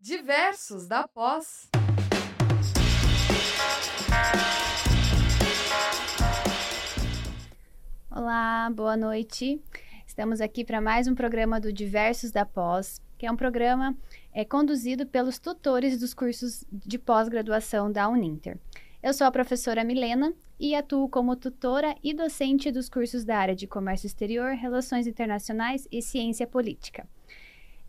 Diversos 0.00 0.86
da 0.86 1.08
Pós. 1.08 1.68
Olá, 8.08 8.70
boa 8.70 8.96
noite. 8.96 9.60
Estamos 10.06 10.40
aqui 10.40 10.64
para 10.64 10.80
mais 10.80 11.08
um 11.08 11.16
programa 11.16 11.60
do 11.60 11.72
Diversos 11.72 12.30
da 12.30 12.46
Pós, 12.46 13.02
que 13.18 13.26
é 13.26 13.32
um 13.32 13.34
programa 13.34 13.96
é, 14.32 14.44
conduzido 14.44 15.04
pelos 15.04 15.40
tutores 15.40 15.98
dos 15.98 16.14
cursos 16.14 16.64
de 16.70 16.96
pós-graduação 16.96 17.90
da 17.90 18.08
Uninter. 18.08 18.56
Eu 19.02 19.12
sou 19.12 19.26
a 19.26 19.32
professora 19.32 19.82
Milena 19.82 20.32
e 20.60 20.76
atuo 20.76 21.08
como 21.08 21.34
tutora 21.34 21.96
e 22.04 22.14
docente 22.14 22.70
dos 22.70 22.88
cursos 22.88 23.24
da 23.24 23.36
área 23.36 23.56
de 23.56 23.66
Comércio 23.66 24.06
Exterior, 24.06 24.52
Relações 24.54 25.08
Internacionais 25.08 25.88
e 25.90 26.00
Ciência 26.00 26.46
Política. 26.46 27.04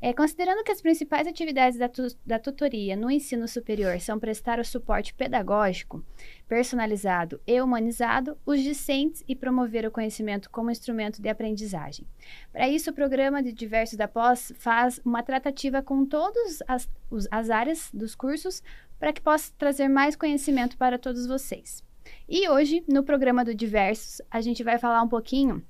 É, 0.02 0.14
considerando 0.14 0.64
que 0.64 0.72
as 0.72 0.82
principais 0.82 1.28
atividades 1.28 1.78
da, 1.78 1.90
tu, 1.90 2.08
da 2.26 2.40
tutoria 2.40 2.96
no 2.96 3.12
ensino 3.12 3.48
superior 3.50 4.00
são 4.00 4.18
prestar 4.18 4.58
o 4.58 4.64
suporte 4.64 5.14
pedagógico, 5.14 6.04
personalizado 6.48 7.42
e 7.46 7.62
humanizado, 7.62 8.38
os 8.46 8.62
discentes 8.62 9.24
e 9.28 9.36
promover 9.36 9.86
o 9.86 9.92
conhecimento 9.92 10.50
como 10.50 10.72
instrumento 10.72 11.22
de 11.22 11.28
aprendizagem. 11.28 12.08
Para 12.52 12.70
isso, 12.70 12.92
o 12.92 12.94
programa 12.94 13.44
de 13.44 13.52
diversos 13.52 13.98
da 13.98 14.08
pós 14.08 14.54
faz 14.58 15.02
uma 15.04 15.22
tratativa 15.22 15.82
com 15.82 16.06
todas 16.06 16.64
as, 16.66 16.90
as 17.30 17.50
áreas 17.50 17.90
dos 17.94 18.16
cursos 18.16 18.64
para 18.98 19.12
que 19.12 19.22
possa 19.22 19.52
trazer 19.58 19.90
mais 19.90 20.16
conhecimento 20.16 20.78
para 20.78 20.98
todos 20.98 21.28
vocês. 21.28 21.84
E 22.28 22.48
hoje, 22.48 22.84
no 22.88 23.04
programa 23.04 23.44
do 23.44 23.54
Diversos, 23.54 24.22
a 24.32 24.40
gente 24.40 24.64
vai 24.64 24.78
falar 24.80 25.02
um 25.02 25.10
pouquinho 25.10 25.62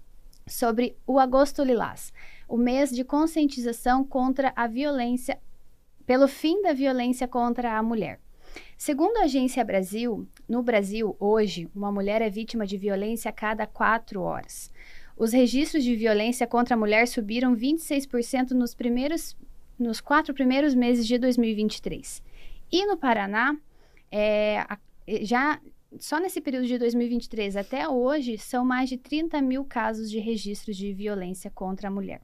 sobre 0.45 0.95
o 1.05 1.19
Agosto 1.19 1.63
Lilás 1.63 2.13
o 2.49 2.57
mês 2.57 2.89
de 2.89 3.03
conscientização 3.03 4.03
contra 4.03 4.51
a 4.55 4.65
violência, 4.65 5.39
pelo 6.05 6.27
fim 6.27 6.61
da 6.63 6.73
violência 6.73 7.27
contra 7.27 7.77
a 7.77 7.83
mulher. 7.83 8.19
Segundo 8.75 9.17
a 9.17 9.25
Agência 9.25 9.63
Brasil, 9.63 10.27
no 10.47 10.63
Brasil, 10.63 11.15
hoje, 11.19 11.69
uma 11.75 11.91
mulher 11.91 12.23
é 12.23 12.29
vítima 12.29 12.65
de 12.65 12.75
violência 12.75 13.29
a 13.29 13.31
cada 13.31 13.67
quatro 13.67 14.21
horas. 14.21 14.71
Os 15.15 15.31
registros 15.31 15.83
de 15.83 15.95
violência 15.95 16.47
contra 16.47 16.73
a 16.73 16.77
mulher 16.77 17.07
subiram 17.07 17.55
26% 17.55 18.51
nos 18.51 18.73
primeiros 18.73 19.37
nos 19.77 20.01
quatro 20.01 20.33
primeiros 20.33 20.75
meses 20.75 21.07
de 21.07 21.17
2023. 21.17 22.21
E 22.69 22.85
no 22.85 22.97
Paraná, 22.97 23.55
é, 24.11 24.65
já 25.21 25.61
só 25.97 26.19
nesse 26.19 26.41
período 26.41 26.67
de 26.67 26.77
2023 26.77 27.55
até 27.55 27.87
hoje, 27.87 28.37
são 28.37 28.65
mais 28.65 28.89
de 28.89 28.97
30 28.97 29.41
mil 29.41 29.63
casos 29.63 30.09
de 30.09 30.19
registros 30.19 30.75
de 30.75 30.93
violência 30.93 31.49
contra 31.49 31.87
a 31.87 31.91
mulher. 31.91 32.21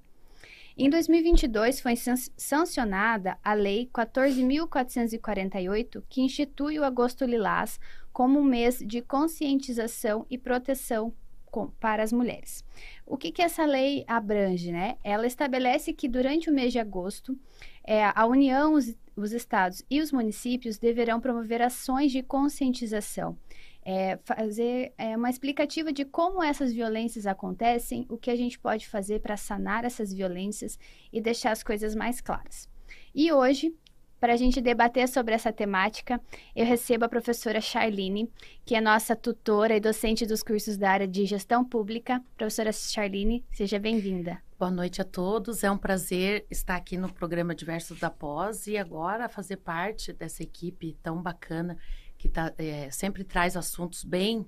Em 0.77 0.89
2022, 0.89 1.79
foi 1.79 1.93
sancionada 2.35 3.37
a 3.41 3.53
Lei 3.53 3.89
14.448, 3.93 6.03
que 6.09 6.21
institui 6.21 6.77
o 6.77 6.83
Agosto 6.83 7.23
Lilás 7.23 7.79
como 8.11 8.39
um 8.39 8.43
mês 8.43 8.79
de 8.79 9.01
conscientização 9.01 10.25
e 10.29 10.37
proteção 10.37 11.13
com, 11.45 11.67
para 11.67 12.03
as 12.03 12.11
mulheres. 12.11 12.65
O 13.05 13.15
que, 13.15 13.31
que 13.31 13.41
essa 13.41 13.65
lei 13.65 14.03
abrange? 14.05 14.73
Né? 14.73 14.97
Ela 15.01 15.25
estabelece 15.25 15.93
que 15.93 16.09
durante 16.09 16.49
o 16.49 16.53
mês 16.53 16.73
de 16.73 16.79
agosto, 16.79 17.39
é, 17.81 18.11
a 18.13 18.25
União, 18.25 18.73
os, 18.73 18.93
os 19.15 19.31
estados 19.31 19.81
e 19.89 20.01
os 20.01 20.11
municípios 20.11 20.77
deverão 20.77 21.21
promover 21.21 21.61
ações 21.61 22.11
de 22.11 22.21
conscientização 22.21 23.37
é, 23.85 24.17
fazer 24.25 24.93
é, 24.97 25.15
uma 25.15 25.29
explicativa 25.29 25.93
de 25.93 26.03
como 26.03 26.41
essas 26.41 26.73
violências 26.73 27.27
acontecem, 27.27 28.05
o 28.09 28.17
que 28.17 28.31
a 28.31 28.35
gente 28.35 28.57
pode 28.57 28.87
fazer 28.87 29.19
para 29.19 29.37
sanar 29.37 29.85
essas 29.85 30.11
violências 30.11 30.79
e 31.13 31.21
deixar 31.21 31.51
as 31.51 31.61
coisas 31.61 31.95
mais 31.95 32.19
claras. 32.19 32.67
E 33.13 33.31
hoje, 33.31 33.73
para 34.19 34.33
a 34.33 34.37
gente 34.37 34.59
debater 34.59 35.07
sobre 35.07 35.35
essa 35.35 35.53
temática, 35.53 36.19
eu 36.55 36.65
recebo 36.65 37.05
a 37.05 37.09
professora 37.09 37.61
Charlene, 37.61 38.27
que 38.65 38.73
é 38.73 38.81
nossa 38.81 39.15
tutora 39.15 39.75
e 39.75 39.79
docente 39.79 40.25
dos 40.25 40.41
cursos 40.41 40.77
da 40.77 40.89
área 40.89 41.07
de 41.07 41.25
gestão 41.25 41.63
pública. 41.63 42.23
Professora 42.35 42.71
Charlene, 42.71 43.45
seja 43.51 43.77
bem-vinda. 43.77 44.41
Boa 44.57 44.71
noite 44.71 45.01
a 45.01 45.05
todos. 45.05 45.63
É 45.63 45.69
um 45.69 45.77
prazer 45.77 46.45
estar 46.49 46.75
aqui 46.75 46.97
no 46.97 47.13
programa 47.13 47.53
Diversos 47.53 47.99
da 47.99 48.09
Pós 48.09 48.65
e 48.65 48.77
agora 48.77 49.29
fazer 49.29 49.57
parte 49.57 50.11
dessa 50.11 50.41
equipe 50.41 50.97
tão 51.03 51.21
bacana 51.21 51.77
que 52.25 52.29
tá, 52.29 52.51
é, 52.57 52.89
sempre 52.89 53.23
traz 53.23 53.55
assuntos 53.55 54.03
bem 54.03 54.47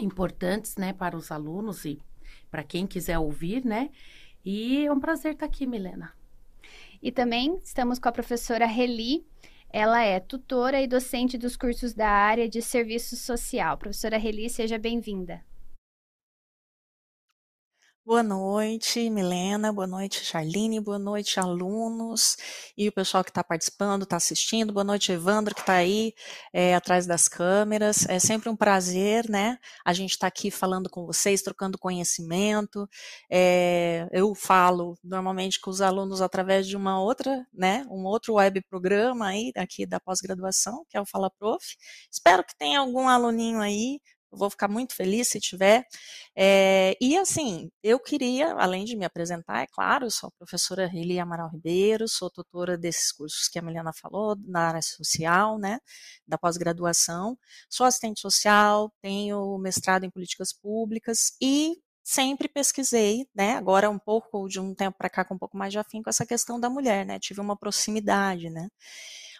importantes, 0.00 0.76
né, 0.76 0.94
para 0.94 1.14
os 1.14 1.30
alunos 1.30 1.84
e 1.84 2.00
para 2.50 2.64
quem 2.64 2.86
quiser 2.86 3.18
ouvir, 3.18 3.64
né? 3.64 3.90
E 4.42 4.86
é 4.86 4.92
um 4.92 4.98
prazer 4.98 5.34
estar 5.34 5.44
aqui, 5.44 5.66
Milena. 5.66 6.14
E 7.02 7.12
também 7.12 7.60
estamos 7.62 7.98
com 7.98 8.08
a 8.08 8.12
professora 8.12 8.64
Reli. 8.64 9.26
Ela 9.68 10.02
é 10.02 10.20
tutora 10.20 10.80
e 10.80 10.86
docente 10.86 11.36
dos 11.36 11.54
cursos 11.54 11.92
da 11.92 12.08
área 12.08 12.48
de 12.48 12.62
serviço 12.62 13.14
social. 13.14 13.76
Professora 13.76 14.16
Reli, 14.16 14.48
seja 14.48 14.78
bem-vinda. 14.78 15.42
Boa 18.04 18.22
noite, 18.22 19.08
Milena. 19.10 19.72
Boa 19.72 19.86
noite, 19.86 20.24
Charline. 20.24 20.80
Boa 20.80 20.98
noite, 20.98 21.38
alunos 21.38 22.36
e 22.76 22.88
o 22.88 22.92
pessoal 22.92 23.22
que 23.22 23.30
está 23.30 23.44
participando, 23.44 24.02
está 24.02 24.16
assistindo. 24.16 24.72
Boa 24.72 24.82
noite, 24.82 25.12
Evandro, 25.12 25.54
que 25.54 25.60
está 25.60 25.74
aí 25.74 26.12
é, 26.52 26.74
atrás 26.74 27.06
das 27.06 27.28
câmeras. 27.28 28.04
É 28.08 28.18
sempre 28.18 28.48
um 28.48 28.56
prazer, 28.56 29.30
né? 29.30 29.56
A 29.84 29.92
gente 29.92 30.10
está 30.10 30.26
aqui 30.26 30.50
falando 30.50 30.90
com 30.90 31.06
vocês, 31.06 31.42
trocando 31.42 31.78
conhecimento. 31.78 32.88
É, 33.30 34.08
eu 34.10 34.34
falo 34.34 34.98
normalmente 35.04 35.60
com 35.60 35.70
os 35.70 35.80
alunos 35.80 36.20
através 36.20 36.66
de 36.66 36.76
uma 36.76 37.00
outra, 37.00 37.46
né? 37.54 37.86
Um 37.88 38.04
outro 38.04 38.34
web 38.34 38.60
programa 38.68 39.28
aí 39.28 39.52
aqui 39.56 39.86
da 39.86 40.00
pós-graduação, 40.00 40.84
que 40.88 40.96
é 40.96 41.00
o 41.00 41.06
Fala 41.06 41.30
Prof. 41.30 41.64
Espero 42.10 42.42
que 42.44 42.56
tenha 42.58 42.80
algum 42.80 43.08
aluninho 43.08 43.60
aí 43.60 44.00
vou 44.32 44.50
ficar 44.50 44.68
muito 44.68 44.94
feliz 44.94 45.28
se 45.28 45.40
tiver. 45.40 45.84
É, 46.36 46.96
e 47.00 47.16
assim, 47.18 47.70
eu 47.82 47.98
queria, 48.00 48.52
além 48.54 48.84
de 48.84 48.96
me 48.96 49.04
apresentar, 49.04 49.62
é 49.62 49.66
claro, 49.66 50.10
sou 50.10 50.28
a 50.28 50.32
professora 50.38 50.86
Rili 50.86 51.18
Amaral 51.18 51.50
Ribeiro, 51.50 52.08
sou 52.08 52.30
tutora 52.30 52.76
desses 52.78 53.12
cursos 53.12 53.48
que 53.48 53.58
a 53.58 53.62
Milena 53.62 53.92
falou, 53.92 54.36
na 54.46 54.68
área 54.68 54.82
social, 54.82 55.58
né, 55.58 55.78
da 56.26 56.38
pós-graduação. 56.38 57.38
Sou 57.68 57.86
assistente 57.86 58.20
social, 58.20 58.92
tenho 59.02 59.58
mestrado 59.58 60.04
em 60.04 60.10
políticas 60.10 60.52
públicas 60.52 61.32
e 61.40 61.76
sempre 62.02 62.48
pesquisei, 62.48 63.26
né? 63.34 63.54
Agora 63.54 63.88
um 63.88 63.98
pouco 63.98 64.48
de 64.48 64.58
um 64.60 64.74
tempo 64.74 64.96
para 64.98 65.08
cá 65.10 65.24
com 65.24 65.34
um 65.34 65.38
pouco 65.38 65.56
mais 65.56 65.72
de 65.72 65.78
afim 65.78 66.02
com 66.02 66.10
essa 66.10 66.26
questão 66.26 66.58
da 66.58 66.68
mulher, 66.68 67.06
né? 67.06 67.18
Tive 67.20 67.40
uma 67.40 67.56
proximidade, 67.56 68.50
né? 68.50 68.68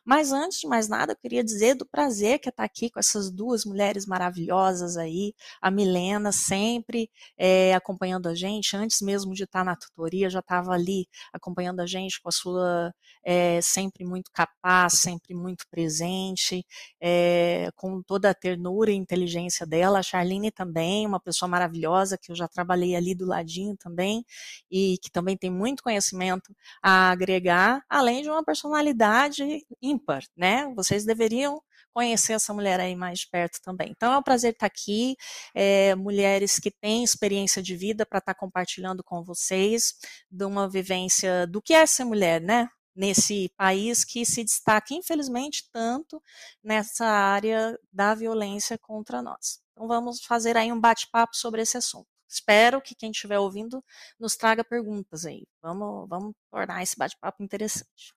Mas 0.05 0.33
antes 0.33 0.59
de 0.61 0.67
mais 0.67 0.89
nada, 0.89 1.13
eu 1.13 1.17
queria 1.17 1.45
dizer 1.45 1.75
do 1.75 1.87
prazer 1.87 2.39
que 2.41 2.49
é 2.49 2.51
estar 2.51 2.65
aqui 2.65 2.91
com 2.91 2.99
essas 2.99 3.31
duas 3.31 3.65
mulheres 3.65 4.07
maravilhosas 4.07 4.97
aí. 4.97 5.35
A 5.61 5.71
Milena 5.71 6.33
sempre 6.33 7.09
é, 7.39 7.75
acompanhando 7.75 8.29
a 8.29 8.35
gente, 8.35 8.77
antes 8.77 9.01
mesmo 9.01 9.33
de 9.33 9.45
estar 9.45 9.65
na 9.65 9.77
tutoria, 9.77 10.29
já 10.29 10.41
estava 10.41 10.73
ali 10.73 11.07
acompanhando 11.33 11.81
a 11.81 11.87
gente 11.87 12.21
com 12.21 12.29
a 12.29 12.33
sua 12.33 12.93
é, 13.25 13.61
sempre 13.61 14.05
muito 14.05 14.31
capaz, 14.33 14.95
sempre 14.95 15.35
muito 15.35 15.65
presente, 15.71 16.67
é, 17.01 17.71
com 17.77 18.03
toda 18.03 18.31
a 18.31 18.35
ternura 18.35 18.91
e 18.91 18.97
inteligência 18.97 19.67
dela. 19.67 20.01
A 20.01 20.03
Charlene 20.03 20.51
também, 20.51 21.07
uma 21.07 21.21
pessoa 21.21 21.49
maravilhosa 21.49 22.19
que 22.19 22.33
eu 22.33 22.37
já 22.37 22.49
trabalhei 22.49 22.97
ali 22.97 23.15
do 23.15 23.27
ladinho 23.27 23.77
também 23.77 24.25
e 24.71 24.99
que 25.03 25.11
também 25.11 25.37
tem 25.37 25.51
muito 25.51 25.83
conhecimento 25.83 26.55
a 26.83 27.11
agregar, 27.11 27.85
além 27.89 28.23
de 28.23 28.31
uma 28.31 28.45
personalidade 28.45 29.65
ímpar, 29.93 30.23
né? 30.37 30.73
Vocês 30.75 31.05
deveriam 31.05 31.61
conhecer 31.93 32.33
essa 32.35 32.53
mulher 32.55 32.81
aí 32.81 32.97
mais 32.97 33.21
de 33.21 33.29
perto 33.29 33.61
também. 33.63 33.91
Então 33.91 34.13
é 34.13 34.19
um 34.19 34.23
prazer 34.23 34.53
estar 34.53 34.67
aqui, 34.67 35.17
é, 35.55 35.95
mulheres 35.95 36.59
que 36.59 36.71
têm 36.71 37.05
experiência 37.05 37.63
de 37.63 37.77
vida 37.77 38.07
para 38.07 38.19
estar 38.19 38.35
compartilhando 38.35 39.05
com 39.05 39.23
vocês 39.23 39.95
de 40.31 40.45
uma 40.45 40.69
vivência 40.69 41.47
do 41.47 41.61
que 41.61 41.75
é 41.75 41.87
ser 41.87 42.05
mulher, 42.05 42.41
né? 42.41 42.69
Nesse 42.95 43.51
país 43.57 44.05
que 44.05 44.25
se 44.25 44.45
destaca, 44.45 44.95
infelizmente, 44.95 45.69
tanto 45.73 46.23
nessa 46.63 47.07
área 47.07 47.79
da 47.93 48.15
violência 48.15 48.79
contra 48.79 49.23
nós. 49.23 49.61
Então 49.73 49.89
vamos 49.89 50.23
fazer 50.25 50.57
aí 50.57 50.71
um 50.73 50.81
bate-papo 50.81 51.37
sobre 51.37 51.63
esse 51.63 51.77
assunto. 51.77 52.07
Espero 52.29 52.81
que 52.81 52.95
quem 52.95 53.11
estiver 53.11 53.39
ouvindo 53.39 53.85
nos 54.19 54.37
traga 54.37 54.65
perguntas 54.65 55.27
aí. 55.27 55.47
Vamos, 55.63 56.09
vamos 56.09 56.35
tornar 56.51 56.83
esse 56.83 56.97
bate-papo 56.97 57.43
interessante. 57.43 58.15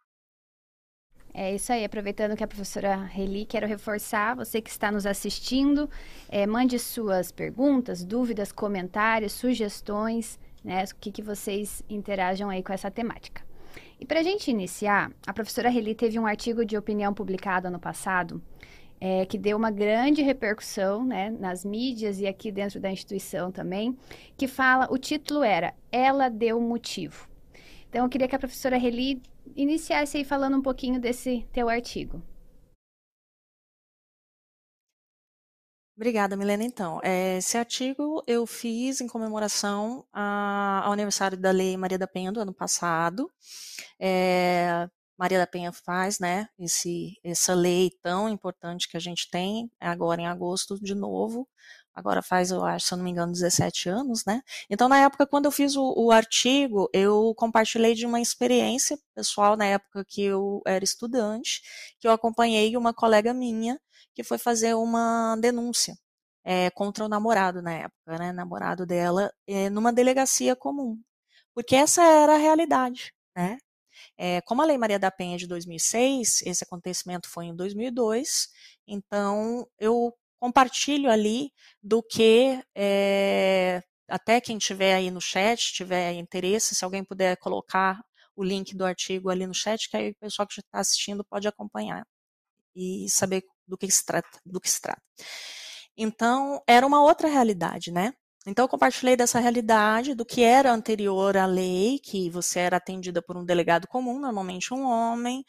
É 1.38 1.54
isso 1.54 1.74
aí, 1.74 1.84
aproveitando 1.84 2.34
que 2.34 2.46
a 2.46 2.48
professora 2.48 2.96
Reli, 2.96 3.44
quero 3.44 3.68
reforçar, 3.68 4.38
você 4.38 4.62
que 4.62 4.70
está 4.70 4.90
nos 4.90 5.06
assistindo, 5.06 5.90
é, 6.30 6.48
mande 6.48 6.80
suas 6.80 7.30
perguntas, 7.30 8.06
dúvidas, 8.06 8.54
comentários, 8.54 9.34
sugestões, 9.34 10.40
né, 10.64 10.86
o 10.86 10.96
que, 10.96 11.12
que 11.12 11.22
vocês 11.22 11.84
interajam 11.90 12.50
aí 12.50 12.64
com 12.64 12.72
essa 12.72 12.90
temática. 12.90 13.44
E 14.00 14.06
para 14.06 14.22
a 14.22 14.24
gente 14.24 14.50
iniciar, 14.50 15.12
a 15.28 15.34
professora 15.34 15.68
Reli 15.68 15.94
teve 15.94 16.18
um 16.18 16.26
artigo 16.26 16.64
de 16.64 16.78
opinião 16.78 17.14
publicado 17.14 17.68
ano 17.68 17.80
passado, 17.80 18.42
é, 19.02 19.26
que 19.26 19.38
deu 19.38 19.58
uma 19.58 19.72
grande 19.72 20.22
repercussão 20.22 21.04
né, 21.04 21.30
nas 21.38 21.66
mídias 21.66 22.18
e 22.22 22.28
aqui 22.28 22.50
dentro 22.50 22.80
da 22.80 22.90
instituição 22.90 23.52
também, 23.52 23.94
que 24.38 24.48
fala, 24.48 24.88
o 24.90 24.98
título 24.98 25.44
era 25.44 25.74
Ela 25.92 26.30
Deu 26.30 26.62
Motivo. 26.62 27.28
Então, 27.90 28.06
eu 28.06 28.10
queria 28.10 28.28
que 28.30 28.36
a 28.36 28.40
professora 28.40 28.78
Reli 28.78 29.22
iniciar 29.56 30.04
isso 30.04 30.18
aí 30.18 30.26
falando 30.26 30.58
um 30.58 30.62
pouquinho 30.62 31.00
desse 31.00 31.48
teu 31.54 31.70
artigo. 31.70 32.22
Obrigada, 35.96 36.36
Milena. 36.36 36.64
Então, 36.64 37.00
é, 37.02 37.38
esse 37.38 37.58
artigo 37.58 38.22
eu 38.28 38.46
fiz 38.46 39.00
em 39.00 39.08
comemoração 39.08 40.06
ao 40.12 40.92
aniversário 40.92 41.38
da 41.38 41.52
Lei 41.52 41.78
Maria 41.78 41.98
da 41.98 42.06
Penha 42.06 42.34
do 42.34 42.42
ano 42.42 42.54
passado. 42.54 43.32
É, 43.98 44.90
Maria 45.18 45.40
da 45.40 45.48
Penha 45.48 45.72
faz, 45.72 46.20
né, 46.20 46.50
esse, 46.60 47.18
essa 47.24 47.54
lei 47.54 47.92
tão 48.02 48.28
importante 48.28 48.90
que 48.90 48.98
a 48.98 49.00
gente 49.00 49.30
tem 49.30 49.72
agora 49.80 50.22
em 50.22 50.28
agosto 50.28 50.78
de 50.78 50.94
novo, 50.94 51.48
agora 51.96 52.22
faz, 52.22 52.52
eu 52.52 52.64
acho, 52.66 52.88
se 52.88 52.94
eu 52.94 52.98
não 52.98 53.06
me 53.06 53.12
engano, 53.12 53.32
17 53.32 53.90
anos, 53.90 54.26
né? 54.26 54.42
Então, 54.70 54.90
na 54.90 55.00
época, 55.00 55.26
quando 55.26 55.46
eu 55.46 55.52
fiz 55.52 55.76
o, 55.76 55.94
o, 55.98 56.12
artigo, 56.12 56.90
eu 56.94 57.34
compartilhei 57.36 57.96
de 57.96 58.06
uma 58.06 58.20
experiência 58.22 58.98
pessoal 59.16 59.56
na 59.56 59.66
época 59.66 60.04
que 60.06 60.22
eu 60.22 60.62
era 60.68 60.84
estudante, 60.84 61.62
que 62.00 62.08
eu 62.08 62.12
acompanhei 62.12 62.76
uma 62.78 62.94
colega 62.94 63.34
minha 63.34 63.80
que 64.14 64.24
foi 64.24 64.38
fazer 64.38 64.76
uma 64.76 65.36
denúncia 65.38 65.96
é, 66.44 66.70
contra 66.72 67.06
o 67.06 67.10
namorado 67.10 67.62
na 67.62 67.74
época, 67.74 68.18
né? 68.20 68.32
Namorado 68.32 68.86
dela, 68.86 69.32
é, 69.48 69.70
numa 69.70 69.94
delegacia 69.94 70.56
comum. 70.56 71.00
Porque 71.54 71.76
essa 71.76 72.04
era 72.04 72.36
a 72.36 72.38
realidade, 72.38 73.14
né? 73.36 73.58
É, 74.18 74.42
como 74.42 74.62
a 74.62 74.66
Lei 74.66 74.78
Maria 74.78 75.00
da 75.00 75.12
Penha 75.12 75.36
é 75.36 75.38
de 75.38 75.48
2006, 75.48 76.42
esse 76.44 76.64
acontecimento 76.64 77.30
foi 77.30 77.46
em 77.46 77.56
2002, 77.56 78.50
então 78.88 79.68
eu 79.80 80.14
compartilho 80.46 81.10
ali 81.10 81.52
do 81.82 82.04
que 82.04 82.62
é, 82.76 83.82
até 84.08 84.40
quem 84.40 84.60
tiver 84.60 84.94
aí 84.94 85.10
no 85.10 85.20
chat, 85.20 85.74
tiver 85.74 86.14
interesse, 86.14 86.76
se 86.76 86.86
alguém 86.86 87.04
puder 87.04 87.36
colocar 87.38 88.00
o 88.36 88.44
link 88.44 88.76
do 88.76 88.86
artigo 88.86 89.30
ali 89.30 89.48
no 89.48 89.56
chat, 89.56 89.90
que 89.90 89.98
aí 89.98 90.12
o 90.12 90.16
pessoal 90.20 90.48
que 90.48 90.60
está 90.60 90.80
assistindo 90.80 91.26
pode 91.26 91.48
acompanhar 91.48 92.06
e 92.76 93.10
saber 93.10 93.44
do 93.68 93.76
que 93.78 93.90
se 93.90 94.06
trata. 94.06 94.40
Do 94.46 94.62
que 94.62 94.70
se 94.70 94.80
trata. 94.80 95.02
Então, 95.98 96.62
era 96.68 96.86
uma 96.86 97.02
outra 97.02 97.28
realidade, 97.28 97.92
né? 97.92 98.14
Então, 98.46 98.66
eu 98.66 98.70
compartilhei 98.70 99.16
dessa 99.16 99.40
realidade, 99.40 100.14
do 100.14 100.26
que 100.26 100.44
era 100.44 100.72
anterior 100.72 101.36
à 101.38 101.48
lei, 101.48 101.98
que 102.00 102.30
você 102.30 102.60
era 102.60 102.78
atendida 102.78 103.22
por 103.22 103.36
um 103.36 103.46
delegado 103.46 103.88
comum, 103.88 104.20
normalmente 104.20 104.74
um 104.74 104.84
homem, 104.86 105.44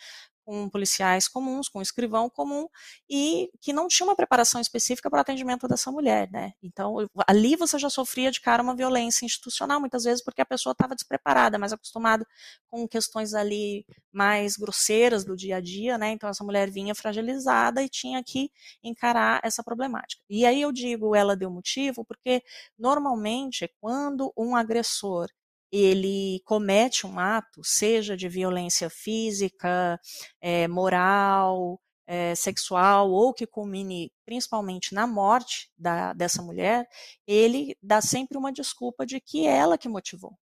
com 0.47 0.71
policiais 0.71 1.27
comuns, 1.27 1.69
com 1.69 1.81
um 1.81 1.83
escrivão 1.83 2.31
comum, 2.31 2.69
e 3.11 3.51
que 3.61 3.73
não 3.73 3.89
tinha 3.89 4.07
uma 4.07 4.15
preparação 4.15 4.61
específica 4.61 5.11
para 5.11 5.19
o 5.19 5.21
atendimento 5.21 5.67
dessa 5.67 5.91
mulher, 5.91 6.31
né? 6.31 6.53
Então, 6.63 6.97
ali 7.27 7.57
você 7.57 7.79
já 7.81 7.91
sofria 7.91 8.31
de 8.31 8.41
cara 8.41 8.63
uma 8.63 8.77
violência 8.77 9.27
institucional, 9.27 9.81
muitas 9.81 10.05
vezes 10.05 10.23
porque 10.23 10.41
a 10.41 10.47
pessoa 10.47 10.71
estava 10.71 10.95
despreparada, 10.95 11.59
mais 11.59 11.73
acostumada 11.73 12.25
com 12.69 12.87
questões 12.87 13.35
ali 13.35 13.85
mais 14.13 14.57
grosseiras 14.57 15.25
do 15.25 15.37
dia 15.37 15.57
a 15.57 15.61
dia, 15.61 15.99
né? 15.99 16.11
Então, 16.13 16.31
essa 16.31 16.45
mulher 16.45 16.71
vinha 16.71 16.95
fragilizada 16.95 17.83
e 17.83 17.89
tinha 17.89 18.23
que 18.23 18.49
encarar 18.85 19.41
essa 19.43 19.65
problemática. 19.65 20.23
E 20.31 20.47
aí 20.47 20.63
eu 20.63 20.71
digo, 20.71 21.17
ela 21.17 21.37
deu 21.37 21.51
motivo, 21.51 22.05
porque 22.05 22.41
normalmente, 22.79 23.69
quando 23.81 24.33
um 24.37 24.55
agressor 24.55 25.29
ele 25.71 26.41
comete 26.45 27.07
um 27.07 27.19
ato, 27.19 27.63
seja 27.65 28.17
de 28.17 28.29
violência 28.29 28.89
física, 28.91 30.01
é, 30.41 30.69
moral, 30.69 31.81
é, 32.07 32.35
sexual, 32.35 33.11
ou 33.11 33.35
que 33.35 33.47
culmine 33.47 34.13
principalmente 34.25 34.95
na 34.95 35.07
morte 35.07 35.71
da, 35.77 36.13
dessa 36.13 36.43
mulher, 36.43 36.89
ele 37.27 37.77
dá 37.83 38.01
sempre 38.01 38.39
uma 38.39 38.53
desculpa 38.53 39.05
de 39.05 39.21
que 39.21 39.47
ela 39.47 39.77
que 39.77 39.89
motivou. 39.89 40.37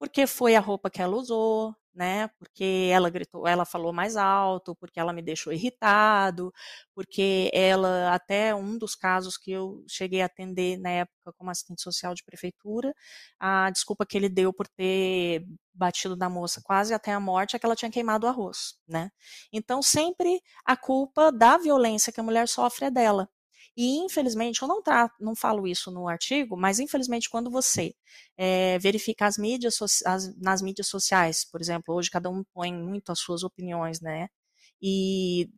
Porque 0.00 0.26
foi 0.26 0.56
a 0.56 0.60
roupa 0.60 0.88
que 0.90 1.02
ela 1.02 1.14
usou, 1.14 1.76
né? 1.94 2.28
Porque 2.38 2.88
ela 2.90 3.10
gritou, 3.10 3.46
ela 3.46 3.66
falou 3.66 3.92
mais 3.92 4.16
alto, 4.16 4.74
porque 4.76 4.98
ela 4.98 5.12
me 5.12 5.20
deixou 5.20 5.52
irritado, 5.52 6.50
porque 6.94 7.50
ela 7.52 8.14
até 8.14 8.54
um 8.54 8.78
dos 8.78 8.94
casos 8.94 9.36
que 9.36 9.50
eu 9.52 9.84
cheguei 9.86 10.22
a 10.22 10.26
atender 10.26 10.78
na 10.78 10.88
época 10.90 11.34
como 11.36 11.50
assistente 11.50 11.82
social 11.82 12.14
de 12.14 12.24
prefeitura, 12.24 12.94
a 13.38 13.68
desculpa 13.70 14.06
que 14.06 14.16
ele 14.16 14.30
deu 14.30 14.54
por 14.54 14.66
ter 14.68 15.44
batido 15.74 16.16
na 16.16 16.30
moça 16.30 16.62
quase 16.64 16.94
até 16.94 17.12
a 17.12 17.20
morte 17.20 17.54
é 17.54 17.58
que 17.58 17.66
ela 17.66 17.76
tinha 17.76 17.90
queimado 17.90 18.26
o 18.26 18.30
arroz, 18.30 18.76
né? 18.88 19.10
Então 19.52 19.82
sempre 19.82 20.40
a 20.64 20.76
culpa 20.78 21.30
da 21.30 21.58
violência 21.58 22.10
que 22.12 22.20
a 22.20 22.22
mulher 22.22 22.48
sofre 22.48 22.86
é 22.86 22.90
dela. 22.90 23.28
E, 23.76 23.98
infelizmente, 23.98 24.62
eu 24.62 24.68
não, 24.68 24.82
tra 24.82 25.10
não 25.20 25.34
falo 25.34 25.66
isso 25.66 25.90
no 25.90 26.08
artigo, 26.08 26.56
mas, 26.56 26.78
infelizmente, 26.80 27.30
quando 27.30 27.50
você 27.50 27.94
é, 28.36 28.78
verifica 28.78 29.26
as 29.26 29.38
mídias 29.38 29.78
as, 30.06 30.36
nas 30.38 30.60
mídias 30.62 30.88
sociais, 30.88 31.44
por 31.44 31.60
exemplo, 31.60 31.94
hoje 31.94 32.10
cada 32.10 32.28
um 32.30 32.42
põe 32.54 32.72
muito 32.74 33.10
as 33.12 33.20
suas 33.20 33.42
opiniões, 33.44 34.00
né? 34.00 34.28
E 34.82 35.50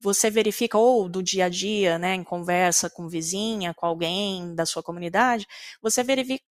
você 0.00 0.30
verifica, 0.30 0.78
ou 0.78 1.08
do 1.08 1.22
dia 1.22 1.46
a 1.46 1.48
dia, 1.48 1.98
né, 1.98 2.14
em 2.14 2.24
conversa 2.24 2.88
com 2.90 3.08
vizinha, 3.08 3.74
com 3.74 3.86
alguém 3.86 4.54
da 4.54 4.64
sua 4.66 4.82
comunidade, 4.82 5.46
você 5.82 6.02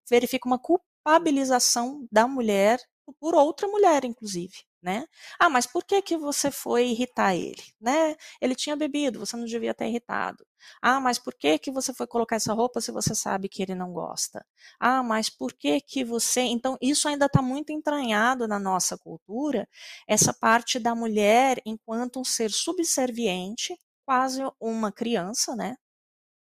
verifica 0.09 0.47
uma 0.47 0.59
culpabilização 0.59 2.07
da 2.11 2.27
mulher 2.27 2.79
por 3.19 3.35
outra 3.35 3.67
mulher, 3.69 4.03
inclusive 4.05 4.53
né? 4.87 5.05
Ah, 5.37 5.49
mas 5.49 5.67
por 5.67 5.83
que 5.83 6.01
que 6.01 6.17
você 6.17 6.49
foi 6.49 6.87
irritar 6.87 7.35
ele, 7.35 7.61
né? 7.79 8.15
Ele 8.39 8.55
tinha 8.55 8.73
bebido, 8.73 9.19
você 9.19 9.35
não 9.35 9.43
devia 9.43 9.73
ter 9.73 9.87
irritado. 9.89 10.47
Ah, 10.81 11.01
mas 11.01 11.19
por 11.19 11.33
que 11.35 11.59
que 11.59 11.69
você 11.69 11.93
foi 11.93 12.07
colocar 12.07 12.37
essa 12.37 12.53
roupa 12.53 12.79
se 12.79 12.89
você 12.89 13.13
sabe 13.13 13.49
que 13.49 13.61
ele 13.61 13.75
não 13.75 13.91
gosta? 13.91 14.45
Ah, 14.79 15.03
mas 15.03 15.29
por 15.29 15.51
que 15.53 15.81
que 15.81 16.05
você... 16.05 16.41
Então, 16.41 16.77
isso 16.81 17.07
ainda 17.09 17.25
está 17.25 17.41
muito 17.41 17.71
entranhado 17.73 18.47
na 18.47 18.57
nossa 18.59 18.97
cultura, 18.97 19.67
essa 20.07 20.33
parte 20.33 20.79
da 20.79 20.95
mulher 20.95 21.61
enquanto 21.65 22.21
um 22.21 22.23
ser 22.23 22.49
subserviente, 22.49 23.77
quase 24.05 24.41
uma 24.59 24.89
criança, 24.89 25.53
né? 25.53 25.75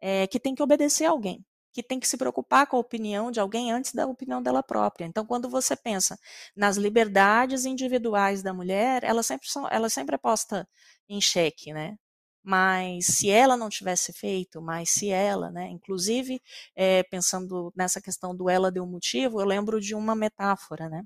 É, 0.01 0.27
que 0.27 0.39
tem 0.39 0.55
que 0.55 0.63
obedecer 0.63 1.05
a 1.05 1.11
alguém 1.11 1.45
que 1.71 1.83
tem 1.83 1.99
que 1.99 2.07
se 2.07 2.17
preocupar 2.17 2.67
com 2.67 2.77
a 2.77 2.79
opinião 2.79 3.31
de 3.31 3.39
alguém 3.39 3.71
antes 3.71 3.93
da 3.93 4.05
opinião 4.07 4.41
dela 4.41 4.63
própria. 4.63 5.05
Então, 5.05 5.25
quando 5.25 5.49
você 5.49 5.75
pensa 5.75 6.17
nas 6.55 6.77
liberdades 6.77 7.65
individuais 7.65 8.43
da 8.43 8.53
mulher, 8.53 9.03
ela 9.03 9.23
sempre, 9.23 9.47
são, 9.49 9.67
ela 9.69 9.89
sempre 9.89 10.15
é 10.15 10.17
posta 10.17 10.67
em 11.09 11.21
xeque, 11.21 11.73
né? 11.73 11.97
Mas 12.43 13.05
se 13.07 13.29
ela 13.29 13.55
não 13.55 13.69
tivesse 13.69 14.11
feito, 14.13 14.61
mas 14.61 14.89
se 14.89 15.09
ela, 15.09 15.51
né? 15.51 15.67
Inclusive, 15.69 16.41
é, 16.75 17.03
pensando 17.03 17.71
nessa 17.75 18.01
questão 18.01 18.35
do 18.35 18.49
ela 18.49 18.71
deu 18.71 18.85
motivo, 18.85 19.39
eu 19.41 19.45
lembro 19.45 19.79
de 19.79 19.93
uma 19.95 20.15
metáfora, 20.15 20.89
né? 20.89 21.03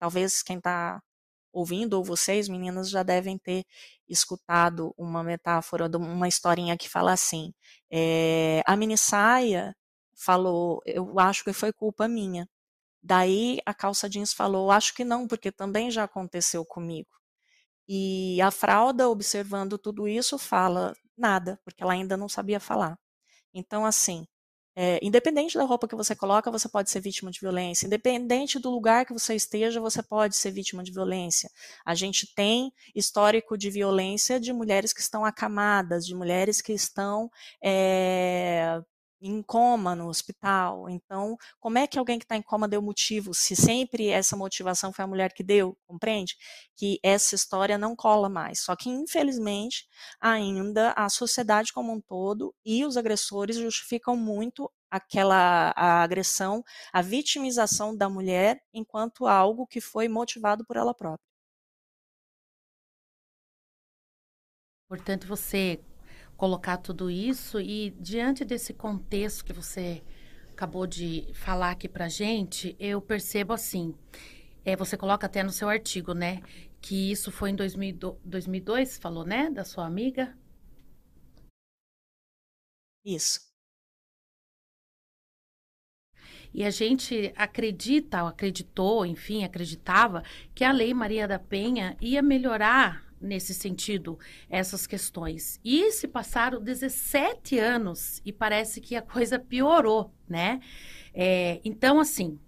Talvez 0.00 0.42
quem 0.42 0.58
está 0.58 1.00
ouvindo, 1.52 1.94
ou 1.94 2.04
vocês, 2.04 2.48
meninas, 2.48 2.90
já 2.90 3.02
devem 3.02 3.38
ter 3.38 3.64
escutado 4.08 4.94
uma 4.98 5.22
metáfora, 5.22 5.86
uma 5.96 6.28
historinha 6.28 6.76
que 6.76 6.88
fala 6.88 7.12
assim: 7.12 7.52
é, 7.90 8.62
a 8.66 8.76
mini 8.76 8.96
saia 8.98 9.74
falou, 10.22 10.80
eu 10.86 11.18
acho 11.18 11.44
que 11.44 11.52
foi 11.52 11.72
culpa 11.72 12.08
minha. 12.08 12.48
Daí 13.02 13.60
a 13.66 13.74
calça 13.74 14.08
jeans 14.08 14.32
falou, 14.32 14.70
acho 14.70 14.94
que 14.94 15.04
não, 15.04 15.26
porque 15.26 15.50
também 15.52 15.90
já 15.90 16.04
aconteceu 16.04 16.64
comigo. 16.64 17.10
E 17.88 18.40
a 18.40 18.50
fralda, 18.50 19.08
observando 19.08 19.78
tudo 19.78 20.08
isso, 20.08 20.38
fala 20.38 20.94
nada, 21.16 21.60
porque 21.64 21.82
ela 21.82 21.92
ainda 21.94 22.16
não 22.16 22.28
sabia 22.28 22.60
falar. 22.60 22.98
Então, 23.54 23.84
assim, 23.84 24.26
é, 24.74 24.98
independente 25.02 25.58
da 25.58 25.64
roupa 25.64 25.86
que 25.86 25.94
você 25.94 26.16
coloca, 26.16 26.50
você 26.50 26.68
pode 26.68 26.90
ser 26.90 27.00
vítima 27.00 27.30
de 27.30 27.40
violência. 27.40 27.86
Independente 27.86 28.58
do 28.58 28.70
lugar 28.70 29.04
que 29.04 29.12
você 29.12 29.34
esteja, 29.34 29.80
você 29.80 30.02
pode 30.02 30.36
ser 30.36 30.50
vítima 30.50 30.82
de 30.82 30.92
violência. 30.92 31.50
A 31.84 31.94
gente 31.94 32.32
tem 32.34 32.72
histórico 32.94 33.58
de 33.58 33.68
violência 33.70 34.40
de 34.40 34.52
mulheres 34.52 34.92
que 34.92 35.00
estão 35.00 35.24
acamadas, 35.24 36.06
de 36.06 36.14
mulheres 36.14 36.62
que 36.62 36.72
estão 36.72 37.30
é, 37.62 38.80
em 39.22 39.42
coma 39.42 39.94
no 39.94 40.08
hospital. 40.08 40.88
Então, 40.90 41.36
como 41.60 41.78
é 41.78 41.86
que 41.86 41.98
alguém 41.98 42.18
que 42.18 42.24
está 42.24 42.36
em 42.36 42.42
coma 42.42 42.68
deu 42.68 42.82
motivo, 42.82 43.32
se 43.32 43.54
sempre 43.56 44.08
essa 44.08 44.36
motivação 44.36 44.92
foi 44.92 45.04
a 45.04 45.08
mulher 45.08 45.32
que 45.32 45.42
deu, 45.42 45.76
compreende? 45.86 46.36
Que 46.76 46.98
essa 47.02 47.34
história 47.34 47.78
não 47.78 47.94
cola 47.96 48.28
mais. 48.28 48.60
Só 48.60 48.74
que, 48.76 48.90
infelizmente, 48.90 49.86
ainda 50.20 50.92
a 50.96 51.08
sociedade 51.08 51.72
como 51.72 51.92
um 51.92 52.00
todo 52.00 52.54
e 52.64 52.84
os 52.84 52.96
agressores 52.96 53.56
justificam 53.56 54.16
muito 54.16 54.70
aquela 54.90 55.72
a 55.76 56.02
agressão, 56.02 56.62
a 56.92 57.00
vitimização 57.00 57.96
da 57.96 58.08
mulher 58.10 58.60
enquanto 58.74 59.26
algo 59.26 59.66
que 59.66 59.80
foi 59.80 60.08
motivado 60.08 60.64
por 60.66 60.76
ela 60.76 60.94
própria. 60.94 61.32
Portanto, 64.88 65.26
você 65.26 65.80
colocar 66.42 66.76
tudo 66.76 67.08
isso 67.08 67.60
e 67.60 67.90
diante 68.00 68.44
desse 68.44 68.74
contexto 68.74 69.44
que 69.44 69.52
você 69.52 70.02
acabou 70.50 70.88
de 70.88 71.24
falar 71.34 71.70
aqui 71.70 71.88
pra 71.88 72.08
gente, 72.08 72.74
eu 72.80 73.00
percebo 73.00 73.52
assim, 73.52 73.94
é, 74.64 74.74
você 74.74 74.96
coloca 74.96 75.24
até 75.24 75.44
no 75.44 75.52
seu 75.52 75.68
artigo, 75.68 76.14
né, 76.14 76.42
que 76.80 77.12
isso 77.12 77.30
foi 77.30 77.50
em 77.50 77.54
2002, 77.54 78.98
falou, 78.98 79.24
né, 79.24 79.50
da 79.50 79.64
sua 79.64 79.86
amiga? 79.86 80.36
Isso. 83.04 83.38
E 86.52 86.64
a 86.64 86.70
gente 86.70 87.32
acredita, 87.36 88.26
acreditou, 88.26 89.06
enfim, 89.06 89.44
acreditava 89.44 90.24
que 90.52 90.64
a 90.64 90.72
Lei 90.72 90.92
Maria 90.92 91.28
da 91.28 91.38
Penha 91.38 91.96
ia 92.00 92.20
melhorar 92.20 93.11
nesse 93.22 93.54
sentido 93.54 94.18
essas 94.50 94.86
questões. 94.86 95.60
E 95.64 95.90
se 95.92 96.08
passaram 96.08 96.60
17 96.60 97.58
anos 97.58 98.20
e 98.24 98.32
parece 98.32 98.80
que 98.80 98.96
a 98.96 99.02
coisa 99.02 99.38
piorou, 99.38 100.12
né? 100.28 100.60
É, 101.14 101.60
então, 101.64 102.00
assim, 102.00 102.38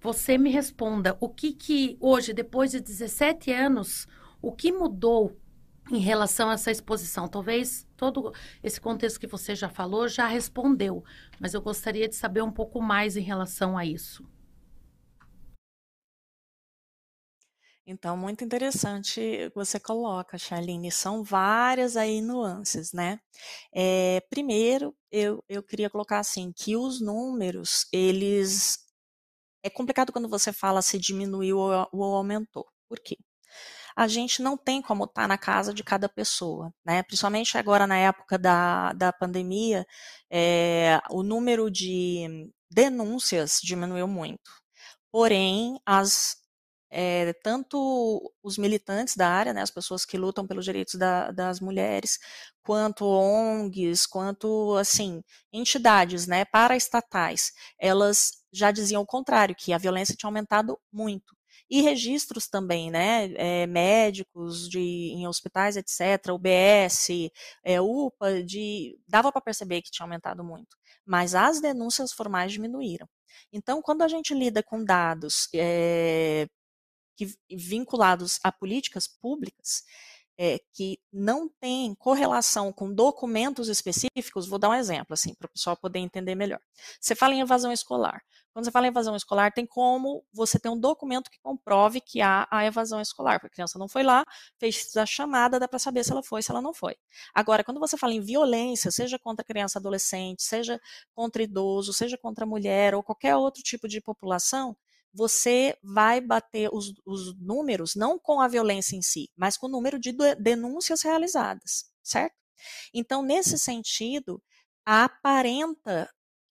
você 0.00 0.36
me 0.36 0.50
responda 0.50 1.16
o 1.20 1.28
que 1.28 1.52
que 1.52 1.96
hoje, 2.00 2.32
depois 2.32 2.70
de 2.70 2.80
17 2.80 3.52
anos, 3.52 4.06
o 4.40 4.50
que 4.50 4.72
mudou 4.72 5.36
em 5.90 6.00
relação 6.00 6.50
a 6.50 6.54
essa 6.54 6.70
exposição? 6.70 7.28
Talvez 7.28 7.86
todo 7.96 8.32
esse 8.62 8.80
contexto 8.80 9.20
que 9.20 9.26
você 9.26 9.54
já 9.54 9.68
falou 9.68 10.08
já 10.08 10.26
respondeu, 10.26 11.04
mas 11.38 11.54
eu 11.54 11.62
gostaria 11.62 12.08
de 12.08 12.16
saber 12.16 12.42
um 12.42 12.50
pouco 12.50 12.80
mais 12.80 13.16
em 13.16 13.22
relação 13.22 13.78
a 13.78 13.84
isso. 13.84 14.24
Então, 17.92 18.16
muito 18.16 18.42
interessante 18.44 19.50
você 19.54 19.78
coloca, 19.78 20.38
Charlene, 20.38 20.90
são 20.90 21.22
várias 21.22 21.96
aí 21.96 22.20
nuances, 22.22 22.92
né? 22.92 23.20
É, 23.74 24.20
primeiro, 24.30 24.96
eu, 25.10 25.44
eu 25.48 25.62
queria 25.62 25.90
colocar 25.90 26.18
assim, 26.18 26.52
que 26.52 26.76
os 26.76 27.00
números, 27.00 27.86
eles... 27.92 28.78
É 29.64 29.70
complicado 29.70 30.12
quando 30.12 30.28
você 30.28 30.52
fala 30.52 30.82
se 30.82 30.98
diminuiu 30.98 31.58
ou, 31.58 31.88
ou 31.92 32.16
aumentou. 32.16 32.66
Por 32.88 32.98
quê? 33.00 33.16
a 33.96 34.08
gente 34.08 34.42
não 34.42 34.56
tem 34.56 34.80
como 34.82 35.04
estar 35.04 35.22
tá 35.22 35.28
na 35.28 35.38
casa 35.38 35.72
de 35.74 35.84
cada 35.84 36.08
pessoa, 36.08 36.72
né? 36.84 37.02
Principalmente 37.02 37.58
agora 37.58 37.86
na 37.86 37.96
época 37.98 38.38
da, 38.38 38.92
da 38.94 39.12
pandemia, 39.12 39.86
é, 40.30 41.00
o 41.10 41.22
número 41.22 41.70
de 41.70 42.50
denúncias 42.70 43.60
diminuiu 43.62 44.08
muito. 44.08 44.50
Porém, 45.12 45.78
as, 45.86 46.36
é, 46.92 47.32
tanto 47.42 48.30
os 48.42 48.58
militantes 48.58 49.16
da 49.16 49.28
área, 49.28 49.52
né, 49.54 49.62
as 49.62 49.70
pessoas 49.70 50.04
que 50.04 50.18
lutam 50.18 50.46
pelos 50.46 50.64
direitos 50.64 50.94
da, 50.96 51.30
das 51.30 51.58
mulheres, 51.58 52.18
quanto 52.62 53.06
ONGs, 53.06 54.06
quanto 54.06 54.76
assim 54.76 55.24
entidades, 55.52 56.26
né, 56.26 56.44
paraestatais, 56.44 57.52
elas 57.78 58.42
já 58.52 58.70
diziam 58.70 59.02
o 59.02 59.06
contrário, 59.06 59.54
que 59.54 59.72
a 59.72 59.78
violência 59.78 60.14
tinha 60.14 60.28
aumentado 60.28 60.78
muito. 60.92 61.34
E 61.70 61.80
registros 61.80 62.46
também, 62.48 62.90
né, 62.90 63.32
é, 63.36 63.66
médicos 63.66 64.68
de, 64.68 64.78
em 64.80 65.26
hospitais, 65.26 65.76
etc., 65.76 66.32
UBS, 66.32 67.30
é, 67.64 67.80
UPA, 67.80 68.42
de, 68.44 68.98
dava 69.08 69.32
para 69.32 69.40
perceber 69.40 69.80
que 69.80 69.90
tinha 69.90 70.04
aumentado 70.04 70.44
muito. 70.44 70.76
Mas 71.06 71.34
as 71.34 71.60
denúncias 71.60 72.12
formais 72.12 72.52
diminuíram. 72.52 73.08
Então, 73.52 73.80
quando 73.80 74.02
a 74.02 74.08
gente 74.08 74.34
lida 74.34 74.62
com 74.62 74.84
dados 74.84 75.48
é, 75.54 76.46
que, 77.16 77.34
vinculados 77.50 78.38
a 78.42 78.50
políticas 78.50 79.06
públicas, 79.06 79.84
é, 80.38 80.58
que 80.72 80.98
não 81.12 81.48
tem 81.48 81.94
correlação 81.94 82.72
com 82.72 82.92
documentos 82.92 83.68
específicos, 83.68 84.48
vou 84.48 84.58
dar 84.58 84.70
um 84.70 84.74
exemplo, 84.74 85.14
assim, 85.14 85.34
para 85.34 85.46
o 85.46 85.50
pessoal 85.50 85.76
poder 85.76 85.98
entender 85.98 86.34
melhor. 86.34 86.60
Você 87.00 87.14
fala 87.14 87.34
em 87.34 87.40
evasão 87.40 87.72
escolar. 87.72 88.22
Quando 88.52 88.66
você 88.66 88.70
fala 88.70 88.86
em 88.86 88.90
evasão 88.90 89.16
escolar, 89.16 89.52
tem 89.52 89.64
como 89.64 90.24
você 90.32 90.58
ter 90.58 90.68
um 90.68 90.78
documento 90.78 91.30
que 91.30 91.38
comprove 91.40 92.00
que 92.00 92.20
há 92.20 92.46
a 92.50 92.66
evasão 92.66 93.00
escolar, 93.00 93.40
porque 93.40 93.52
a 93.52 93.56
criança 93.56 93.78
não 93.78 93.88
foi 93.88 94.02
lá, 94.02 94.24
fez 94.58 94.94
a 94.96 95.06
chamada, 95.06 95.58
dá 95.58 95.66
para 95.66 95.78
saber 95.78 96.04
se 96.04 96.12
ela 96.12 96.22
foi, 96.22 96.42
se 96.42 96.50
ela 96.50 96.60
não 96.60 96.74
foi. 96.74 96.96
Agora, 97.34 97.64
quando 97.64 97.80
você 97.80 97.96
fala 97.96 98.12
em 98.12 98.20
violência, 98.20 98.90
seja 98.90 99.18
contra 99.18 99.44
criança 99.44 99.78
adolescente, 99.78 100.42
seja 100.42 100.78
contra 101.14 101.42
idoso, 101.42 101.92
seja 101.92 102.18
contra 102.18 102.44
mulher 102.44 102.94
ou 102.94 103.02
qualquer 103.02 103.36
outro 103.36 103.62
tipo 103.62 103.88
de 103.88 104.00
população, 104.00 104.76
você 105.12 105.76
vai 105.82 106.20
bater 106.20 106.70
os, 106.72 106.92
os, 107.04 107.38
números 107.38 107.94
não 107.94 108.18
com 108.18 108.40
a 108.40 108.48
violência 108.48 108.96
em 108.96 109.02
si, 109.02 109.30
mas 109.36 109.56
com 109.56 109.66
o 109.66 109.70
número 109.70 109.98
de 109.98 110.12
denúncias 110.36 111.02
realizadas, 111.02 111.84
certo? 112.02 112.34
Então, 112.94 113.22
nesse 113.22 113.58
sentido, 113.58 114.42
aparenta 114.84 116.08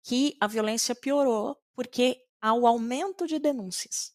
que 0.03 0.37
a 0.41 0.47
violência 0.47 0.95
piorou 0.95 1.57
porque 1.75 2.19
há 2.41 2.53
o 2.53 2.67
aumento 2.67 3.27
de 3.27 3.39
denúncias, 3.39 4.13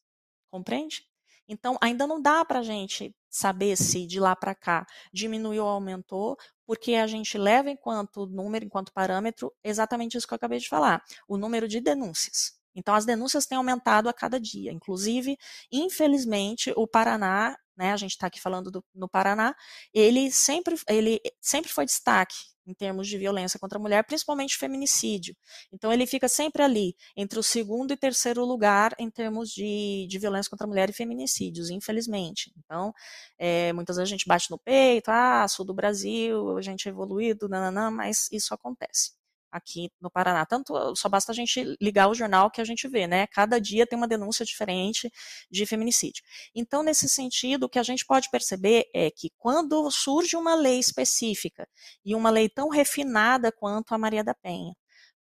compreende? 0.51 1.03
Então, 1.48 1.77
ainda 1.82 2.06
não 2.06 2.22
dá 2.22 2.44
para 2.44 2.60
a 2.60 2.63
gente 2.63 3.15
saber 3.29 3.77
se 3.77 4.06
de 4.06 4.20
lá 4.20 4.36
para 4.36 4.53
cá 4.53 4.86
diminuiu 5.13 5.63
ou 5.63 5.70
aumentou, 5.70 6.38
porque 6.65 6.96
a 6.96 7.08
gente 7.08 7.38
leva 7.38 7.70
enquanto 7.70 8.25
número, 8.25 8.65
enquanto 8.65 8.91
parâmetro, 8.91 9.53
exatamente 9.63 10.17
isso 10.17 10.27
que 10.27 10.34
eu 10.34 10.36
acabei 10.36 10.60
de 10.60 10.67
falar, 10.67 11.01
o 11.27 11.38
número 11.38 11.67
de 11.67 11.79
denúncias. 11.79 12.57
Então, 12.77 12.93
as 12.93 13.05
denúncias 13.05 13.48
têm 13.48 13.57
aumentado 13.57 14.07
a 14.07 14.13
cada 14.13 14.39
dia. 14.39 14.72
Inclusive, 14.72 15.36
infelizmente, 15.72 16.72
o 16.77 16.88
Paraná, 16.88 17.57
né, 17.75 17.91
a 17.91 17.98
gente 17.98 18.12
está 18.12 18.27
aqui 18.27 18.39
falando 18.39 18.69
do, 18.69 18.86
no 18.93 19.10
Paraná, 19.10 19.55
ele 19.93 20.31
sempre, 20.31 20.75
ele 20.88 21.19
sempre 21.41 21.72
foi 21.72 21.86
destaque 21.86 22.36
em 22.67 22.74
termos 22.74 23.07
de 23.07 23.17
violência 23.17 23.60
contra 23.60 23.79
a 23.79 23.81
mulher, 23.81 24.03
principalmente 24.05 24.57
feminicídio. 24.57 25.36
Então, 25.72 25.91
ele 25.91 26.05
fica 26.05 26.27
sempre 26.27 26.62
ali, 26.62 26.96
entre 27.15 27.39
o 27.39 27.43
segundo 27.43 27.93
e 27.93 27.98
terceiro 27.98 28.46
lugar 28.46 28.93
em 29.00 29.10
termos 29.10 29.50
de, 29.50 30.05
de 30.07 30.19
violência 30.19 30.50
contra 30.50 30.67
a 30.67 30.69
mulher 30.69 30.89
e 30.89 30.93
feminicídios, 30.93 31.69
infelizmente. 31.72 32.51
Então, 32.57 32.93
é, 33.39 33.74
muitas 33.74 33.96
vezes 33.96 34.10
a 34.10 34.13
gente 34.13 34.27
bate 34.27 34.51
no 34.51 34.60
peito, 34.60 35.10
ah, 35.10 35.48
sul 35.48 35.65
do 35.65 35.74
Brasil, 35.74 36.57
a 36.57 36.62
gente 36.62 36.88
é 36.88 36.91
evoluído, 36.91 37.50
nananã, 37.50 37.89
mas 37.89 38.27
isso 38.31 38.53
acontece 38.53 39.16
aqui 39.58 39.90
no 40.02 40.10
Paraná. 40.10 40.46
Tanto 40.46 40.96
só 40.96 41.10
basta 41.10 41.32
a 41.32 41.36
gente 41.36 41.78
ligar 41.82 42.10
o 42.10 42.14
jornal 42.14 42.50
que 42.50 42.62
a 42.62 42.64
gente 42.64 42.88
vê, 42.88 43.08
né? 43.08 43.28
Cada 43.28 43.60
dia 43.60 43.86
tem 43.86 43.98
uma 43.98 44.08
denúncia 44.08 44.46
diferente 44.46 45.12
de 45.52 45.66
feminicídio. 45.66 46.24
Então, 46.56 46.84
nesse 46.84 47.10
sentido, 47.10 47.66
o 47.66 47.70
que 47.70 47.80
a 47.80 47.84
gente 47.84 48.06
pode 48.06 48.30
perceber 48.30 48.86
é 48.94 49.12
que 49.12 49.30
quando 49.38 49.90
surge 49.92 50.36
uma 50.36 50.56
lei 50.56 50.80
específica 50.80 51.68
e 52.06 52.16
uma 52.16 52.30
lei 52.30 52.50
tão 52.50 52.70
refinada 52.70 53.52
quanto 53.52 53.94
a 53.94 53.98
Maria 53.98 54.24
da 54.24 54.34
Penha, 54.34 54.74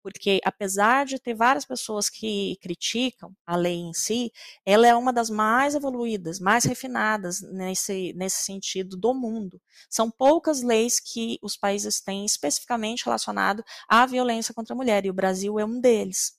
porque 0.03 0.41
apesar 0.43 1.05
de 1.05 1.17
ter 1.17 1.33
várias 1.33 1.65
pessoas 1.65 2.09
que 2.09 2.57
criticam 2.61 3.33
a 3.45 3.55
lei 3.55 3.75
em 3.77 3.93
si, 3.93 4.31
ela 4.65 4.85
é 4.85 4.93
uma 4.93 5.13
das 5.13 5.29
mais 5.29 5.73
evoluídas, 5.75 6.39
mais 6.39 6.65
refinadas 6.65 7.41
nesse, 7.41 8.13
nesse 8.13 8.43
sentido 8.43 8.97
do 8.97 9.13
mundo. 9.13 9.61
São 9.89 10.11
poucas 10.11 10.61
leis 10.61 10.99
que 10.99 11.39
os 11.41 11.55
países 11.55 12.01
têm 12.01 12.25
especificamente 12.25 13.05
relacionado 13.05 13.63
à 13.87 14.05
violência 14.05 14.53
contra 14.53 14.73
a 14.73 14.77
mulher, 14.77 15.05
e 15.05 15.09
o 15.09 15.13
Brasil 15.13 15.57
é 15.57 15.65
um 15.65 15.79
deles. 15.79 16.37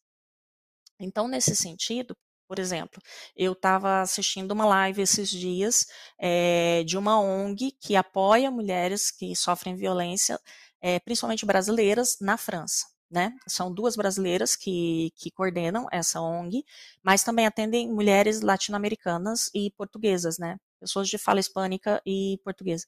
Então, 1.01 1.27
nesse 1.27 1.57
sentido, 1.57 2.15
por 2.47 2.59
exemplo, 2.59 3.01
eu 3.35 3.53
estava 3.53 4.03
assistindo 4.03 4.53
uma 4.53 4.67
live 4.67 5.03
esses 5.03 5.31
dias 5.31 5.87
é, 6.21 6.85
de 6.85 6.99
uma 6.99 7.19
ONG 7.19 7.73
que 7.81 7.97
apoia 7.97 8.51
mulheres 8.51 9.11
que 9.11 9.35
sofrem 9.35 9.75
violência, 9.75 10.39
é, 10.83 11.01
principalmente 11.01 11.47
brasileiras, 11.47 12.19
na 12.21 12.37
França 12.37 12.94
né? 13.15 13.33
São 13.47 13.73
duas 13.73 13.95
brasileiras 13.95 14.57
que, 14.57 15.13
que 15.15 15.31
coordenam 15.31 15.87
essa 15.93 16.21
ONG, 16.21 16.65
mas 17.03 17.23
também 17.23 17.47
atendem 17.47 17.89
mulheres 17.89 18.41
latino-americanas 18.41 19.51
e 19.55 19.71
portuguesas, 19.77 20.37
né? 20.37 20.59
Pessoas 20.81 21.09
de 21.09 21.17
fala 21.17 21.39
hispânica 21.39 22.03
e 22.05 22.39
portuguesa. 22.45 22.87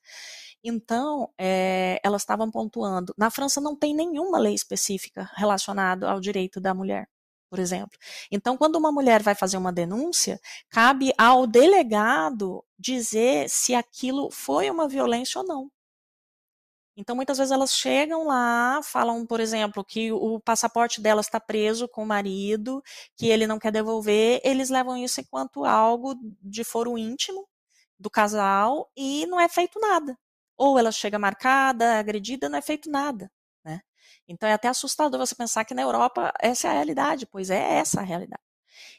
Então, 0.64 1.30
é, 1.38 2.00
elas 2.02 2.22
estavam 2.22 2.50
pontuando. 2.50 3.14
Na 3.16 3.30
França 3.30 3.60
não 3.60 3.76
tem 3.76 3.94
nenhuma 3.94 4.38
lei 4.38 4.54
específica 4.54 5.30
relacionada 5.36 6.10
ao 6.10 6.20
direito 6.20 6.60
da 6.60 6.74
mulher 6.74 7.08
por 7.48 7.60
exemplo. 7.60 7.96
Então, 8.30 8.56
quando 8.56 8.74
uma 8.74 8.90
mulher 8.90 9.22
vai 9.22 9.34
fazer 9.34 9.56
uma 9.56 9.72
denúncia, 9.72 10.40
cabe 10.68 11.12
ao 11.16 11.46
delegado 11.46 12.62
dizer 12.76 13.48
se 13.48 13.72
aquilo 13.72 14.30
foi 14.32 14.68
uma 14.68 14.88
violência 14.88 15.40
ou 15.40 15.46
não. 15.46 15.70
Então, 16.96 17.14
muitas 17.14 17.36
vezes 17.36 17.52
elas 17.52 17.72
chegam 17.74 18.26
lá, 18.26 18.80
falam, 18.82 19.26
por 19.26 19.38
exemplo, 19.38 19.84
que 19.84 20.10
o 20.12 20.40
passaporte 20.40 21.00
delas 21.00 21.26
está 21.26 21.38
preso 21.38 21.86
com 21.86 22.02
o 22.02 22.06
marido, 22.06 22.82
que 23.16 23.28
ele 23.28 23.46
não 23.46 23.58
quer 23.58 23.70
devolver, 23.70 24.40
eles 24.42 24.70
levam 24.70 24.96
isso 24.96 25.20
enquanto 25.20 25.64
algo 25.64 26.14
de 26.42 26.64
foro 26.64 26.96
íntimo 26.96 27.46
do 27.98 28.10
casal 28.10 28.90
e 28.96 29.26
não 29.26 29.40
é 29.40 29.48
feito 29.48 29.78
nada. 29.80 30.18
Ou 30.56 30.78
ela 30.78 30.92
chega 30.92 31.18
marcada, 31.18 31.98
agredida, 31.98 32.48
não 32.48 32.58
é 32.58 32.62
feito 32.62 32.90
nada. 32.90 33.30
Né? 33.64 33.80
Então 34.28 34.48
é 34.48 34.52
até 34.54 34.68
assustador 34.68 35.18
você 35.20 35.34
pensar 35.34 35.64
que 35.64 35.74
na 35.74 35.82
Europa 35.82 36.32
essa 36.40 36.68
é 36.68 36.70
a 36.70 36.74
realidade, 36.74 37.26
pois 37.26 37.50
é 37.50 37.78
essa 37.78 38.00
a 38.00 38.04
realidade. 38.04 38.42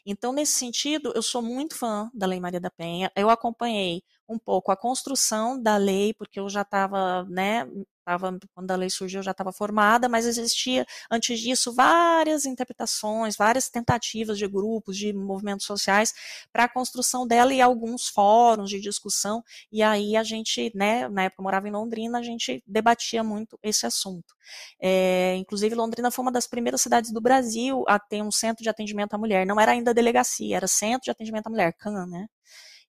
Então, 0.06 0.32
nesse 0.32 0.52
sentido, 0.52 1.12
eu 1.14 1.22
sou 1.22 1.42
muito 1.42 1.74
fã 1.76 2.10
da 2.14 2.26
Lei 2.26 2.40
Maria 2.40 2.60
da 2.60 2.70
Penha. 2.70 3.10
Eu 3.16 3.30
acompanhei 3.30 4.02
um 4.28 4.38
pouco 4.38 4.70
a 4.70 4.76
construção 4.76 5.60
da 5.60 5.76
lei, 5.76 6.12
porque 6.14 6.38
eu 6.40 6.48
já 6.48 6.62
estava, 6.62 7.24
né, 7.24 7.66
tava, 8.08 8.38
quando 8.54 8.70
a 8.70 8.76
lei 8.76 8.88
surgiu, 8.88 9.22
já 9.22 9.32
estava 9.32 9.52
formada, 9.52 10.08
mas 10.08 10.24
existia, 10.26 10.86
antes 11.10 11.38
disso, 11.40 11.74
várias 11.74 12.46
interpretações, 12.46 13.36
várias 13.36 13.68
tentativas 13.68 14.38
de 14.38 14.48
grupos, 14.48 14.96
de 14.96 15.12
movimentos 15.12 15.66
sociais 15.66 16.14
para 16.52 16.64
a 16.64 16.68
construção 16.68 17.26
dela 17.26 17.52
e 17.52 17.60
alguns 17.60 18.08
fóruns 18.08 18.70
de 18.70 18.80
discussão, 18.80 19.42
e 19.70 19.82
aí 19.82 20.16
a 20.16 20.22
gente, 20.22 20.72
né, 20.74 21.06
na 21.08 21.24
época 21.24 21.40
eu 21.42 21.44
morava 21.44 21.68
em 21.68 21.72
Londrina, 21.72 22.18
a 22.18 22.22
gente 22.22 22.62
debatia 22.66 23.22
muito 23.22 23.58
esse 23.62 23.84
assunto. 23.86 24.34
É, 24.80 25.34
inclusive, 25.36 25.74
Londrina 25.74 26.10
foi 26.10 26.22
uma 26.24 26.32
das 26.32 26.46
primeiras 26.46 26.80
cidades 26.80 27.12
do 27.12 27.20
Brasil 27.20 27.84
a 27.86 27.98
ter 27.98 28.22
um 28.22 28.30
centro 28.30 28.62
de 28.62 28.70
atendimento 28.70 29.12
à 29.14 29.18
mulher, 29.18 29.46
não 29.46 29.60
era 29.60 29.72
ainda 29.72 29.92
delegacia, 29.92 30.56
era 30.56 30.66
centro 30.66 31.04
de 31.04 31.10
atendimento 31.10 31.46
à 31.48 31.50
mulher, 31.50 31.72
CAN, 31.74 32.06
né? 32.06 32.26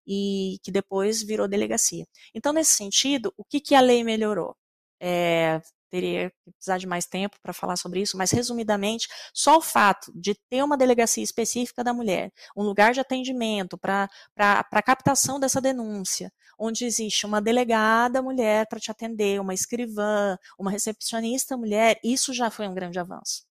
E 0.07 0.57
que 0.63 0.71
depois 0.71 1.23
virou 1.23 1.47
delegacia. 1.47 2.05
Então, 2.33 2.53
nesse 2.53 2.73
sentido, 2.73 3.33
o 3.37 3.43
que, 3.45 3.59
que 3.61 3.75
a 3.75 3.81
lei 3.81 4.03
melhorou? 4.03 4.55
É, 4.99 5.61
teria 5.89 6.29
que 6.29 6.51
precisar 6.51 6.77
de 6.77 6.87
mais 6.87 7.05
tempo 7.05 7.37
para 7.41 7.53
falar 7.53 7.75
sobre 7.75 8.01
isso, 8.01 8.17
mas 8.17 8.31
resumidamente, 8.31 9.07
só 9.33 9.57
o 9.57 9.61
fato 9.61 10.11
de 10.15 10.35
ter 10.49 10.63
uma 10.63 10.77
delegacia 10.77 11.23
específica 11.23 11.83
da 11.83 11.93
mulher, 11.93 12.31
um 12.55 12.63
lugar 12.63 12.93
de 12.93 12.99
atendimento 12.99 13.77
para 13.77 14.09
a 14.37 14.83
captação 14.83 15.39
dessa 15.39 15.59
denúncia, 15.59 16.31
onde 16.57 16.85
existe 16.85 17.25
uma 17.25 17.41
delegada 17.41 18.21
mulher 18.21 18.67
para 18.67 18.79
te 18.79 18.91
atender, 18.91 19.39
uma 19.41 19.53
escrivã, 19.53 20.37
uma 20.57 20.71
recepcionista 20.71 21.57
mulher, 21.57 21.99
isso 22.03 22.33
já 22.33 22.49
foi 22.51 22.67
um 22.67 22.73
grande 22.73 22.99
avanço. 22.99 23.43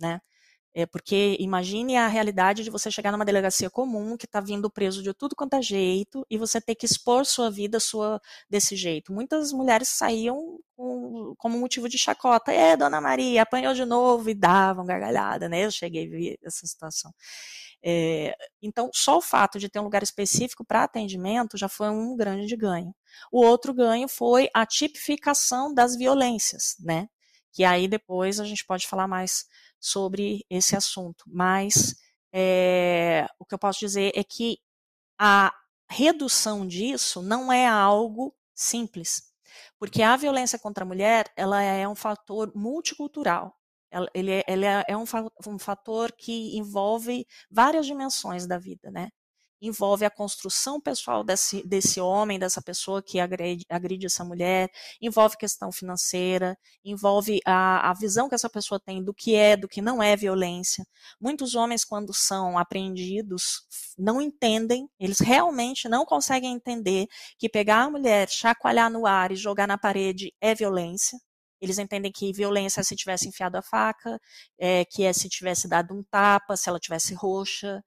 Né? 0.00 0.20
É 0.76 0.84
porque 0.86 1.36
imagine 1.38 1.96
a 1.96 2.08
realidade 2.08 2.64
de 2.64 2.70
você 2.70 2.90
chegar 2.90 3.12
numa 3.12 3.24
delegacia 3.24 3.70
comum 3.70 4.16
que 4.16 4.26
está 4.26 4.40
vindo 4.40 4.68
preso 4.68 5.04
de 5.04 5.14
tudo 5.14 5.36
quanto 5.36 5.54
é 5.54 5.62
jeito 5.62 6.26
e 6.28 6.36
você 6.36 6.60
ter 6.60 6.74
que 6.74 6.84
expor 6.84 7.24
sua 7.24 7.48
vida 7.48 7.78
sua 7.78 8.20
desse 8.50 8.74
jeito. 8.74 9.12
Muitas 9.12 9.52
mulheres 9.52 9.88
saíam 9.90 10.58
com, 10.76 11.32
como 11.38 11.58
motivo 11.60 11.88
de 11.88 11.96
chacota. 11.96 12.52
É, 12.52 12.76
dona 12.76 13.00
Maria, 13.00 13.42
apanhou 13.42 13.72
de 13.72 13.84
novo 13.84 14.28
e 14.28 14.34
davam 14.34 14.84
gargalhada, 14.84 15.48
né? 15.48 15.64
Eu 15.64 15.70
cheguei 15.70 16.08
a 16.08 16.10
ver 16.10 16.38
essa 16.42 16.66
situação. 16.66 17.14
É, 17.80 18.34
então, 18.60 18.90
só 18.92 19.18
o 19.18 19.22
fato 19.22 19.60
de 19.60 19.68
ter 19.68 19.78
um 19.78 19.84
lugar 19.84 20.02
específico 20.02 20.64
para 20.64 20.82
atendimento 20.82 21.56
já 21.56 21.68
foi 21.68 21.88
um 21.90 22.16
grande 22.16 22.56
ganho. 22.56 22.92
O 23.30 23.44
outro 23.44 23.72
ganho 23.72 24.08
foi 24.08 24.48
a 24.52 24.66
tipificação 24.66 25.72
das 25.72 25.94
violências, 25.96 26.74
né? 26.80 27.08
Que 27.52 27.62
aí 27.62 27.86
depois 27.86 28.40
a 28.40 28.44
gente 28.44 28.64
pode 28.66 28.88
falar 28.88 29.06
mais 29.06 29.44
sobre 29.84 30.46
esse 30.48 30.74
assunto. 30.74 31.24
Mas 31.28 31.94
é, 32.32 33.26
o 33.38 33.44
que 33.44 33.54
eu 33.54 33.58
posso 33.58 33.80
dizer 33.80 34.12
é 34.14 34.24
que 34.24 34.58
a 35.18 35.52
redução 35.90 36.66
disso 36.66 37.20
não 37.20 37.52
é 37.52 37.66
algo 37.66 38.34
simples, 38.54 39.30
porque 39.78 40.02
a 40.02 40.16
violência 40.16 40.58
contra 40.58 40.84
a 40.84 40.86
mulher 40.86 41.30
ela 41.36 41.62
é 41.62 41.86
um 41.86 41.94
fator 41.94 42.50
multicultural. 42.54 43.54
Ele, 44.14 44.32
é, 44.32 44.44
é, 44.48 44.84
é 44.88 44.96
um, 44.96 45.04
um 45.46 45.58
fator 45.58 46.10
que 46.12 46.56
envolve 46.56 47.26
várias 47.50 47.86
dimensões 47.86 48.46
da 48.46 48.58
vida, 48.58 48.90
né? 48.90 49.10
Envolve 49.66 50.04
a 50.04 50.10
construção 50.10 50.80
pessoal 50.80 51.24
desse, 51.24 51.66
desse 51.66 52.00
homem, 52.00 52.38
dessa 52.38 52.60
pessoa 52.60 53.02
que 53.02 53.18
agride, 53.18 53.64
agride 53.68 54.06
essa 54.06 54.24
mulher, 54.24 54.70
envolve 55.00 55.38
questão 55.38 55.72
financeira, 55.72 56.56
envolve 56.84 57.40
a, 57.46 57.90
a 57.90 57.94
visão 57.94 58.28
que 58.28 58.34
essa 58.34 58.50
pessoa 58.50 58.78
tem 58.78 59.02
do 59.02 59.14
que 59.14 59.34
é, 59.34 59.56
do 59.56 59.66
que 59.66 59.80
não 59.80 60.02
é 60.02 60.14
violência. 60.16 60.86
Muitos 61.20 61.54
homens, 61.54 61.84
quando 61.84 62.12
são 62.12 62.58
apreendidos, 62.58 63.62
não 63.98 64.20
entendem, 64.20 64.88
eles 65.00 65.18
realmente 65.18 65.88
não 65.88 66.04
conseguem 66.04 66.54
entender 66.54 67.06
que 67.38 67.48
pegar 67.48 67.84
a 67.84 67.90
mulher, 67.90 68.28
chacoalhar 68.28 68.90
no 68.90 69.06
ar 69.06 69.32
e 69.32 69.36
jogar 69.36 69.66
na 69.66 69.78
parede 69.78 70.32
é 70.40 70.54
violência. 70.54 71.18
Eles 71.60 71.78
entendem 71.78 72.12
que 72.12 72.32
violência 72.32 72.80
é 72.80 72.84
se 72.84 72.94
tivesse 72.94 73.28
enfiado 73.28 73.56
a 73.56 73.62
faca, 73.62 74.20
é, 74.58 74.84
que 74.84 75.04
é 75.04 75.12
se 75.14 75.28
tivesse 75.30 75.66
dado 75.66 75.94
um 75.94 76.02
tapa, 76.10 76.56
se 76.56 76.68
ela 76.68 76.78
tivesse 76.78 77.14
roxa, 77.14 77.82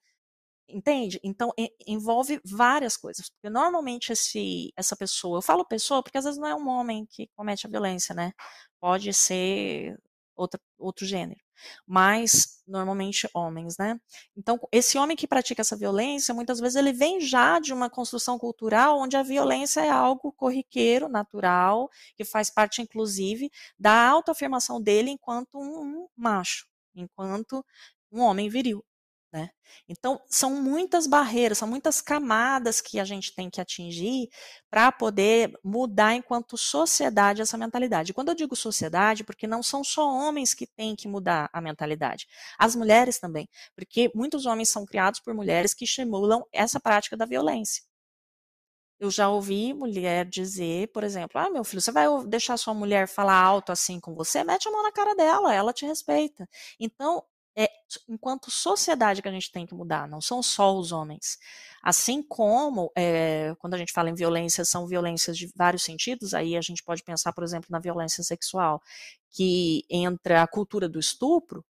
Entende? 0.70 1.20
Então, 1.24 1.54
envolve 1.88 2.42
várias 2.44 2.98
coisas. 2.98 3.30
Porque 3.30 3.50
normalmente 3.50 4.12
esse, 4.12 4.72
essa 4.76 4.96
pessoa, 4.98 5.38
eu 5.38 5.42
falo 5.42 5.64
pessoa 5.66 6.04
porque 6.04 6.18
às 6.18 6.26
vezes 6.26 6.40
não 6.40 6.48
é 6.48 6.56
um 6.56 6.68
homem 6.68 7.06
que 7.06 7.28
comete 7.36 7.66
a 7.66 7.70
violência, 7.70 8.14
né? 8.14 8.34
Pode 8.80 9.14
ser 9.14 9.98
outra, 10.36 10.60
outro 10.78 11.06
gênero. 11.06 11.40
Mas, 11.86 12.62
normalmente, 12.68 13.28
homens, 13.34 13.78
né? 13.78 14.00
Então, 14.36 14.60
esse 14.72 14.98
homem 14.98 15.18
que 15.18 15.28
pratica 15.28 15.62
essa 15.62 15.76
violência, 15.76 16.34
muitas 16.34 16.60
vezes 16.60 16.76
ele 16.76 16.94
vem 16.94 17.20
já 17.20 17.60
de 17.60 17.74
uma 17.74 17.90
construção 17.90 18.38
cultural 18.38 19.00
onde 19.00 19.18
a 19.18 19.24
violência 19.24 19.82
é 19.82 19.90
algo 19.90 20.32
corriqueiro, 20.34 21.10
natural, 21.10 21.90
que 22.16 22.24
faz 22.24 22.50
parte, 22.50 22.82
inclusive, 22.82 23.50
da 23.80 24.08
autoafirmação 24.08 24.82
dele 24.82 25.10
enquanto 25.12 25.58
um, 25.58 26.04
um 26.04 26.08
macho, 26.16 26.68
enquanto 26.96 27.66
um 28.12 28.22
homem 28.22 28.50
viril. 28.50 28.84
Né? 29.32 29.50
Então, 29.90 30.22
são 30.30 30.62
muitas 30.62 31.06
barreiras, 31.06 31.58
são 31.58 31.68
muitas 31.68 32.00
camadas 32.00 32.80
que 32.80 32.98
a 32.98 33.04
gente 33.04 33.36
tem 33.36 33.50
que 33.50 33.60
atingir 33.60 34.30
para 34.70 34.90
poder 34.90 35.52
mudar 35.62 36.16
enquanto 36.16 36.58
sociedade 36.58 37.42
essa 37.42 37.58
mentalidade. 37.58 38.14
Quando 38.14 38.30
eu 38.30 38.36
digo 38.36 38.56
sociedade, 38.56 39.26
porque 39.26 39.46
não 39.46 39.62
são 39.62 39.84
só 39.84 40.08
homens 40.08 40.54
que 40.54 40.66
têm 40.66 40.96
que 40.96 41.10
mudar 41.10 41.50
a 41.52 41.60
mentalidade, 41.60 42.26
as 42.58 42.74
mulheres 42.76 43.20
também, 43.20 43.50
porque 43.76 44.10
muitos 44.16 44.46
homens 44.46 44.70
são 44.70 44.86
criados 44.86 45.20
por 45.20 45.34
mulheres 45.34 45.74
que 45.74 45.84
estimulam 45.84 46.46
essa 46.54 46.80
prática 46.80 47.18
da 47.18 47.26
violência. 47.26 47.84
Eu 49.00 49.12
já 49.12 49.30
ouvi 49.30 49.74
mulher 49.74 50.26
dizer, 50.26 50.88
por 50.92 51.04
exemplo, 51.04 51.40
ah, 51.40 51.50
meu 51.52 51.64
filho, 51.64 51.82
você 51.82 51.92
vai 51.92 52.08
deixar 52.26 52.58
sua 52.58 52.74
mulher 52.74 53.08
falar 53.08 53.36
alto 53.40 53.72
assim 53.72 54.00
com 54.00 54.16
você? 54.16 54.44
Mete 54.44 54.68
a 54.68 54.72
mão 54.72 54.82
na 54.82 54.92
cara 54.92 55.14
dela, 55.16 55.54
ela 55.54 55.72
te 55.72 55.86
respeita. 55.86 56.50
Então, 56.80 57.24
é 57.58 57.70
enquanto 58.08 58.52
sociedade 58.52 59.22
que 59.22 59.28
a 59.28 59.32
gente 59.32 59.52
tem 59.52 59.66
que 59.66 59.74
mudar, 59.74 60.08
não 60.08 60.22
são 60.22 60.44
só 60.44 60.78
os 60.78 60.92
homens. 60.92 61.40
Assim 61.82 62.22
como, 62.22 62.92
é, 62.96 63.56
quando 63.60 63.74
a 63.74 63.78
gente 63.78 63.92
fala 63.92 64.10
em 64.10 64.14
violência, 64.14 64.64
são 64.64 64.86
violências 64.86 65.38
de 65.38 65.52
vários 65.56 65.84
sentidos, 65.84 66.34
aí 66.34 66.56
a 66.56 66.62
gente 66.62 66.84
pode 66.84 67.04
pensar, 67.04 67.34
por 67.34 67.44
exemplo, 67.44 67.70
na 67.72 67.80
violência 67.80 68.24
sexual, 68.24 68.82
que 69.32 69.84
entra 69.90 70.44
a 70.44 70.48
cultura 70.48 70.88
do 70.88 71.00
estupro, 71.00 71.66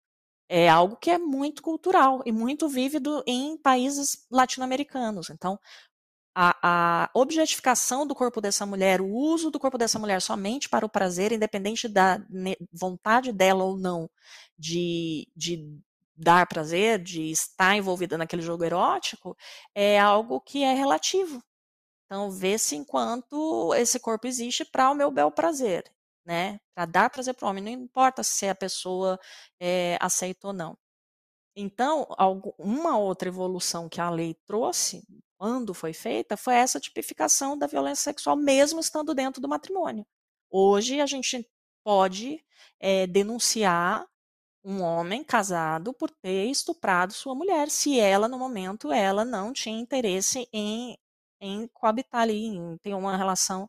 é 0.48 0.68
algo 0.68 0.96
que 0.96 1.10
é 1.10 1.18
muito 1.18 1.62
cultural 1.62 2.22
e 2.24 2.32
muito 2.32 2.68
vívido 2.68 3.22
em 3.26 3.56
países 3.58 4.26
latino-americanos. 4.30 5.30
Então, 5.30 5.58
a, 6.34 6.56
a, 7.04 7.10
objetificação 7.14 8.06
do 8.06 8.14
corpo 8.14 8.40
dessa 8.40 8.66
mulher, 8.66 9.00
o 9.00 9.08
uso 9.08 9.50
do 9.50 9.58
corpo 9.60 9.78
dessa 9.78 9.98
mulher 9.98 10.20
somente 10.20 10.68
para 10.68 10.84
o 10.84 10.88
prazer, 10.88 11.32
independente 11.32 11.86
da 11.88 12.20
vontade 12.72 13.32
dela 13.32 13.64
ou 13.64 13.76
não 13.78 14.10
de, 14.58 15.28
de 15.36 15.80
dar 16.16 16.46
prazer, 16.46 16.98
de 17.00 17.30
estar 17.30 17.76
envolvida 17.76 18.18
naquele 18.18 18.42
jogo 18.42 18.64
erótico, 18.64 19.36
é 19.74 19.98
algo 19.98 20.40
que 20.40 20.62
é 20.62 20.74
relativo. 20.74 21.42
Então, 22.06 22.30
vê-se 22.30 22.76
enquanto 22.76 23.72
esse 23.74 23.98
corpo 23.98 24.26
existe 24.26 24.64
para 24.64 24.90
o 24.90 24.94
meu 24.94 25.10
bel 25.10 25.30
prazer, 25.30 25.84
né? 26.24 26.60
Para 26.74 26.86
dar 26.86 27.10
prazer 27.10 27.34
para 27.34 27.46
o 27.46 27.50
homem, 27.50 27.62
não 27.64 27.70
importa 27.70 28.22
se 28.22 28.48
a 28.48 28.54
pessoa 28.54 29.18
é, 29.60 29.96
aceita 30.00 30.48
ou 30.48 30.52
não. 30.52 30.76
Então, 31.56 32.06
uma 32.58 32.98
outra 32.98 33.28
evolução 33.28 33.88
que 33.88 34.00
a 34.00 34.10
lei 34.10 34.34
trouxe 34.46 35.04
quando 35.44 35.74
foi 35.74 35.92
feita, 35.92 36.38
foi 36.38 36.54
essa 36.54 36.80
tipificação 36.80 37.58
da 37.58 37.66
violência 37.66 38.02
sexual, 38.04 38.34
mesmo 38.34 38.80
estando 38.80 39.14
dentro 39.14 39.42
do 39.42 39.48
matrimônio. 39.48 40.06
Hoje 40.50 41.02
a 41.02 41.06
gente 41.06 41.46
pode 41.84 42.42
é, 42.80 43.06
denunciar 43.06 44.06
um 44.64 44.80
homem 44.80 45.22
casado 45.22 45.92
por 45.92 46.10
ter 46.10 46.46
estuprado 46.46 47.12
sua 47.12 47.34
mulher, 47.34 47.68
se 47.68 48.00
ela, 48.00 48.26
no 48.26 48.38
momento, 48.38 48.90
ela 48.90 49.22
não 49.22 49.52
tinha 49.52 49.78
interesse 49.78 50.48
em, 50.50 50.96
em 51.38 51.68
coabitar 51.74 52.22
ali, 52.22 52.46
em 52.46 52.78
ter 52.78 52.94
uma 52.94 53.14
relação 53.14 53.68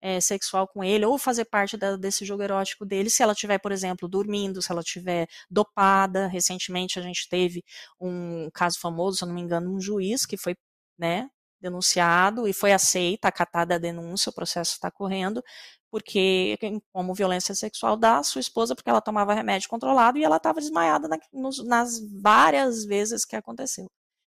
é, 0.00 0.20
sexual 0.20 0.68
com 0.68 0.84
ele, 0.84 1.06
ou 1.06 1.18
fazer 1.18 1.46
parte 1.46 1.76
da, 1.76 1.96
desse 1.96 2.24
jogo 2.24 2.44
erótico 2.44 2.86
dele, 2.86 3.10
se 3.10 3.20
ela 3.20 3.32
estiver, 3.32 3.58
por 3.58 3.72
exemplo, 3.72 4.08
dormindo, 4.08 4.62
se 4.62 4.70
ela 4.70 4.82
estiver 4.82 5.26
dopada. 5.50 6.28
Recentemente 6.28 7.00
a 7.00 7.02
gente 7.02 7.28
teve 7.28 7.64
um 8.00 8.48
caso 8.54 8.78
famoso, 8.78 9.18
se 9.18 9.24
eu 9.24 9.28
não 9.28 9.34
me 9.34 9.40
engano, 9.40 9.74
um 9.74 9.80
juiz 9.80 10.24
que 10.24 10.36
foi 10.36 10.54
né, 10.98 11.30
denunciado 11.60 12.46
e 12.46 12.52
foi 12.52 12.72
aceita, 12.72 13.28
acatada 13.28 13.74
a 13.76 13.78
denúncia, 13.78 14.30
o 14.30 14.34
processo 14.34 14.72
está 14.72 14.90
correndo, 14.90 15.42
porque 15.90 16.58
como 16.92 17.14
violência 17.14 17.54
sexual 17.54 17.96
da 17.96 18.22
sua 18.22 18.40
esposa, 18.40 18.74
porque 18.74 18.90
ela 18.90 19.00
tomava 19.00 19.34
remédio 19.34 19.68
controlado 19.68 20.18
e 20.18 20.24
ela 20.24 20.36
estava 20.36 20.60
desmaiada 20.60 21.08
na, 21.08 21.18
nos, 21.32 21.64
nas 21.64 21.98
várias 22.20 22.84
vezes 22.84 23.24
que 23.24 23.36
aconteceu. 23.36 23.86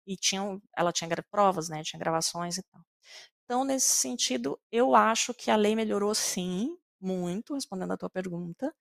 E 0.07 0.15
tinham, 0.17 0.61
ela 0.77 0.91
tinha 0.91 1.09
provas, 1.31 1.69
né, 1.69 1.83
tinha 1.83 1.99
gravações 1.99 2.57
e 2.57 2.63
tal. 2.63 2.81
Então, 3.45 3.63
nesse 3.65 3.89
sentido, 3.89 4.59
eu 4.71 4.95
acho 4.95 5.33
que 5.33 5.51
a 5.51 5.55
lei 5.55 5.75
melhorou 5.75 6.13
sim, 6.15 6.77
muito, 7.01 7.55
respondendo 7.55 7.93
a 7.93 7.97
tua 7.97 8.09
pergunta, 8.09 8.73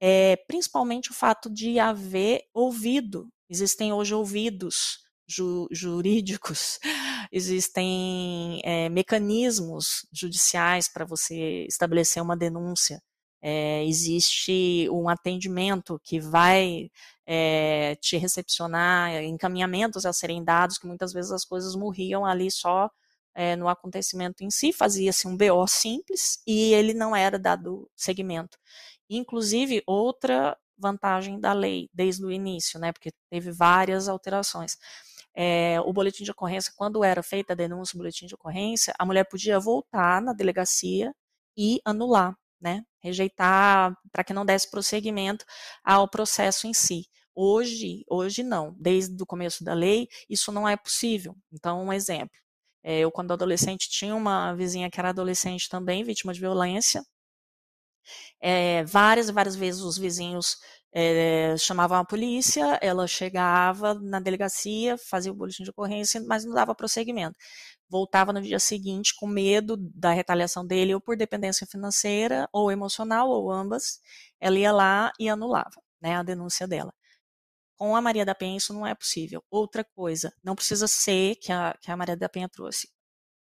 é, 0.00 0.36
principalmente 0.48 1.10
o 1.10 1.14
fato 1.14 1.50
de 1.50 1.78
haver 1.78 2.42
ouvido. 2.52 3.28
Existem 3.48 3.92
hoje 3.92 4.14
ouvidos 4.14 4.98
ju, 5.26 5.68
jurídicos 5.70 6.78
existem 7.30 8.60
é, 8.64 8.88
mecanismos 8.88 10.06
judiciais 10.12 10.88
para 10.88 11.04
você 11.04 11.64
estabelecer 11.68 12.22
uma 12.22 12.36
denúncia. 12.36 13.02
É, 13.40 13.84
existe 13.84 14.88
um 14.90 15.08
atendimento 15.08 16.00
que 16.04 16.20
vai 16.20 16.90
é, 17.26 17.96
te 17.96 18.16
recepcionar, 18.16 19.22
encaminhamentos 19.24 20.06
a 20.06 20.12
serem 20.12 20.44
dados, 20.44 20.78
que 20.78 20.86
muitas 20.86 21.12
vezes 21.12 21.32
as 21.32 21.44
coisas 21.44 21.74
morriam 21.74 22.24
ali 22.24 22.50
só 22.50 22.90
é, 23.34 23.56
no 23.56 23.68
acontecimento 23.68 24.44
em 24.44 24.50
si, 24.50 24.72
fazia-se 24.72 25.26
um 25.26 25.36
BO 25.36 25.66
simples 25.66 26.40
e 26.46 26.74
ele 26.74 26.94
não 26.94 27.16
era 27.16 27.38
dado 27.38 27.90
seguimento. 27.96 28.58
Inclusive, 29.08 29.82
outra 29.86 30.56
vantagem 30.76 31.38
da 31.40 31.52
lei 31.52 31.88
desde 31.92 32.24
o 32.24 32.30
início, 32.32 32.78
né, 32.78 32.92
porque 32.92 33.12
teve 33.30 33.50
várias 33.50 34.08
alterações. 34.08 34.76
É, 35.34 35.80
o 35.82 35.92
boletim 35.92 36.24
de 36.24 36.30
ocorrência, 36.30 36.72
quando 36.76 37.02
era 37.04 37.22
feita 37.22 37.52
a 37.54 37.56
denúncia, 37.56 37.96
o 37.96 37.98
boletim 37.98 38.26
de 38.26 38.34
ocorrência, 38.34 38.94
a 38.98 39.06
mulher 39.06 39.24
podia 39.24 39.58
voltar 39.58 40.20
na 40.22 40.32
delegacia 40.32 41.14
e 41.56 41.80
anular, 41.84 42.36
né, 42.60 42.82
rejeitar 43.00 43.96
para 44.12 44.24
que 44.24 44.32
não 44.34 44.44
desse 44.44 44.70
prosseguimento 44.70 45.44
ao 45.84 46.08
processo 46.08 46.66
em 46.66 46.74
si. 46.74 47.06
Hoje, 47.34 48.04
hoje 48.08 48.42
não. 48.42 48.74
Desde 48.78 49.22
o 49.22 49.26
começo 49.26 49.64
da 49.64 49.74
lei, 49.74 50.08
isso 50.28 50.52
não 50.52 50.68
é 50.68 50.76
possível. 50.76 51.34
Então, 51.52 51.82
um 51.84 51.92
exemplo. 51.92 52.36
É, 52.84 53.00
eu, 53.00 53.10
quando 53.12 53.32
adolescente, 53.32 53.88
tinha 53.90 54.14
uma 54.14 54.54
vizinha 54.54 54.90
que 54.90 54.98
era 55.00 55.10
adolescente 55.10 55.68
também, 55.68 56.04
vítima 56.04 56.32
de 56.34 56.40
violência. 56.40 57.02
É, 58.40 58.84
várias 58.84 59.28
e 59.28 59.32
várias 59.32 59.56
vezes 59.56 59.82
os 59.82 59.96
vizinhos 59.98 60.56
é, 60.92 61.56
chamavam 61.56 61.98
a 61.98 62.04
polícia, 62.04 62.78
ela 62.82 63.06
chegava 63.06 63.94
na 63.94 64.20
delegacia, 64.20 64.98
fazia 64.98 65.32
o 65.32 65.34
boletim 65.34 65.64
de 65.64 65.70
ocorrência, 65.70 66.22
mas 66.26 66.44
não 66.44 66.54
dava 66.54 66.74
prosseguimento. 66.74 67.36
Voltava 67.88 68.32
no 68.32 68.42
dia 68.42 68.58
seguinte 68.58 69.14
com 69.18 69.26
medo 69.26 69.76
da 69.78 70.12
retaliação 70.12 70.66
dele, 70.66 70.94
ou 70.94 71.00
por 71.00 71.16
dependência 71.16 71.66
financeira, 71.66 72.48
ou 72.52 72.70
emocional, 72.70 73.28
ou 73.28 73.50
ambas. 73.50 74.00
Ela 74.40 74.58
ia 74.58 74.72
lá 74.72 75.12
e 75.18 75.28
anulava 75.28 75.82
né, 76.00 76.16
a 76.16 76.22
denúncia 76.22 76.66
dela. 76.68 76.92
Com 77.76 77.96
a 77.96 78.00
Maria 78.00 78.24
da 78.24 78.34
Penha 78.34 78.56
isso 78.58 78.72
não 78.74 78.86
é 78.86 78.94
possível. 78.94 79.42
Outra 79.50 79.84
coisa, 79.84 80.32
não 80.44 80.54
precisa 80.54 80.86
ser, 80.88 81.36
que 81.36 81.52
a, 81.52 81.76
que 81.80 81.90
a 81.90 81.96
Maria 81.96 82.16
da 82.16 82.28
Penha 82.28 82.48
trouxe, 82.48 82.88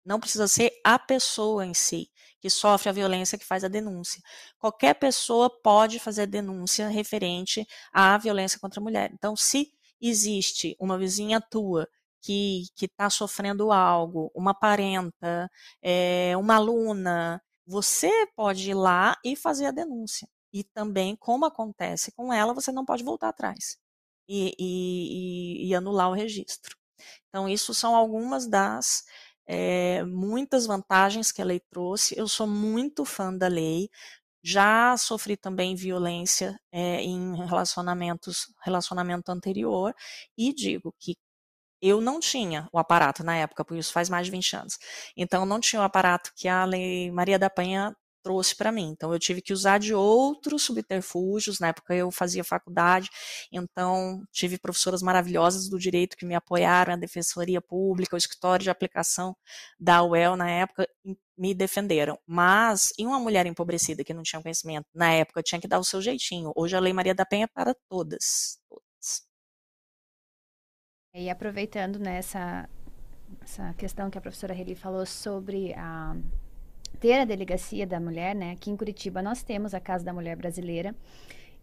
não 0.05 0.19
precisa 0.19 0.47
ser 0.47 0.71
a 0.83 0.97
pessoa 0.97 1.65
em 1.65 1.73
si 1.73 2.09
que 2.39 2.49
sofre 2.49 2.89
a 2.89 2.93
violência 2.93 3.37
que 3.37 3.45
faz 3.45 3.63
a 3.63 3.67
denúncia. 3.67 4.19
Qualquer 4.57 4.95
pessoa 4.95 5.49
pode 5.61 5.99
fazer 5.99 6.25
denúncia 6.25 6.89
referente 6.89 7.65
à 7.93 8.17
violência 8.17 8.59
contra 8.59 8.79
a 8.79 8.83
mulher. 8.83 9.11
Então, 9.13 9.35
se 9.35 9.71
existe 10.01 10.75
uma 10.79 10.97
vizinha 10.97 11.39
tua 11.39 11.87
que 12.19 12.65
está 12.81 13.09
sofrendo 13.09 13.71
algo, 13.71 14.31
uma 14.35 14.53
parenta, 14.53 15.49
é, 15.81 16.35
uma 16.37 16.55
aluna, 16.55 17.41
você 17.65 18.11
pode 18.35 18.69
ir 18.69 18.73
lá 18.73 19.17
e 19.23 19.35
fazer 19.35 19.67
a 19.67 19.71
denúncia. 19.71 20.27
E 20.53 20.63
também, 20.63 21.15
como 21.15 21.45
acontece 21.45 22.11
com 22.11 22.33
ela, 22.33 22.53
você 22.53 22.71
não 22.71 22.85
pode 22.85 23.03
voltar 23.03 23.29
atrás 23.29 23.77
e, 24.27 24.53
e, 24.59 25.67
e 25.69 25.75
anular 25.75 26.09
o 26.09 26.13
registro. 26.13 26.75
Então, 27.29 27.47
isso 27.47 27.73
são 27.73 27.95
algumas 27.95 28.47
das 28.47 29.03
é, 29.53 30.03
muitas 30.05 30.65
vantagens 30.65 31.29
que 31.31 31.41
a 31.41 31.45
lei 31.45 31.59
trouxe. 31.59 32.17
Eu 32.17 32.25
sou 32.27 32.47
muito 32.47 33.03
fã 33.03 33.35
da 33.35 33.47
lei. 33.49 33.89
Já 34.43 34.95
sofri 34.97 35.37
também 35.37 35.75
violência 35.75 36.57
é, 36.71 37.01
em 37.03 37.35
relacionamentos, 37.45 38.47
relacionamento 38.63 39.31
anterior 39.31 39.93
e 40.37 40.53
digo 40.53 40.95
que 40.99 41.17
eu 41.81 42.01
não 42.01 42.19
tinha 42.19 42.67
o 42.73 42.79
aparato 42.79 43.23
na 43.23 43.35
época, 43.37 43.65
por 43.65 43.77
isso 43.77 43.93
faz 43.93 44.09
mais 44.09 44.27
de 44.27 44.31
20 44.31 44.55
anos. 44.55 44.77
Então, 45.17 45.45
não 45.45 45.59
tinha 45.59 45.81
o 45.81 45.85
aparato 45.85 46.31
que 46.35 46.47
a 46.47 46.65
Lei 46.65 47.11
Maria 47.11 47.39
da 47.39 47.49
Penha 47.49 47.95
trouxe 48.23 48.55
para 48.55 48.71
mim. 48.71 48.89
Então 48.91 49.13
eu 49.13 49.19
tive 49.19 49.41
que 49.41 49.53
usar 49.53 49.77
de 49.77 49.93
outros 49.93 50.63
subterfúgios. 50.63 51.59
Na 51.59 51.67
época 51.69 51.95
eu 51.95 52.11
fazia 52.11 52.43
faculdade, 52.43 53.09
então 53.51 54.23
tive 54.31 54.57
professoras 54.57 55.01
maravilhosas 55.01 55.69
do 55.69 55.79
direito 55.79 56.17
que 56.17 56.25
me 56.25 56.35
apoiaram, 56.35 56.93
a 56.93 56.97
Defensoria 56.97 57.61
Pública, 57.61 58.15
o 58.15 58.17
escritório 58.17 58.63
de 58.63 58.69
aplicação 58.69 59.35
da 59.79 60.03
UEL 60.03 60.35
na 60.35 60.49
época 60.49 60.87
me 61.37 61.53
defenderam. 61.53 62.17
Mas 62.25 62.93
em 62.97 63.07
uma 63.07 63.19
mulher 63.19 63.45
empobrecida 63.45 64.03
que 64.03 64.13
não 64.13 64.23
tinha 64.23 64.41
conhecimento, 64.41 64.85
na 64.93 65.11
época 65.13 65.43
tinha 65.43 65.59
que 65.59 65.67
dar 65.67 65.79
o 65.79 65.83
seu 65.83 66.01
jeitinho. 66.01 66.51
Hoje 66.55 66.75
a 66.75 66.79
Lei 66.79 66.93
Maria 66.93 67.15
da 67.15 67.25
Penha 67.25 67.45
é 67.45 67.47
para 67.47 67.73
todas. 67.89 68.59
todas. 68.69 69.25
E 71.13 71.29
aproveitando 71.29 71.99
nessa 71.99 72.69
essa 73.41 73.73
questão 73.75 74.09
que 74.09 74.17
a 74.17 74.21
professora 74.21 74.53
Reli 74.53 74.75
falou 74.75 75.05
sobre 75.05 75.73
a 75.73 76.15
ter 77.01 77.19
a 77.19 77.25
delegacia 77.25 77.85
da 77.85 77.99
mulher, 77.99 78.35
né? 78.35 78.51
Aqui 78.51 78.69
em 78.69 78.77
Curitiba 78.77 79.23
nós 79.23 79.41
temos 79.43 79.73
a 79.73 79.79
Casa 79.79 80.05
da 80.05 80.13
Mulher 80.13 80.37
Brasileira. 80.37 80.95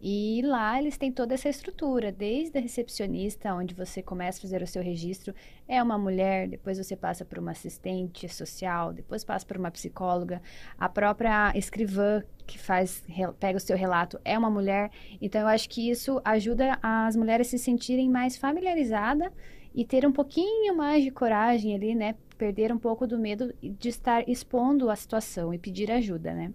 E 0.01 0.43
lá 0.45 0.79
eles 0.79 0.97
têm 0.97 1.11
toda 1.11 1.35
essa 1.35 1.49
estrutura, 1.49 2.13
desde 2.13 2.57
a 2.57 2.61
recepcionista, 2.61 3.53
onde 3.55 3.75
você 3.75 4.01
começa 4.01 4.39
a 4.39 4.43
fazer 4.43 4.63
o 4.63 4.67
seu 4.67 4.81
registro, 4.81 5.35
é 5.67 5.83
uma 5.83 5.99
mulher, 5.99 6.49
depois 6.49 6.79
você 6.79 6.95
passa 6.97 7.25
por 7.25 7.39
uma 7.39 7.51
assistente 7.51 8.29
social, 8.29 8.93
depois 8.93 9.25
passa 9.25 9.45
por 9.45 9.57
uma 9.57 9.73
psicóloga, 9.73 10.41
a 10.79 10.89
própria 10.89 11.53
escrivã 11.57 12.23
que 12.47 12.59
faz, 12.59 13.05
pega 13.41 13.59
o 13.59 13.61
seu 13.61 13.77
relato 13.77 14.21
é 14.25 14.39
uma 14.39 14.51
mulher. 14.51 14.91
Então 15.21 15.41
eu 15.41 15.49
acho 15.49 15.69
que 15.69 15.91
isso 15.91 16.21
ajuda 16.25 16.79
as 16.81 17.17
mulheres 17.17 17.49
a 17.49 17.51
se 17.51 17.59
sentirem 17.59 18.09
mais 18.09 18.37
familiarizadas 18.37 19.33
e 19.79 19.85
ter 19.85 20.05
um 20.05 20.11
pouquinho 20.11 20.77
mais 20.77 21.05
de 21.05 21.11
coragem 21.13 21.73
ali, 21.73 21.95
né? 21.95 22.17
Perder 22.37 22.73
um 22.73 22.79
pouco 22.79 23.07
do 23.07 23.17
medo 23.17 23.55
de 23.63 23.89
estar 23.89 24.29
expondo 24.29 24.91
a 24.91 24.97
situação 24.97 25.55
e 25.55 25.59
pedir 25.59 25.89
ajuda, 25.93 26.35
né? 26.35 26.53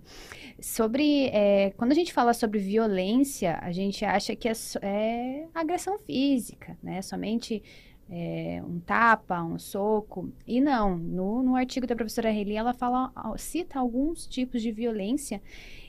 Sobre, 0.60 1.28
é, 1.28 1.72
quando 1.78 1.94
a 1.94 1.96
gente 1.96 2.12
fala 2.12 2.34
sobre 2.34 2.60
violência, 2.60 3.58
a 3.62 3.72
gente 3.72 4.04
acha 4.04 4.36
que 4.36 4.50
é, 4.50 4.52
é 4.82 5.48
agressão 5.56 5.98
física, 6.00 6.78
né? 6.84 7.02
Somente 7.02 7.64
é, 8.10 8.62
um 8.68 8.82
tapa, 8.82 9.42
um 9.42 9.58
soco. 9.58 10.30
E 10.46 10.60
não, 10.60 10.98
no, 10.98 11.42
no 11.44 11.56
artigo 11.56 11.88
da 11.88 11.96
professora 11.96 12.30
Reli, 12.30 12.58
ela 12.58 12.74
fala, 12.74 13.10
cita 13.38 13.80
alguns 13.80 14.28
tipos 14.28 14.62
de 14.62 14.70
violência 14.70 15.42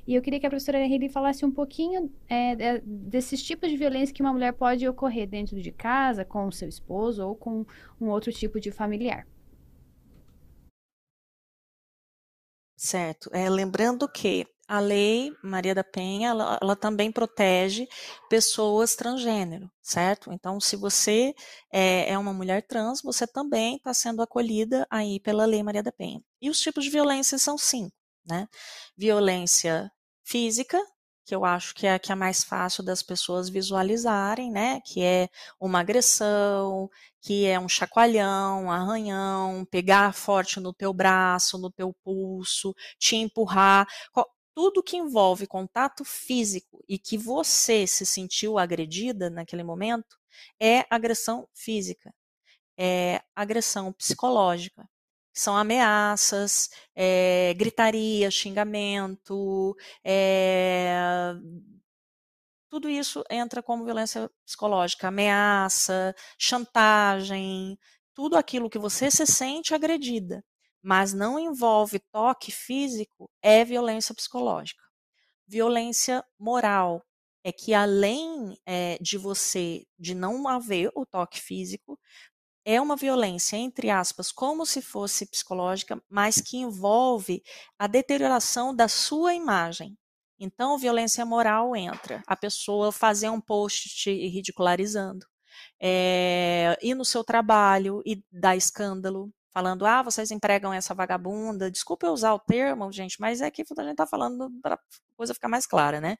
e 0.06 0.14
eu 0.14 0.22
queria 0.22 0.38
que 0.38 0.46
a 0.46 0.50
professora 0.50 0.78
Henrique 0.78 1.08
falasse 1.08 1.44
um 1.44 1.50
pouquinho 1.50 2.12
é, 2.28 2.80
desses 2.84 3.42
tipos 3.42 3.70
de 3.70 3.76
violência 3.76 4.14
que 4.14 4.22
uma 4.22 4.32
mulher 4.32 4.52
pode 4.52 4.86
ocorrer 4.86 5.28
dentro 5.28 5.60
de 5.60 5.72
casa, 5.72 6.24
com 6.24 6.46
o 6.46 6.52
seu 6.52 6.68
esposo 6.68 7.26
ou 7.26 7.34
com 7.34 7.64
um 8.00 8.08
outro 8.08 8.32
tipo 8.32 8.60
de 8.60 8.70
familiar. 8.70 9.26
Certo. 12.76 13.30
É, 13.32 13.48
lembrando 13.48 14.06
que 14.08 14.46
a 14.66 14.80
lei 14.80 15.32
Maria 15.42 15.74
da 15.74 15.84
Penha, 15.84 16.30
ela, 16.30 16.58
ela, 16.60 16.76
também 16.76 17.12
protege 17.12 17.86
pessoas 18.28 18.96
transgênero, 18.96 19.70
certo? 19.82 20.32
Então, 20.32 20.58
se 20.60 20.76
você 20.76 21.34
é, 21.72 22.10
é 22.10 22.18
uma 22.18 22.32
mulher 22.32 22.62
trans, 22.66 23.02
você 23.02 23.26
também 23.26 23.76
está 23.76 23.92
sendo 23.92 24.22
acolhida 24.22 24.86
aí 24.90 25.20
pela 25.20 25.44
lei 25.44 25.62
Maria 25.62 25.82
da 25.82 25.92
Penha. 25.92 26.22
E 26.40 26.50
os 26.50 26.60
tipos 26.60 26.84
de 26.84 26.90
violência 26.90 27.38
são 27.38 27.58
cinco, 27.58 27.94
né? 28.26 28.48
Violência 28.96 29.90
física, 30.24 30.78
que 31.26 31.34
eu 31.34 31.44
acho 31.44 31.74
que 31.74 31.86
é 31.86 31.94
a 31.94 31.98
que 31.98 32.12
é 32.12 32.14
mais 32.14 32.44
fácil 32.44 32.82
das 32.84 33.02
pessoas 33.02 33.48
visualizarem, 33.48 34.50
né? 34.50 34.80
Que 34.82 35.02
é 35.02 35.28
uma 35.60 35.80
agressão, 35.80 36.90
que 37.22 37.46
é 37.46 37.58
um 37.58 37.68
chacoalhão, 37.68 38.64
um 38.64 38.70
arranhão, 38.70 39.64
pegar 39.70 40.12
forte 40.14 40.60
no 40.60 40.72
teu 40.72 40.92
braço, 40.92 41.58
no 41.58 41.70
teu 41.70 41.94
pulso, 42.04 42.74
te 42.98 43.16
empurrar. 43.16 43.86
Tudo 44.54 44.82
que 44.82 44.96
envolve 44.96 45.46
contato 45.46 46.04
físico 46.04 46.84
e 46.88 46.98
que 46.98 47.18
você 47.18 47.86
se 47.86 48.06
sentiu 48.06 48.58
agredida 48.58 49.28
naquele 49.30 49.64
momento 49.64 50.16
é 50.60 50.86
agressão 50.90 51.48
física, 51.52 52.14
é 52.78 53.22
agressão 53.36 53.92
psicológica 53.92 54.88
são 55.34 55.56
ameaças, 55.56 56.70
é, 56.94 57.52
gritaria, 57.54 58.30
xingamento, 58.30 59.76
é, 60.04 61.34
tudo 62.74 62.88
isso 62.88 63.22
entra 63.30 63.62
como 63.62 63.84
violência 63.84 64.28
psicológica, 64.44 65.06
ameaça, 65.08 66.14
chantagem, 66.36 67.78
tudo 68.12 68.36
aquilo 68.36 68.68
que 68.68 68.78
você 68.80 69.10
se 69.10 69.24
sente 69.26 69.74
agredida, 69.74 70.44
mas 70.82 71.12
não 71.12 71.38
envolve 71.38 72.00
toque 72.10 72.50
físico, 72.50 73.30
é 73.42 73.64
violência 73.64 74.14
psicológica. 74.14 74.82
Violência 75.46 76.24
moral 76.38 77.00
é 77.44 77.52
que 77.52 77.74
além 77.74 78.56
é, 78.66 78.98
de 79.00 79.18
você 79.18 79.84
de 79.96 80.14
não 80.14 80.48
haver 80.48 80.90
o 80.96 81.06
toque 81.06 81.40
físico, 81.40 81.96
é 82.64 82.80
uma 82.80 82.96
violência, 82.96 83.56
entre 83.56 83.90
aspas, 83.90 84.32
como 84.32 84.64
se 84.64 84.80
fosse 84.80 85.26
psicológica, 85.26 86.02
mas 86.08 86.40
que 86.40 86.56
envolve 86.56 87.42
a 87.78 87.86
deterioração 87.86 88.74
da 88.74 88.88
sua 88.88 89.34
imagem. 89.34 89.96
Então, 90.38 90.78
violência 90.78 91.24
moral 91.24 91.76
entra. 91.76 92.22
A 92.26 92.36
pessoa 92.36 92.90
fazer 92.90 93.30
um 93.30 93.40
post 93.40 94.10
ridicularizando, 94.10 95.26
é, 95.80 96.76
ir 96.82 96.94
no 96.94 97.04
seu 97.04 97.22
trabalho 97.22 98.02
e 98.04 98.22
dar 98.32 98.56
escândalo, 98.56 99.30
falando, 99.52 99.86
ah, 99.86 100.02
vocês 100.02 100.32
empregam 100.32 100.72
essa 100.72 100.94
vagabunda. 100.94 101.70
Desculpa 101.70 102.06
eu 102.06 102.12
usar 102.12 102.34
o 102.34 102.40
termo, 102.40 102.90
gente, 102.90 103.20
mas 103.20 103.40
é 103.40 103.50
que 103.50 103.62
a 103.62 103.82
gente 103.82 103.92
está 103.92 104.06
falando 104.06 104.50
para 104.60 104.74
a 104.74 104.78
coisa 105.16 105.32
ficar 105.32 105.48
mais 105.48 105.66
clara, 105.66 106.00
né? 106.00 106.16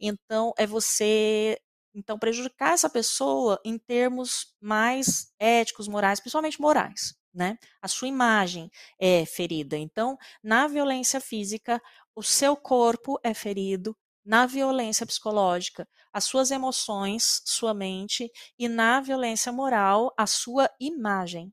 Então, 0.00 0.52
é 0.56 0.66
você 0.66 1.58
então 1.98 2.18
prejudicar 2.18 2.72
essa 2.72 2.88
pessoa 2.88 3.60
em 3.64 3.76
termos 3.76 4.54
mais 4.60 5.32
éticos, 5.38 5.88
morais, 5.88 6.20
principalmente 6.20 6.60
morais, 6.60 7.14
né? 7.34 7.58
A 7.82 7.88
sua 7.88 8.08
imagem 8.08 8.70
é 8.98 9.26
ferida. 9.26 9.76
Então, 9.76 10.16
na 10.42 10.68
violência 10.68 11.20
física, 11.20 11.82
o 12.14 12.22
seu 12.22 12.56
corpo 12.56 13.18
é 13.22 13.34
ferido, 13.34 13.96
na 14.24 14.46
violência 14.46 15.06
psicológica, 15.06 15.88
as 16.12 16.24
suas 16.24 16.50
emoções, 16.50 17.42
sua 17.44 17.74
mente, 17.74 18.30
e 18.58 18.68
na 18.68 19.00
violência 19.00 19.50
moral, 19.50 20.12
a 20.16 20.26
sua 20.26 20.70
imagem. 20.78 21.52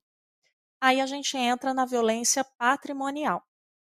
Aí 0.81 1.01
a 1.01 1.05
gente 1.05 1.37
entra 1.37 1.73
na 1.73 1.85
violência 1.85 2.43
patrimonial, 2.57 3.43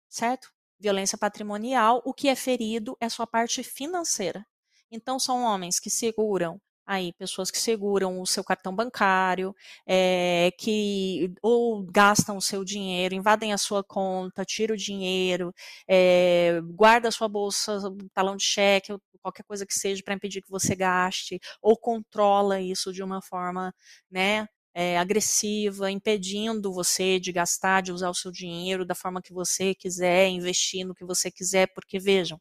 certo? 0.09 0.51
Violência 0.79 1.19
patrimonial, 1.19 2.03
o 2.05 2.15
que 2.15 2.29
é 2.29 2.37
ferido 2.37 2.97
é 3.01 3.09
sua 3.09 3.27
parte 3.27 3.63
financeira. 3.63 4.47
Então, 4.91 5.19
são 5.19 5.43
homens 5.43 5.79
que 5.81 5.91
seguram 5.91 6.61
aí 6.87 7.13
pessoas 7.15 7.51
que 7.51 7.59
seguram 7.59 8.21
o 8.21 8.27
seu 8.27 8.45
cartão 8.45 8.73
bancário, 8.75 9.53
é, 9.87 10.53
que 10.59 11.33
ou 11.43 11.83
gastam 11.83 12.37
o 12.37 12.41
seu 12.41 12.65
dinheiro, 12.65 13.13
invadem 13.15 13.53
a 13.53 13.59
sua 13.59 13.83
conta, 13.83 14.45
tiram 14.45 14.75
o 14.75 14.79
dinheiro, 14.79 15.53
é, 15.89 16.61
guarda 16.75 17.09
a 17.09 17.11
sua 17.13 17.29
bolsa, 17.29 17.81
talão 18.15 18.37
de 18.37 18.45
cheque, 18.45 18.95
qualquer 19.21 19.43
coisa 19.45 19.67
que 19.67 19.75
seja 19.75 20.01
para 20.05 20.15
impedir 20.15 20.41
que 20.43 20.51
você 20.51 20.77
gaste, 20.77 21.41
ou 21.61 21.77
controla 21.77 22.61
isso 22.61 22.93
de 22.93 23.03
uma 23.03 23.21
forma, 23.21 23.75
né, 24.09 24.47
é, 24.73 24.97
agressiva, 24.99 25.91
impedindo 25.91 26.73
você 26.73 27.19
de 27.19 27.33
gastar, 27.33 27.81
de 27.83 27.91
usar 27.93 28.11
o 28.11 28.15
seu 28.15 28.31
dinheiro 28.31 28.85
da 28.87 28.95
forma 28.95 29.21
que 29.23 29.33
você 29.33 29.75
quiser, 29.75 30.29
investir 30.29 30.87
no 30.87 30.95
que 30.95 31.05
você 31.05 31.31
quiser, 31.33 31.67
porque 31.75 31.99
vejam, 31.99 32.41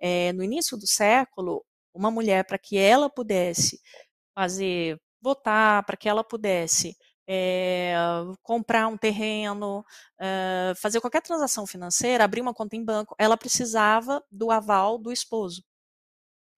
é, 0.00 0.32
no 0.32 0.42
início 0.42 0.76
do 0.76 0.86
século, 0.86 1.64
uma 1.94 2.10
mulher 2.10 2.44
para 2.44 2.58
que 2.58 2.76
ela 2.76 3.08
pudesse 3.08 3.80
fazer, 4.34 5.00
votar, 5.22 5.84
para 5.86 5.96
que 5.96 6.08
ela 6.08 6.24
pudesse 6.24 6.96
é, 7.26 7.94
comprar 8.42 8.86
um 8.88 8.96
terreno, 8.96 9.84
é, 10.20 10.74
fazer 10.76 11.00
qualquer 11.00 11.22
transação 11.22 11.66
financeira, 11.66 12.24
abrir 12.24 12.40
uma 12.40 12.54
conta 12.54 12.76
em 12.76 12.84
banco, 12.84 13.14
ela 13.18 13.36
precisava 13.36 14.22
do 14.30 14.50
aval 14.50 14.98
do 14.98 15.12
esposo. 15.12 15.62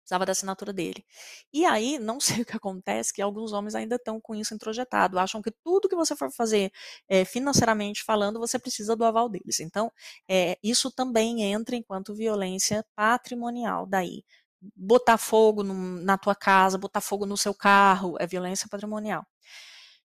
Precisava 0.04 0.26
da 0.26 0.34
assinatura 0.34 0.72
dele. 0.72 1.04
E 1.52 1.66
aí, 1.66 1.98
não 1.98 2.20
sei 2.22 2.42
o 2.42 2.46
que 2.46 2.56
acontece, 2.56 3.14
que 3.14 3.22
alguns 3.22 3.52
homens 3.54 3.76
ainda 3.76 3.96
estão 3.96 4.22
com 4.22 4.36
isso 4.36 4.54
introjetado, 4.54 5.18
acham 5.20 5.42
que 5.42 5.52
tudo 5.64 5.90
que 5.90 5.96
você 5.96 6.16
for 6.16 6.32
fazer 6.32 6.72
é, 7.10 7.26
financeiramente 7.26 8.04
falando, 8.04 8.40
você 8.40 8.60
precisa 8.60 8.96
do 8.96 9.04
aval 9.04 9.30
deles. 9.30 9.60
Então, 9.60 9.92
isso 10.64 10.92
também 10.92 11.44
entra 11.44 11.76
enquanto 11.76 12.16
violência 12.16 12.86
patrimonial 12.96 13.86
daí 13.88 14.24
botar 14.76 15.18
fogo 15.18 15.64
no, 15.64 15.74
na 15.74 16.18
tua 16.18 16.36
casa, 16.36 16.78
botar 16.78 17.02
fogo 17.02 17.26
no 17.26 17.38
seu 17.38 17.54
carro, 17.54 18.16
é 18.20 18.28
violência 18.28 18.68
patrimonial. 18.70 19.26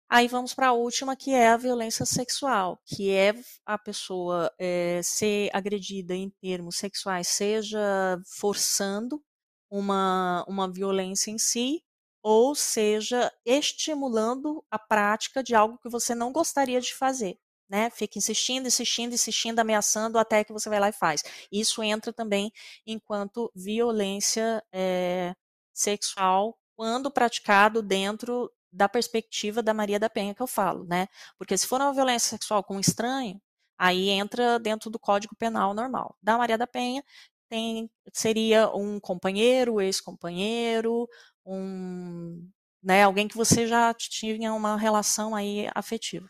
Aí 0.09 0.27
vamos 0.27 0.53
para 0.55 0.69
a 0.69 0.73
última, 0.73 1.15
que 1.15 1.31
é 1.31 1.49
a 1.49 1.57
violência 1.57 2.05
sexual, 2.05 2.81
que 2.85 3.12
é 3.12 3.33
a 3.65 3.77
pessoa 3.77 4.51
é, 4.57 5.01
ser 5.03 5.49
agredida 5.53 6.15
em 6.15 6.31
termos 6.41 6.77
sexuais, 6.77 7.27
seja 7.27 7.79
forçando 8.25 9.21
uma, 9.69 10.43
uma 10.47 10.71
violência 10.71 11.29
em 11.29 11.38
si, 11.38 11.83
ou 12.23 12.55
seja, 12.55 13.31
estimulando 13.45 14.63
a 14.71 14.79
prática 14.79 15.43
de 15.43 15.53
algo 15.53 15.77
que 15.77 15.89
você 15.89 16.15
não 16.15 16.31
gostaria 16.31 16.81
de 16.81 16.93
fazer 16.95 17.38
né? 17.69 17.89
Fica 17.91 18.17
insistindo, 18.17 18.67
insistindo, 18.67 19.13
insistindo, 19.13 19.60
ameaçando 19.60 20.17
até 20.17 20.43
que 20.43 20.53
você 20.53 20.69
vai 20.69 20.79
lá 20.79 20.89
e 20.89 20.93
faz. 20.93 21.23
Isso 21.51 21.84
entra 21.84 22.12
também 22.12 22.51
enquanto 22.86 23.51
violência 23.55 24.63
é, 24.73 25.36
sexual 25.73 26.58
quando 26.75 27.12
praticado 27.12 27.82
dentro 27.82 28.51
da 28.71 28.88
perspectiva 28.89 29.62
da 29.62 29.73
Maria 29.73 29.99
da 29.99 30.10
Penha 30.10 30.34
que 30.34 30.41
eu 30.41 30.47
falo, 30.47 30.86
né? 30.86 31.08
Porque 31.38 31.58
se 31.58 31.67
for 31.67 31.82
uma 31.82 31.93
violência 31.93 32.29
sexual 32.29 32.63
com 32.63 32.77
um 32.77 32.79
estranho, 32.79 33.41
aí 33.77 34.10
entra 34.10 34.60
dentro 34.60 34.89
do 34.89 34.99
Código 34.99 35.36
Penal 35.36 35.73
normal. 35.73 36.15
Da 36.21 36.38
Maria 36.38 36.58
da 36.58 36.67
Penha 36.67 37.03
tem 37.49 37.89
seria 38.13 38.69
um 38.75 38.99
companheiro, 38.99 39.82
ex-companheiro, 39.82 41.08
um, 41.45 42.49
né, 42.84 43.03
alguém 43.03 43.27
que 43.27 43.38
você 43.38 43.67
já 43.67 43.93
tinha 43.93 44.53
uma 44.53 44.77
relação 44.77 45.36
aí 45.36 45.67
afetiva. 45.75 46.29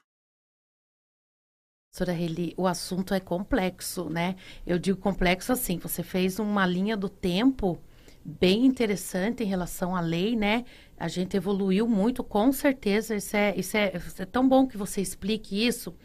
Doutora 1.92 2.16
Reli, 2.16 2.54
o 2.56 2.68
assunto 2.68 3.16
é 3.16 3.20
complexo, 3.20 4.10
né? 4.10 4.36
Eu 4.66 4.78
digo 4.78 5.00
complexo 5.00 5.52
assim, 5.52 5.80
você 5.80 6.04
fez 6.04 6.38
uma 6.38 6.66
linha 6.66 6.96
do 6.96 7.10
tempo 7.10 7.80
bem 8.24 8.64
interessante 8.64 9.44
em 9.44 9.48
relação 9.48 9.96
à 9.96 10.00
lei, 10.00 10.36
né? 10.36 10.66
A 11.00 11.08
gente 11.08 11.36
evoluiu 11.36 11.88
muito, 11.88 12.24
com 12.24 12.52
certeza. 12.52 13.16
Isso 13.16 13.36
é, 13.36 13.56
isso 13.58 13.76
é, 13.76 13.92
é 14.20 14.26
tão 14.26 14.48
bom 14.48 14.68
que 14.68 14.78
você 14.78 15.02
explique 15.02 15.66
isso, 15.66 15.96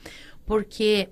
porque 0.46 1.10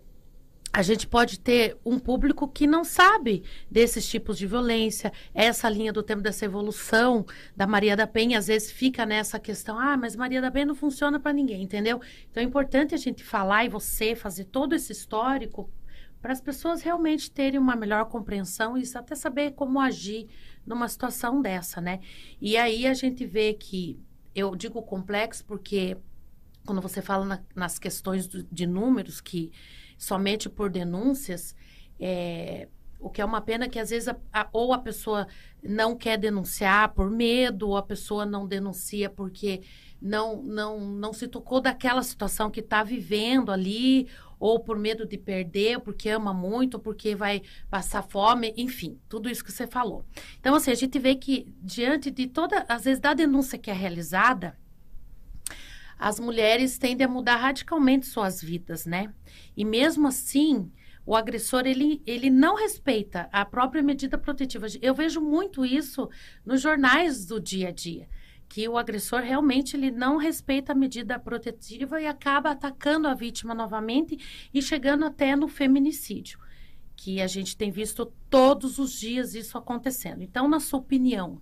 a 0.72 0.80
gente 0.80 1.06
pode 1.06 1.38
ter 1.38 1.76
um 1.84 1.98
público 1.98 2.48
que 2.48 2.66
não 2.66 2.82
sabe 2.82 3.44
desses 3.70 4.08
tipos 4.08 4.38
de 4.38 4.46
violência, 4.46 5.12
essa 5.34 5.68
linha 5.68 5.92
do 5.92 6.02
tempo 6.02 6.22
dessa 6.22 6.46
evolução 6.46 7.26
da 7.54 7.66
Maria 7.66 7.94
da 7.94 8.06
Penha, 8.06 8.38
às 8.38 8.46
vezes 8.46 8.70
fica 8.70 9.04
nessa 9.04 9.38
questão, 9.38 9.78
ah, 9.78 9.96
mas 9.96 10.16
Maria 10.16 10.40
da 10.40 10.50
Penha 10.50 10.66
não 10.66 10.74
funciona 10.74 11.20
para 11.20 11.32
ninguém, 11.32 11.62
entendeu? 11.62 12.00
Então 12.30 12.42
é 12.42 12.46
importante 12.46 12.94
a 12.94 12.98
gente 12.98 13.22
falar 13.22 13.66
e 13.66 13.68
você 13.68 14.14
fazer 14.16 14.44
todo 14.44 14.74
esse 14.74 14.92
histórico 14.92 15.70
para 16.22 16.32
as 16.32 16.40
pessoas 16.40 16.80
realmente 16.80 17.30
terem 17.30 17.60
uma 17.60 17.76
melhor 17.76 18.06
compreensão 18.06 18.78
e 18.78 18.84
até 18.94 19.14
saber 19.14 19.52
como 19.52 19.78
agir 19.78 20.28
numa 20.64 20.88
situação 20.88 21.42
dessa, 21.42 21.80
né? 21.80 22.00
E 22.40 22.56
aí 22.56 22.86
a 22.86 22.94
gente 22.94 23.26
vê 23.26 23.52
que, 23.52 24.00
eu 24.34 24.56
digo 24.56 24.80
complexo 24.82 25.44
porque 25.44 25.98
quando 26.64 26.80
você 26.80 27.02
fala 27.02 27.24
na, 27.26 27.42
nas 27.54 27.78
questões 27.78 28.26
do, 28.26 28.42
de 28.44 28.66
números 28.66 29.20
que 29.20 29.52
somente 30.02 30.48
por 30.48 30.68
denúncias, 30.68 31.54
é, 32.00 32.66
o 32.98 33.08
que 33.08 33.22
é 33.22 33.24
uma 33.24 33.40
pena 33.40 33.68
que 33.68 33.78
às 33.78 33.90
vezes 33.90 34.08
a, 34.08 34.16
a, 34.32 34.48
ou 34.52 34.72
a 34.72 34.78
pessoa 34.78 35.28
não 35.62 35.96
quer 35.96 36.18
denunciar 36.18 36.92
por 36.92 37.08
medo, 37.08 37.68
ou 37.68 37.76
a 37.76 37.82
pessoa 37.84 38.26
não 38.26 38.44
denuncia 38.44 39.08
porque 39.08 39.62
não 40.00 40.42
não 40.42 40.80
não 40.80 41.12
se 41.12 41.28
tocou 41.28 41.60
daquela 41.60 42.02
situação 42.02 42.50
que 42.50 42.58
está 42.58 42.82
vivendo 42.82 43.52
ali, 43.52 44.08
ou 44.40 44.58
por 44.58 44.76
medo 44.76 45.06
de 45.06 45.16
perder, 45.16 45.78
porque 45.78 46.08
ama 46.08 46.34
muito, 46.34 46.80
porque 46.80 47.14
vai 47.14 47.42
passar 47.70 48.02
fome, 48.02 48.52
enfim, 48.56 48.98
tudo 49.08 49.30
isso 49.30 49.44
que 49.44 49.52
você 49.52 49.68
falou. 49.68 50.04
Então, 50.40 50.52
assim, 50.56 50.72
a 50.72 50.74
gente 50.74 50.98
vê 50.98 51.14
que 51.14 51.46
diante 51.60 52.10
de 52.10 52.26
toda, 52.26 52.66
às 52.68 52.82
vezes, 52.82 52.98
da 52.98 53.14
denúncia 53.14 53.56
que 53.56 53.70
é 53.70 53.72
realizada, 53.72 54.58
as 56.02 56.18
mulheres 56.18 56.78
tendem 56.78 57.04
a 57.04 57.08
mudar 57.08 57.36
radicalmente 57.36 58.06
suas 58.06 58.42
vidas, 58.42 58.84
né? 58.84 59.14
E 59.56 59.64
mesmo 59.64 60.08
assim, 60.08 60.68
o 61.06 61.14
agressor 61.14 61.64
ele, 61.64 62.02
ele 62.04 62.28
não 62.28 62.56
respeita 62.56 63.28
a 63.30 63.44
própria 63.44 63.84
medida 63.84 64.18
protetiva. 64.18 64.66
Eu 64.80 64.96
vejo 64.96 65.20
muito 65.20 65.64
isso 65.64 66.10
nos 66.44 66.60
jornais 66.60 67.24
do 67.24 67.40
dia 67.40 67.68
a 67.68 67.70
dia, 67.70 68.08
que 68.48 68.68
o 68.68 68.76
agressor 68.76 69.20
realmente 69.20 69.76
ele 69.76 69.92
não 69.92 70.16
respeita 70.16 70.72
a 70.72 70.74
medida 70.74 71.20
protetiva 71.20 72.00
e 72.00 72.06
acaba 72.08 72.50
atacando 72.50 73.06
a 73.06 73.14
vítima 73.14 73.54
novamente 73.54 74.18
e 74.52 74.60
chegando 74.60 75.04
até 75.04 75.36
no 75.36 75.46
feminicídio, 75.46 76.36
que 76.96 77.22
a 77.22 77.28
gente 77.28 77.56
tem 77.56 77.70
visto 77.70 78.12
todos 78.28 78.80
os 78.80 78.98
dias 78.98 79.36
isso 79.36 79.56
acontecendo. 79.56 80.20
Então, 80.20 80.48
na 80.48 80.58
sua 80.58 80.80
opinião, 80.80 81.40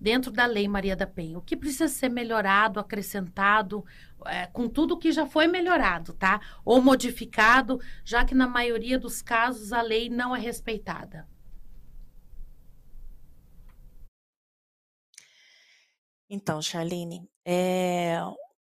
dentro 0.00 0.30
da 0.30 0.46
Lei 0.46 0.68
Maria 0.68 0.96
da 0.96 1.06
Penha? 1.06 1.38
O 1.38 1.42
que 1.42 1.56
precisa 1.56 1.88
ser 1.88 2.08
melhorado, 2.08 2.78
acrescentado, 2.80 3.84
é, 4.26 4.46
com 4.46 4.68
tudo 4.68 4.98
que 4.98 5.12
já 5.12 5.26
foi 5.26 5.46
melhorado, 5.46 6.12
tá? 6.12 6.40
Ou 6.64 6.80
modificado, 6.80 7.80
já 8.04 8.24
que 8.24 8.34
na 8.34 8.46
maioria 8.46 8.98
dos 8.98 9.22
casos 9.22 9.72
a 9.72 9.82
lei 9.82 10.08
não 10.08 10.34
é 10.34 10.40
respeitada? 10.40 11.26
Então, 16.28 16.60
Charlene, 16.60 17.28
é, 17.44 18.18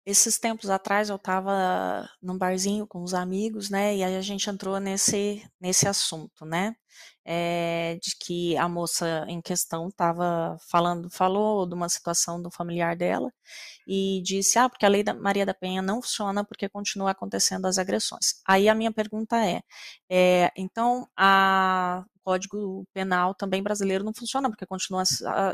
esses 0.04 0.38
tempos 0.38 0.70
atrás 0.70 1.08
eu 1.08 1.16
estava 1.16 2.08
num 2.20 2.38
barzinho 2.38 2.86
com 2.86 3.02
os 3.02 3.14
amigos, 3.14 3.70
né? 3.70 3.96
E 3.96 4.04
aí 4.04 4.16
a 4.16 4.20
gente 4.20 4.48
entrou 4.50 4.78
nesse, 4.80 5.42
nesse 5.60 5.88
assunto, 5.88 6.44
né? 6.44 6.74
é, 7.24 7.98
de 8.02 8.16
que 8.18 8.56
a 8.56 8.68
moça 8.68 9.24
em 9.28 9.40
questão 9.40 9.88
estava 9.88 10.56
falando, 10.68 11.08
falou 11.10 11.66
de 11.66 11.74
uma 11.74 11.88
situação 11.88 12.40
do 12.42 12.50
familiar 12.50 12.96
dela 12.96 13.32
e 13.86 14.20
disse, 14.24 14.58
ah, 14.58 14.68
porque 14.68 14.86
a 14.86 14.88
lei 14.88 15.02
da 15.02 15.14
Maria 15.14 15.46
da 15.46 15.54
Penha 15.54 15.82
não 15.82 16.02
funciona 16.02 16.44
porque 16.44 16.68
continua 16.68 17.12
acontecendo 17.12 17.66
as 17.66 17.78
agressões. 17.78 18.40
Aí 18.46 18.68
a 18.68 18.74
minha 18.74 18.92
pergunta 18.92 19.36
é, 19.44 19.62
é 20.10 20.50
então 20.56 21.08
a, 21.16 22.04
o 22.16 22.20
Código 22.24 22.84
Penal 22.92 23.34
também 23.34 23.62
brasileiro 23.62 24.04
não 24.04 24.14
funciona 24.14 24.48
porque 24.50 24.66
continua 24.66 25.02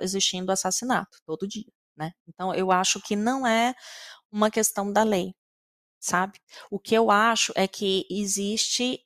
existindo 0.01 0.53
assassinato 0.53 1.19
todo 1.27 1.47
dia, 1.47 1.71
né? 1.97 2.13
Então 2.27 2.55
eu 2.55 2.71
acho 2.73 3.01
que 3.01 3.17
não 3.17 3.47
é 3.47 3.75
uma 4.31 4.51
questão 4.51 4.93
da 4.93 5.03
lei, 5.03 5.35
sabe? 6.01 6.41
O 6.71 6.79
que 6.79 6.95
eu 6.95 7.11
acho 7.11 7.53
é 7.57 7.69
que 7.69 8.07
existe 8.11 9.05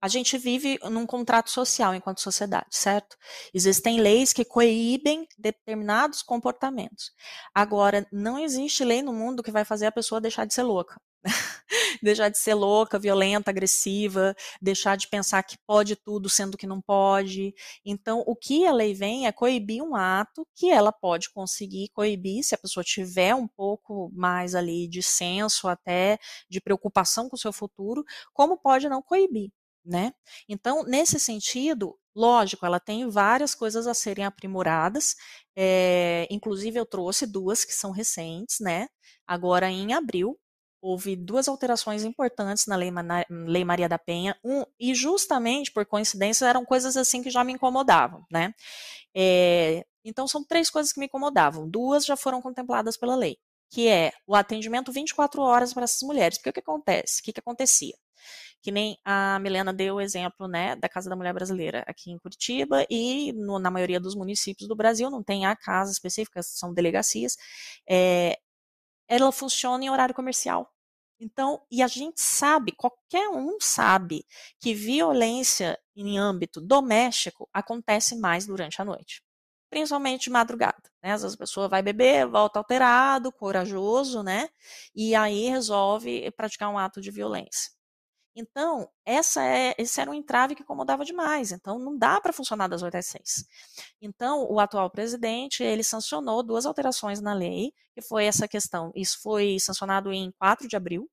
a 0.00 0.08
gente 0.08 0.38
vive 0.38 0.78
num 0.84 1.06
contrato 1.06 1.50
social 1.50 1.94
enquanto 1.94 2.20
sociedade, 2.20 2.68
certo? 2.70 3.16
Existem 3.52 3.98
leis 4.00 4.32
que 4.32 4.44
coíbem 4.44 5.26
determinados 5.36 6.22
comportamentos. 6.22 7.10
Agora, 7.54 8.06
não 8.12 8.38
existe 8.38 8.84
lei 8.84 9.02
no 9.02 9.12
mundo 9.12 9.42
que 9.42 9.50
vai 9.50 9.64
fazer 9.64 9.86
a 9.86 9.92
pessoa 9.92 10.20
deixar 10.20 10.44
de 10.44 10.54
ser 10.54 10.62
louca. 10.62 11.00
deixar 12.02 12.28
de 12.28 12.38
ser 12.38 12.54
louca, 12.54 12.98
violenta, 12.98 13.50
agressiva, 13.50 14.34
deixar 14.60 14.96
de 14.96 15.08
pensar 15.08 15.42
que 15.42 15.58
pode 15.66 15.96
tudo 15.96 16.28
sendo 16.28 16.56
que 16.56 16.66
não 16.66 16.80
pode. 16.80 17.54
Então, 17.84 18.22
o 18.26 18.34
que 18.34 18.66
a 18.66 18.72
lei 18.72 18.94
vem 18.94 19.26
é 19.26 19.32
coibir 19.32 19.82
um 19.82 19.94
ato 19.96 20.46
que 20.54 20.70
ela 20.70 20.92
pode 20.92 21.30
conseguir 21.30 21.88
coibir 21.90 22.44
se 22.44 22.54
a 22.54 22.58
pessoa 22.58 22.84
tiver 22.84 23.34
um 23.34 23.48
pouco 23.48 24.10
mais 24.14 24.54
ali 24.54 24.88
de 24.88 25.02
senso, 25.02 25.68
até 25.68 26.18
de 26.48 26.60
preocupação 26.60 27.28
com 27.28 27.36
o 27.36 27.38
seu 27.38 27.52
futuro, 27.52 28.04
como 28.32 28.56
pode 28.58 28.88
não 28.88 29.02
coibir 29.02 29.50
né? 29.86 30.12
Então, 30.48 30.82
nesse 30.82 31.18
sentido, 31.20 31.96
lógico, 32.14 32.66
ela 32.66 32.80
tem 32.80 33.08
várias 33.08 33.54
coisas 33.54 33.86
a 33.86 33.94
serem 33.94 34.24
aprimoradas, 34.24 35.14
é, 35.56 36.26
inclusive 36.30 36.78
eu 36.78 36.84
trouxe 36.84 37.26
duas 37.26 37.64
que 37.64 37.72
são 37.72 37.92
recentes, 37.92 38.58
né? 38.60 38.88
Agora, 39.26 39.70
em 39.70 39.94
abril, 39.94 40.38
houve 40.86 41.16
duas 41.16 41.48
alterações 41.48 42.04
importantes 42.04 42.66
na 42.66 42.76
Lei, 42.76 42.90
Lei 43.28 43.64
Maria 43.64 43.88
da 43.88 43.98
Penha, 43.98 44.38
um, 44.44 44.64
e 44.78 44.94
justamente, 44.94 45.72
por 45.72 45.84
coincidência, 45.84 46.46
eram 46.46 46.64
coisas 46.64 46.96
assim 46.96 47.22
que 47.22 47.30
já 47.30 47.42
me 47.42 47.52
incomodavam, 47.52 48.24
né? 48.30 48.54
É, 49.14 49.84
então, 50.04 50.28
são 50.28 50.44
três 50.44 50.70
coisas 50.70 50.92
que 50.92 51.00
me 51.00 51.06
incomodavam, 51.06 51.68
duas 51.68 52.04
já 52.04 52.16
foram 52.16 52.40
contempladas 52.40 52.96
pela 52.96 53.16
lei, 53.16 53.36
que 53.70 53.88
é 53.88 54.12
o 54.26 54.34
atendimento 54.36 54.92
24 54.92 55.42
horas 55.42 55.74
para 55.74 55.84
essas 55.84 56.02
mulheres, 56.02 56.38
porque 56.38 56.50
o 56.50 56.52
que 56.52 56.60
acontece? 56.60 57.20
O 57.20 57.24
que, 57.24 57.32
que 57.32 57.40
acontecia? 57.40 57.94
que 58.62 58.72
nem 58.72 58.98
a 59.04 59.38
Milena 59.38 59.72
deu 59.72 59.96
o 59.96 60.00
exemplo, 60.00 60.48
né, 60.48 60.74
da 60.74 60.88
Casa 60.88 61.08
da 61.08 61.14
Mulher 61.14 61.32
Brasileira 61.32 61.84
aqui 61.86 62.10
em 62.10 62.18
Curitiba 62.18 62.84
e 62.90 63.32
no, 63.32 63.60
na 63.60 63.70
maioria 63.70 64.00
dos 64.00 64.16
municípios 64.16 64.66
do 64.68 64.74
Brasil 64.74 65.08
não 65.08 65.22
tem 65.22 65.46
a 65.46 65.54
casa 65.54 65.92
específica, 65.92 66.42
são 66.42 66.74
delegacias, 66.74 67.36
é, 67.88 68.36
ela 69.08 69.30
funciona 69.32 69.84
em 69.84 69.90
horário 69.90 70.14
comercial. 70.14 70.72
Então, 71.20 71.62
e 71.70 71.82
a 71.82 71.88
gente 71.88 72.20
sabe, 72.20 72.72
qualquer 72.72 73.28
um 73.30 73.56
sabe, 73.60 74.24
que 74.60 74.74
violência 74.74 75.78
em 75.96 76.18
âmbito 76.18 76.60
doméstico 76.60 77.48
acontece 77.52 78.16
mais 78.16 78.46
durante 78.46 78.80
a 78.82 78.84
noite. 78.84 79.22
Principalmente 79.70 80.24
de 80.24 80.30
madrugada, 80.30 80.82
né? 81.02 81.12
Às 81.12 81.22
vezes 81.22 81.34
a 81.34 81.38
pessoa 81.38 81.68
vai 81.68 81.82
beber, 81.82 82.26
volta 82.26 82.58
alterado, 82.60 83.32
corajoso, 83.32 84.22
né? 84.22 84.48
E 84.94 85.14
aí 85.14 85.48
resolve 85.48 86.30
praticar 86.32 86.70
um 86.70 86.78
ato 86.78 87.00
de 87.00 87.10
violência. 87.10 87.75
Então, 88.38 88.86
essa 89.04 89.42
é, 89.42 89.74
esse 89.78 89.98
era 89.98 90.10
um 90.10 90.14
entrave 90.14 90.54
que 90.54 90.62
incomodava 90.62 91.06
demais. 91.06 91.52
Então, 91.52 91.78
não 91.78 91.96
dá 91.96 92.20
para 92.20 92.34
funcionar 92.34 92.68
das 92.68 92.82
8 92.82 92.94
às 92.96 93.06
6. 93.06 93.46
Então, 94.02 94.46
o 94.50 94.60
atual 94.60 94.90
presidente, 94.90 95.62
ele 95.62 95.82
sancionou 95.82 96.42
duas 96.42 96.66
alterações 96.66 97.18
na 97.20 97.32
lei, 97.32 97.72
que 97.94 98.02
foi 98.02 98.26
essa 98.26 98.46
questão. 98.46 98.92
Isso 98.94 99.20
foi 99.22 99.58
sancionado 99.58 100.12
em 100.12 100.30
4 100.38 100.68
de 100.68 100.76
abril, 100.76 101.08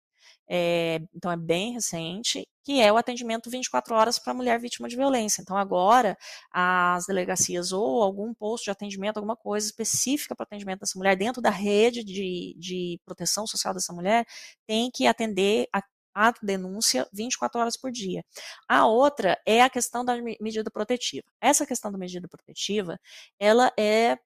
é, 0.49 0.99
então 1.15 1.31
é 1.31 1.37
bem 1.37 1.73
recente, 1.73 2.45
que 2.63 2.81
é 2.81 2.91
o 2.91 2.97
atendimento 2.97 3.49
24 3.49 3.95
horas 3.95 4.19
para 4.19 4.33
mulher 4.33 4.59
vítima 4.59 4.87
de 4.87 4.95
violência. 4.95 5.41
Então, 5.41 5.57
agora, 5.57 6.17
as 6.51 7.05
delegacias 7.05 7.71
ou 7.71 8.01
algum 8.03 8.33
posto 8.33 8.65
de 8.65 8.71
atendimento, 8.71 9.17
alguma 9.17 9.35
coisa 9.35 9.65
específica 9.65 10.35
para 10.35 10.43
atendimento 10.43 10.81
dessa 10.81 10.97
mulher, 10.97 11.15
dentro 11.15 11.41
da 11.41 11.49
rede 11.49 12.03
de, 12.03 12.55
de 12.57 12.99
proteção 13.05 13.47
social 13.47 13.73
dessa 13.73 13.93
mulher, 13.93 14.25
tem 14.67 14.89
que 14.93 15.07
atender 15.07 15.67
a 15.73 15.81
a 16.13 16.33
denúncia 16.41 17.07
24 17.13 17.59
horas 17.61 17.77
por 17.77 17.91
dia. 17.91 18.23
A 18.67 18.85
outra 18.85 19.39
é 19.45 19.61
a 19.61 19.69
questão 19.69 20.03
da 20.05 20.15
medida 20.39 20.69
protetiva. 20.71 21.25
Essa 21.41 21.65
questão 21.65 21.91
da 21.91 21.97
medida 21.97 22.27
protetiva, 22.27 22.99
ela 23.39 23.71
é, 23.77 24.17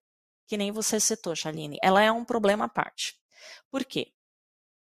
que 0.48 0.58
nem 0.58 0.72
você 0.72 1.00
citou, 1.00 1.36
Charlene, 1.36 1.78
ela 1.84 2.02
é 2.02 2.12
um 2.12 2.26
problema 2.26 2.66
à 2.66 2.70
parte. 2.70 3.18
Por 3.72 3.86
quê? 3.86 4.12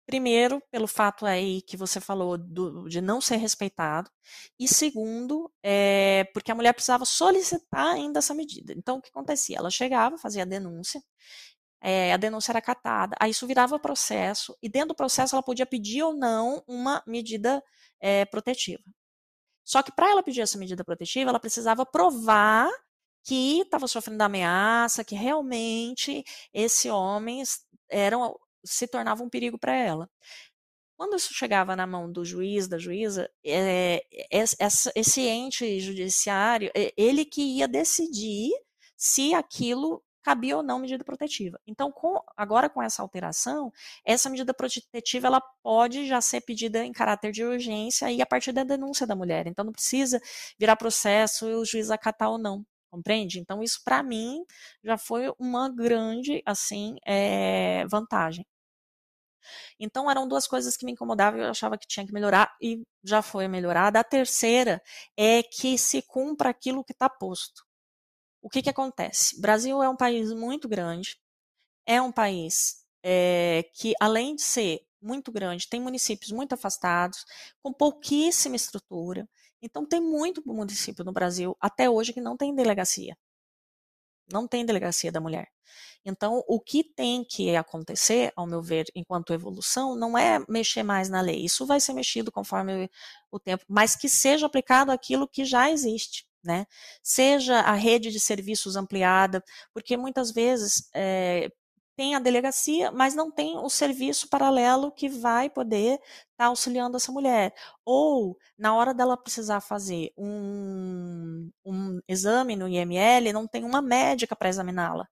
Primeiro, 0.06 0.62
pelo 0.70 0.86
fato 0.86 1.26
aí 1.26 1.62
que 1.62 1.78
você 1.78 2.02
falou 2.02 2.38
do, 2.38 2.90
de 2.90 3.00
não 3.00 3.22
ser 3.22 3.38
respeitado, 3.38 4.12
e 4.60 4.68
segundo, 4.68 5.50
é, 5.64 6.26
porque 6.34 6.52
a 6.52 6.56
mulher 6.56 6.74
precisava 6.74 7.06
solicitar 7.06 7.94
ainda 7.94 8.20
essa 8.20 8.34
medida. 8.34 8.74
Então, 8.74 8.98
o 8.98 9.02
que 9.02 9.10
acontecia? 9.10 9.58
Ela 9.58 9.70
chegava, 9.70 10.18
fazia 10.18 10.44
a 10.44 10.46
denúncia, 10.46 11.02
é, 11.84 12.14
a 12.14 12.18
denúncia 12.18 12.54
era 12.54 12.62
catada, 12.62 13.14
aí 13.20 13.32
isso 13.32 13.46
virava 13.46 13.78
processo, 13.78 14.58
e 14.62 14.70
dentro 14.70 14.90
do 14.90 14.96
processo 14.96 15.36
ela 15.36 15.44
podia 15.44 15.66
pedir 15.66 16.02
ou 16.02 16.14
não 16.14 16.64
uma 16.66 17.04
medida 17.06 17.62
é, 18.00 18.24
protetiva. 18.24 18.84
Só 19.66 19.84
que 19.84 19.92
para 19.92 20.10
ela 20.10 20.24
pedir 20.24 20.42
essa 20.42 20.58
medida 20.58 20.84
protetiva, 20.84 21.30
ela 21.30 21.40
precisava 21.40 21.86
provar 21.86 22.70
que 23.24 23.62
estava 23.62 23.88
sofrendo 23.88 24.22
ameaça, 24.24 25.04
que 25.04 25.16
realmente 25.16 26.24
esse 26.54 26.90
homem 26.90 27.44
era, 27.90 28.18
se 28.64 28.88
tornava 28.88 29.24
um 29.24 29.30
perigo 29.30 29.58
para 29.58 29.76
ela. 29.76 30.10
Quando 30.96 31.16
isso 31.18 31.34
chegava 31.34 31.76
na 31.76 31.88
mão 31.88 32.10
do 32.10 32.24
juiz, 32.24 32.68
da 32.68 32.78
juíza, 32.78 33.30
é, 33.46 34.06
esse 34.96 35.22
ente 35.22 35.80
judiciário, 35.80 36.72
ele 36.96 37.26
que 37.26 37.42
ia 37.42 37.68
decidir 37.68 38.52
se 38.96 39.34
aquilo 39.34 40.04
cabia 40.24 40.58
ou 40.58 40.64
não 40.64 40.80
medida 40.80 41.04
protetiva. 41.04 41.60
Então, 41.68 41.92
com, 41.92 42.20
agora 42.38 42.70
com 42.70 42.82
essa 42.82 43.02
alteração, 43.02 43.72
essa 44.06 44.30
medida 44.30 44.54
protetiva 44.54 45.28
ela 45.28 45.42
pode 45.62 46.08
já 46.08 46.22
ser 46.22 46.42
pedida 46.42 46.84
em 46.84 46.92
caráter 46.92 47.32
de 47.32 47.44
urgência 47.44 48.12
e 48.12 48.22
a 48.22 48.26
partir 48.26 48.52
da 48.54 48.64
denúncia 48.64 49.06
da 49.06 49.16
mulher. 49.16 49.48
Então, 49.48 49.66
não 49.66 49.74
precisa 49.74 50.22
virar 50.58 50.76
processo 50.78 51.50
e 51.50 51.56
o 51.56 51.66
juiz 51.66 51.92
acatar 51.92 52.30
ou 52.30 52.38
não. 52.38 52.66
Compreende? 52.90 53.40
Então, 53.40 53.62
isso 53.64 53.82
para 53.84 54.04
mim 54.04 54.44
já 54.84 54.98
foi 54.98 55.34
uma 55.40 55.70
grande 55.70 56.42
assim 56.46 56.96
é, 57.06 57.86
vantagem. 57.88 58.46
Então, 59.80 60.10
eram 60.10 60.28
duas 60.28 60.48
coisas 60.48 60.78
que 60.78 60.86
me 60.86 60.92
incomodavam 60.94 61.40
e 61.40 61.44
eu 61.44 61.50
achava 61.50 61.78
que 61.78 61.88
tinha 61.88 62.06
que 62.06 62.14
melhorar 62.14 62.56
e 62.62 62.82
já 63.04 63.22
foi 63.22 63.48
melhorada. 63.48 64.00
A 64.00 64.04
terceira 64.04 64.82
é 65.18 65.44
que 65.44 65.78
se 65.78 66.02
cumpra 66.04 66.50
aquilo 66.50 66.84
que 66.84 66.94
está 66.94 67.10
posto 67.10 67.64
o 68.44 68.50
que, 68.50 68.62
que 68.62 68.70
acontece? 68.70 69.38
O 69.38 69.42
Brasil 69.42 69.82
é 69.82 69.88
um 69.88 69.96
país 69.96 70.32
muito 70.34 70.68
grande, 70.68 71.18
é 71.86 72.02
um 72.02 72.12
país 72.12 72.86
é, 73.02 73.64
que, 73.74 73.94
além 74.02 74.36
de 74.36 74.42
ser 74.42 74.86
muito 75.02 75.32
grande, 75.32 75.68
tem 75.68 75.80
municípios 75.80 76.32
muito 76.32 76.54
afastados, 76.54 77.26
com 77.62 77.72
pouquíssima 77.74 78.58
estrutura. 78.58 79.28
Então, 79.62 79.86
tem 79.86 80.02
muito 80.02 80.44
município 80.46 81.06
no 81.06 81.14
Brasil, 81.14 81.56
até 81.60 81.90
hoje, 81.90 82.12
que 82.12 82.20
não 82.20 82.36
tem 82.36 82.54
delegacia. 82.54 83.18
Não 84.32 84.46
tem 84.46 84.66
delegacia 84.66 85.12
da 85.12 85.22
mulher. 85.22 85.50
Então, 86.06 86.44
o 86.48 86.60
que 86.60 86.84
tem 86.84 87.24
que 87.24 87.56
acontecer, 87.56 88.34
ao 88.36 88.46
meu 88.46 88.62
ver, 88.62 88.88
enquanto 88.94 89.34
evolução, 89.34 89.96
não 89.96 90.18
é 90.18 90.44
mexer 90.50 90.84
mais 90.84 91.10
na 91.10 91.22
lei. 91.22 91.46
Isso 91.46 91.66
vai 91.66 91.80
ser 91.80 91.94
mexido 91.94 92.32
conforme 92.32 92.90
o 93.32 93.40
tempo, 93.40 93.64
mas 93.70 93.96
que 93.96 94.10
seja 94.10 94.46
aplicado 94.48 94.92
aquilo 94.92 95.28
que 95.28 95.46
já 95.46 95.72
existe 95.72 96.26
né? 96.44 96.66
Seja 97.02 97.60
a 97.62 97.74
rede 97.74 98.12
de 98.12 98.20
serviços 98.20 98.76
ampliada, 98.76 99.44
porque 99.74 99.98
muitas 99.98 100.32
vezes 100.32 100.90
é, 100.94 101.50
tem 101.96 102.16
a 102.16 102.20
delegacia, 102.20 102.92
mas 102.92 103.16
não 103.16 103.32
tem 103.32 103.58
o 103.58 103.70
serviço 103.70 104.28
paralelo 104.30 104.92
que 104.92 105.10
vai 105.10 105.50
poder 105.50 105.94
estar 105.94 106.06
tá 106.38 106.46
auxiliando 106.46 106.98
essa 106.98 107.12
mulher. 107.12 107.54
Ou, 107.86 108.38
na 108.58 108.76
hora 108.76 108.94
dela 108.94 109.18
precisar 109.18 109.62
fazer 109.62 110.12
um, 110.18 111.52
um 111.66 112.00
exame 112.08 112.56
no 112.56 112.68
IML, 112.68 113.32
não 113.34 113.48
tem 113.48 113.64
uma 113.64 113.82
médica 113.82 114.36
para 114.36 114.50
examiná-la. 114.50 115.08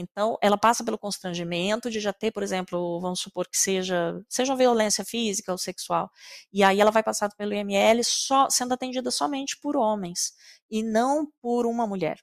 Então, 0.00 0.38
ela 0.40 0.56
passa 0.56 0.84
pelo 0.84 0.96
constrangimento 0.96 1.90
de 1.90 1.98
já 1.98 2.12
ter, 2.12 2.30
por 2.30 2.44
exemplo, 2.44 3.00
vamos 3.00 3.20
supor 3.20 3.48
que 3.48 3.58
seja, 3.58 4.22
seja 4.28 4.54
violência 4.54 5.04
física 5.04 5.50
ou 5.50 5.58
sexual. 5.58 6.08
E 6.52 6.62
aí 6.62 6.80
ela 6.80 6.92
vai 6.92 7.02
passar 7.02 7.28
pelo 7.36 7.52
IML 7.52 8.04
só, 8.04 8.48
sendo 8.48 8.74
atendida 8.74 9.10
somente 9.10 9.58
por 9.60 9.76
homens 9.76 10.32
e 10.70 10.84
não 10.84 11.26
por 11.42 11.66
uma 11.66 11.84
mulher. 11.86 12.18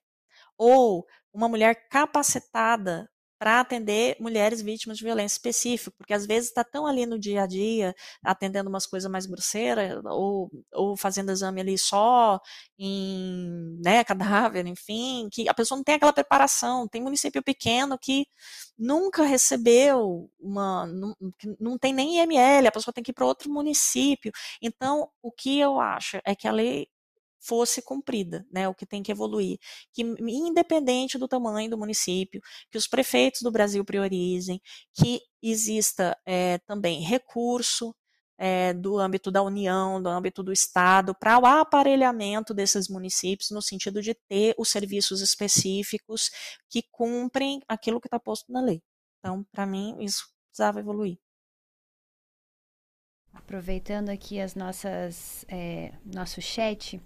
Ou 0.57 1.05
uma 1.33 1.49
mulher 1.49 1.89
capacitada 1.89 3.09
para 3.37 3.59
atender 3.59 4.15
mulheres 4.19 4.61
vítimas 4.61 4.97
de 4.97 5.03
violência 5.03 5.35
específica, 5.35 5.91
porque 5.97 6.13
às 6.13 6.25
vezes 6.25 6.49
está 6.49 6.63
tão 6.63 6.85
ali 6.87 7.05
no 7.05 7.19
dia 7.19 7.43
a 7.43 7.47
dia, 7.47 7.93
atendendo 8.23 8.69
umas 8.69 8.85
coisas 8.85 9.09
mais 9.11 9.25
grosseiras, 9.25 10.01
ou, 10.05 10.49
ou 10.73 10.97
fazendo 10.97 11.31
exame 11.31 11.61
ali 11.61 11.77
só 11.77 12.39
em 12.77 13.77
né, 13.83 14.03
cadáver, 14.05 14.65
enfim, 14.67 15.27
que 15.31 15.47
a 15.49 15.53
pessoa 15.53 15.77
não 15.77 15.83
tem 15.83 15.95
aquela 15.95 16.13
preparação. 16.13 16.87
Tem 16.87 17.01
município 17.01 17.43
pequeno 17.43 17.97
que 17.99 18.25
nunca 18.77 19.23
recebeu 19.23 20.29
uma. 20.39 20.85
Não, 20.87 21.15
não 21.59 21.77
tem 21.77 21.93
nem 21.93 22.17
IML, 22.19 22.67
a 22.67 22.71
pessoa 22.71 22.93
tem 22.93 23.03
que 23.03 23.11
ir 23.11 23.13
para 23.13 23.25
outro 23.25 23.51
município. 23.51 24.31
Então, 24.61 25.09
o 25.21 25.31
que 25.31 25.59
eu 25.59 25.79
acho 25.79 26.19
é 26.25 26.35
que 26.35 26.47
a 26.47 26.51
lei 26.51 26.87
fosse 27.45 27.81
cumprida, 27.81 28.45
né, 28.51 28.67
o 28.67 28.73
que 28.73 28.85
tem 28.85 29.03
que 29.03 29.11
evoluir, 29.11 29.57
que 29.93 30.01
independente 30.01 31.17
do 31.17 31.27
tamanho 31.27 31.69
do 31.69 31.77
município, 31.77 32.41
que 32.71 32.77
os 32.77 32.87
prefeitos 32.87 33.41
do 33.41 33.51
Brasil 33.51 33.83
priorizem, 33.85 34.61
que 34.93 35.21
exista 35.41 36.17
é, 36.25 36.57
também 36.59 37.01
recurso 37.01 37.95
é, 38.37 38.73
do 38.73 38.97
âmbito 38.99 39.31
da 39.31 39.41
União, 39.41 40.01
do 40.01 40.09
âmbito 40.09 40.43
do 40.43 40.51
Estado, 40.51 41.15
para 41.15 41.39
o 41.39 41.45
aparelhamento 41.45 42.53
desses 42.53 42.89
municípios, 42.89 43.51
no 43.51 43.61
sentido 43.61 44.01
de 44.01 44.13
ter 44.27 44.55
os 44.57 44.69
serviços 44.69 45.21
específicos 45.21 46.29
que 46.69 46.83
cumprem 46.91 47.61
aquilo 47.67 48.01
que 48.01 48.07
está 48.07 48.19
posto 48.19 48.51
na 48.51 48.61
lei. 48.61 48.81
Então, 49.19 49.45
para 49.51 49.65
mim, 49.65 49.97
isso 50.01 50.25
precisava 50.49 50.79
evoluir. 50.79 51.17
Aproveitando 53.35 54.09
aqui 54.09 54.39
as 54.39 54.55
nossas 54.55 55.45
é, 55.47 55.91
nosso 56.03 56.41
chat, 56.41 56.99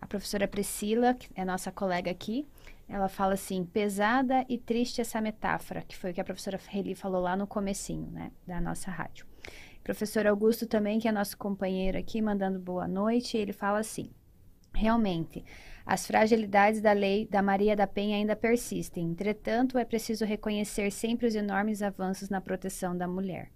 a 0.00 0.06
professora 0.06 0.48
Priscila, 0.48 1.14
que 1.14 1.28
é 1.34 1.44
nossa 1.44 1.70
colega 1.70 2.10
aqui, 2.10 2.46
ela 2.88 3.08
fala 3.08 3.34
assim, 3.34 3.64
pesada 3.64 4.44
e 4.48 4.56
triste 4.56 5.00
essa 5.00 5.20
metáfora, 5.20 5.82
que 5.82 5.94
foi 5.94 6.10
o 6.10 6.14
que 6.14 6.20
a 6.20 6.24
professora 6.24 6.58
Reli 6.68 6.94
falou 6.94 7.20
lá 7.20 7.36
no 7.36 7.46
comecinho, 7.46 8.10
né, 8.10 8.32
da 8.46 8.60
nossa 8.60 8.90
rádio. 8.90 9.26
Professor 9.84 10.26
Augusto 10.26 10.66
também, 10.66 10.98
que 10.98 11.06
é 11.06 11.12
nosso 11.12 11.36
companheiro 11.36 11.98
aqui, 11.98 12.22
mandando 12.22 12.58
boa 12.58 12.88
noite, 12.88 13.36
ele 13.36 13.52
fala 13.52 13.78
assim, 13.78 14.10
realmente, 14.74 15.44
as 15.84 16.06
fragilidades 16.06 16.80
da 16.80 16.92
lei 16.92 17.26
da 17.26 17.42
Maria 17.42 17.76
da 17.76 17.86
Penha 17.86 18.16
ainda 18.16 18.34
persistem, 18.34 19.04
entretanto, 19.04 19.76
é 19.78 19.84
preciso 19.84 20.24
reconhecer 20.24 20.90
sempre 20.90 21.26
os 21.26 21.34
enormes 21.34 21.82
avanços 21.82 22.30
na 22.30 22.40
proteção 22.40 22.96
da 22.96 23.06
mulher. 23.06 23.50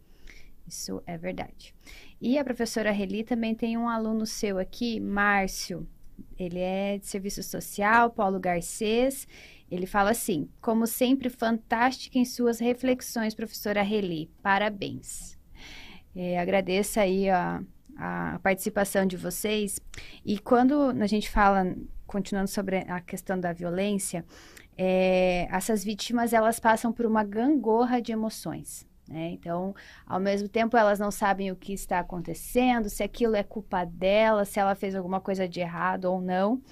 Isso 0.67 1.03
é 1.07 1.19
verdade. 1.19 1.75
E 2.21 2.39
a 2.39 2.45
professora 2.45 2.91
Reli 2.91 3.25
também 3.25 3.55
tem 3.55 3.77
um 3.77 3.89
aluno 3.89 4.25
seu 4.27 4.59
aqui, 4.59 5.01
Márcio. 5.01 5.87
Ele 6.39 6.59
é 6.59 6.99
de 6.99 7.07
serviço 7.07 7.43
social, 7.43 8.11
Paulo 8.11 8.39
Garcês. 8.39 9.27
Ele 9.71 9.87
fala 9.87 10.11
assim: 10.11 10.49
como 10.61 10.87
sempre, 10.87 11.29
fantástica 11.29 12.19
em 12.19 12.25
suas 12.25 12.61
reflexões, 12.61 13.35
professora 13.35 13.83
Reli. 13.83 14.31
Parabéns. 14.43 15.39
É, 16.15 16.39
agradeço 16.39 17.01
aí 17.01 17.29
a, 17.31 17.63
a 17.97 18.39
participação 18.43 19.07
de 19.07 19.17
vocês. 19.17 19.81
E 20.25 20.39
quando 20.39 20.91
a 20.91 21.07
gente 21.07 21.31
fala, 21.31 21.75
continuando 22.07 22.49
sobre 22.49 22.79
a 22.79 23.01
questão 23.01 23.39
da 23.39 23.53
violência, 23.53 24.25
é, 24.77 25.49
essas 25.51 25.83
vítimas 25.83 26.33
elas 26.33 26.61
passam 26.61 26.93
por 26.93 27.07
uma 27.07 27.25
gangorra 27.25 28.01
de 28.01 28.13
emoções. 28.13 28.87
Né? 29.09 29.31
Então, 29.33 29.75
ao 30.07 30.21
mesmo 30.21 30.49
tempo, 30.49 30.77
elas 30.77 30.99
não 30.99 31.11
sabem 31.11 31.51
o 31.51 31.57
que 31.57 31.73
está 31.73 31.99
acontecendo, 31.99 32.89
se 32.89 33.03
aquilo 33.03 33.35
é 33.35 33.43
culpa 33.43 33.85
dela, 33.85 34.45
se 34.45 34.61
ela 34.61 34.75
fez 34.75 34.95
alguma 34.95 35.21
coisa 35.21 35.49
de 35.49 35.61
errado 35.61 36.05
ou 36.07 36.21
não. 36.21 36.63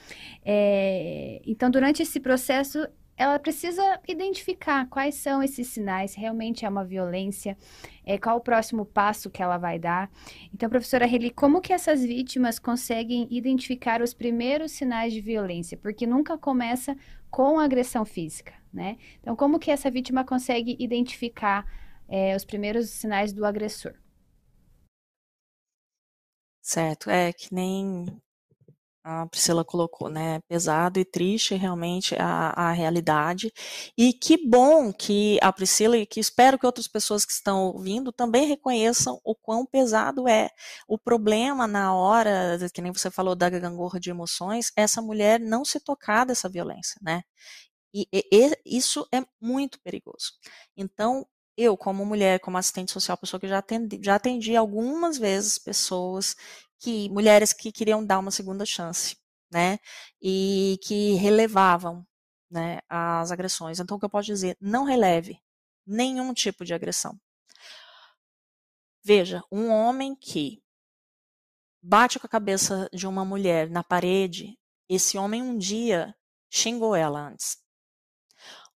É... 0.45 1.43
Então, 1.45 1.71
durante 1.71 2.03
esse 2.03 2.21
processo, 2.21 2.87
ela 3.21 3.39
precisa 3.39 4.01
identificar 4.09 4.89
quais 4.89 5.15
são 5.17 5.43
esses 5.43 5.69
sinais, 5.69 6.15
realmente 6.15 6.65
é 6.65 6.69
uma 6.71 6.83
violência, 6.83 7.55
é, 8.03 8.17
qual 8.17 8.39
o 8.39 8.41
próximo 8.41 8.87
passo 8.87 9.29
que 9.29 9.43
ela 9.43 9.59
vai 9.59 9.79
dar. 9.79 10.11
Então, 10.55 10.71
professora 10.71 11.05
Reli, 11.05 11.29
como 11.29 11.61
que 11.61 11.71
essas 11.71 12.03
vítimas 12.03 12.59
conseguem 12.59 13.29
identificar 13.31 14.01
os 14.01 14.15
primeiros 14.15 14.73
sinais 14.73 15.13
de 15.13 15.21
violência? 15.21 15.77
Porque 15.77 16.07
nunca 16.07 16.39
começa 16.39 16.97
com 17.31 17.61
agressão 17.61 18.07
física, 18.07 18.55
né? 18.73 18.97
Então, 19.21 19.37
como 19.37 19.59
que 19.59 19.71
essa 19.71 19.91
vítima 19.91 20.25
consegue 20.25 20.75
identificar 20.81 21.67
é, 22.11 22.35
os 22.35 22.45
primeiros 22.45 22.91
sinais 22.91 23.33
do 23.33 23.47
agressor. 23.47 23.95
Certo, 26.61 27.09
é 27.09 27.33
que 27.33 27.55
nem 27.55 28.07
a 29.03 29.27
Priscila 29.27 29.65
colocou, 29.65 30.11
né? 30.11 30.41
Pesado 30.47 31.01
e 31.01 31.05
triste 31.05 31.55
realmente 31.55 32.15
a, 32.19 32.51
a 32.51 32.73
realidade. 32.73 33.53
E 33.97 34.13
que 34.13 34.37
bom 34.47 34.93
que 34.93 35.39
a 35.43 35.53
Priscila 35.53 35.97
e 35.97 36.07
que 36.07 36.21
espero 36.21 36.59
que 36.59 36.67
outras 36.67 36.87
pessoas 36.87 37.25
que 37.25 37.33
estão 37.33 37.69
ouvindo 37.69 38.13
também 38.13 38.47
reconheçam 38.47 39.19
o 39.25 39.35
quão 39.35 39.65
pesado 39.65 40.29
é. 40.29 40.51
O 40.87 40.99
problema 40.99 41.67
na 41.67 41.95
hora, 41.95 42.59
que 42.75 42.83
nem 42.83 42.93
você 42.93 43.11
falou 43.11 43.35
da 43.35 43.49
gangorra 43.49 43.99
de 43.99 44.11
emoções, 44.11 44.71
essa 44.77 45.01
mulher 45.01 45.41
não 45.41 45.65
se 45.65 45.81
tocar 45.81 46.27
dessa 46.27 46.49
violência, 46.49 47.01
né? 47.03 47.23
E, 47.95 48.07
e, 48.13 48.25
e, 48.33 48.57
isso 48.67 49.07
é 49.13 49.25
muito 49.41 49.81
perigoso. 49.81 50.33
Então, 50.77 51.27
eu, 51.61 51.77
como 51.77 52.05
mulher, 52.07 52.41
como 52.41 52.59
assistente 52.59 52.93
social, 52.93 53.17
pessoa 53.19 53.41
que 53.41 53.49
já 53.49 53.59
atendi, 53.59 54.01
já 54.03 54.15
atendi 54.17 54.57
algumas 54.57 55.19
vezes 55.19 55.59
pessoas 55.59 56.37
que, 56.79 57.09
mulheres 57.11 57.53
que 57.53 57.71
queriam 57.73 58.05
dar 58.05 58.19
uma 58.19 58.31
segunda 58.31 58.65
chance, 58.65 59.17
né? 59.53 59.79
E 60.23 60.79
que 60.83 61.15
relevavam, 61.15 62.07
né, 62.51 62.81
as 62.89 63.31
agressões. 63.33 63.79
Então, 63.81 63.97
o 63.97 64.01
que 64.01 64.07
eu 64.07 64.11
posso 64.11 64.27
dizer? 64.27 64.57
Não 64.61 64.85
releve 64.85 65.39
nenhum 65.87 66.33
tipo 66.35 66.65
de 66.65 66.75
agressão. 66.75 67.19
Veja, 69.03 69.43
um 69.53 69.71
homem 69.71 70.15
que 70.15 70.63
bate 71.83 72.19
com 72.19 72.27
a 72.27 72.31
cabeça 72.31 72.89
de 72.93 73.07
uma 73.07 73.25
mulher 73.25 73.69
na 73.71 73.83
parede, 73.85 74.59
esse 74.89 75.19
homem 75.19 75.43
um 75.43 75.57
dia 75.57 76.15
xingou 76.51 76.95
ela 76.95 77.21
antes 77.21 77.60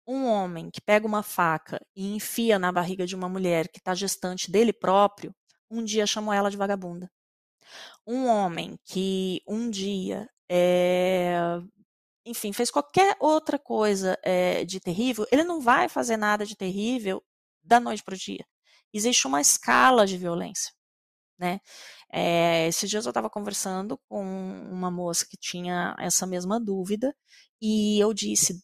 um 0.07 0.25
homem 0.27 0.69
que 0.69 0.81
pega 0.81 1.07
uma 1.07 1.23
faca 1.23 1.79
e 1.95 2.15
enfia 2.15 2.59
na 2.59 2.71
barriga 2.71 3.05
de 3.05 3.15
uma 3.15 3.29
mulher 3.29 3.67
que 3.67 3.79
está 3.79 3.93
gestante 3.95 4.51
dele 4.51 4.71
próprio, 4.71 5.33
um 5.69 5.83
dia 5.83 6.05
chamou 6.05 6.33
ela 6.33 6.51
de 6.51 6.57
vagabunda. 6.57 7.09
Um 8.05 8.27
homem 8.27 8.77
que 8.85 9.41
um 9.47 9.69
dia, 9.69 10.29
é, 10.49 11.35
enfim, 12.25 12.53
fez 12.53 12.69
qualquer 12.69 13.15
outra 13.19 13.57
coisa 13.57 14.17
é, 14.23 14.63
de 14.65 14.79
terrível, 14.79 15.25
ele 15.31 15.43
não 15.43 15.59
vai 15.59 15.89
fazer 15.89 16.17
nada 16.17 16.45
de 16.45 16.55
terrível 16.55 17.23
da 17.63 17.79
noite 17.79 18.03
para 18.03 18.13
o 18.15 18.17
dia. 18.17 18.45
Existe 18.93 19.27
uma 19.27 19.41
escala 19.41 20.05
de 20.05 20.17
violência. 20.17 20.71
Né? 21.37 21.59
É, 22.11 22.67
esses 22.67 22.89
dias 22.89 23.05
eu 23.05 23.09
estava 23.09 23.29
conversando 23.29 23.99
com 24.07 24.23
uma 24.71 24.89
moça 24.89 25.25
que 25.29 25.35
tinha 25.37 25.95
essa 25.99 26.25
mesma 26.25 26.59
dúvida 26.59 27.13
e 27.61 27.99
eu 27.99 28.13
disse: 28.13 28.63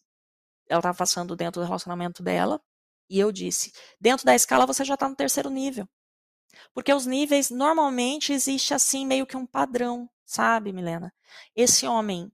ela 0.72 0.80
estava 0.80 0.96
passando 0.96 1.36
dentro 1.36 1.60
do 1.60 1.66
relacionamento 1.66 2.22
dela, 2.22 2.60
e 3.08 3.18
eu 3.18 3.30
disse: 3.30 3.72
dentro 4.00 4.24
da 4.26 4.34
escala 4.34 4.66
você 4.66 4.84
já 4.84 4.94
está 4.94 5.08
no 5.08 5.16
terceiro 5.16 5.50
nível. 5.50 5.86
Porque 6.74 6.92
os 6.92 7.06
níveis, 7.06 7.50
normalmente, 7.50 8.32
existe 8.32 8.74
assim 8.74 9.06
meio 9.06 9.26
que 9.26 9.36
um 9.36 9.46
padrão, 9.46 10.08
sabe, 10.24 10.72
Milena? 10.72 11.12
Esse 11.56 11.86
homem 11.86 12.30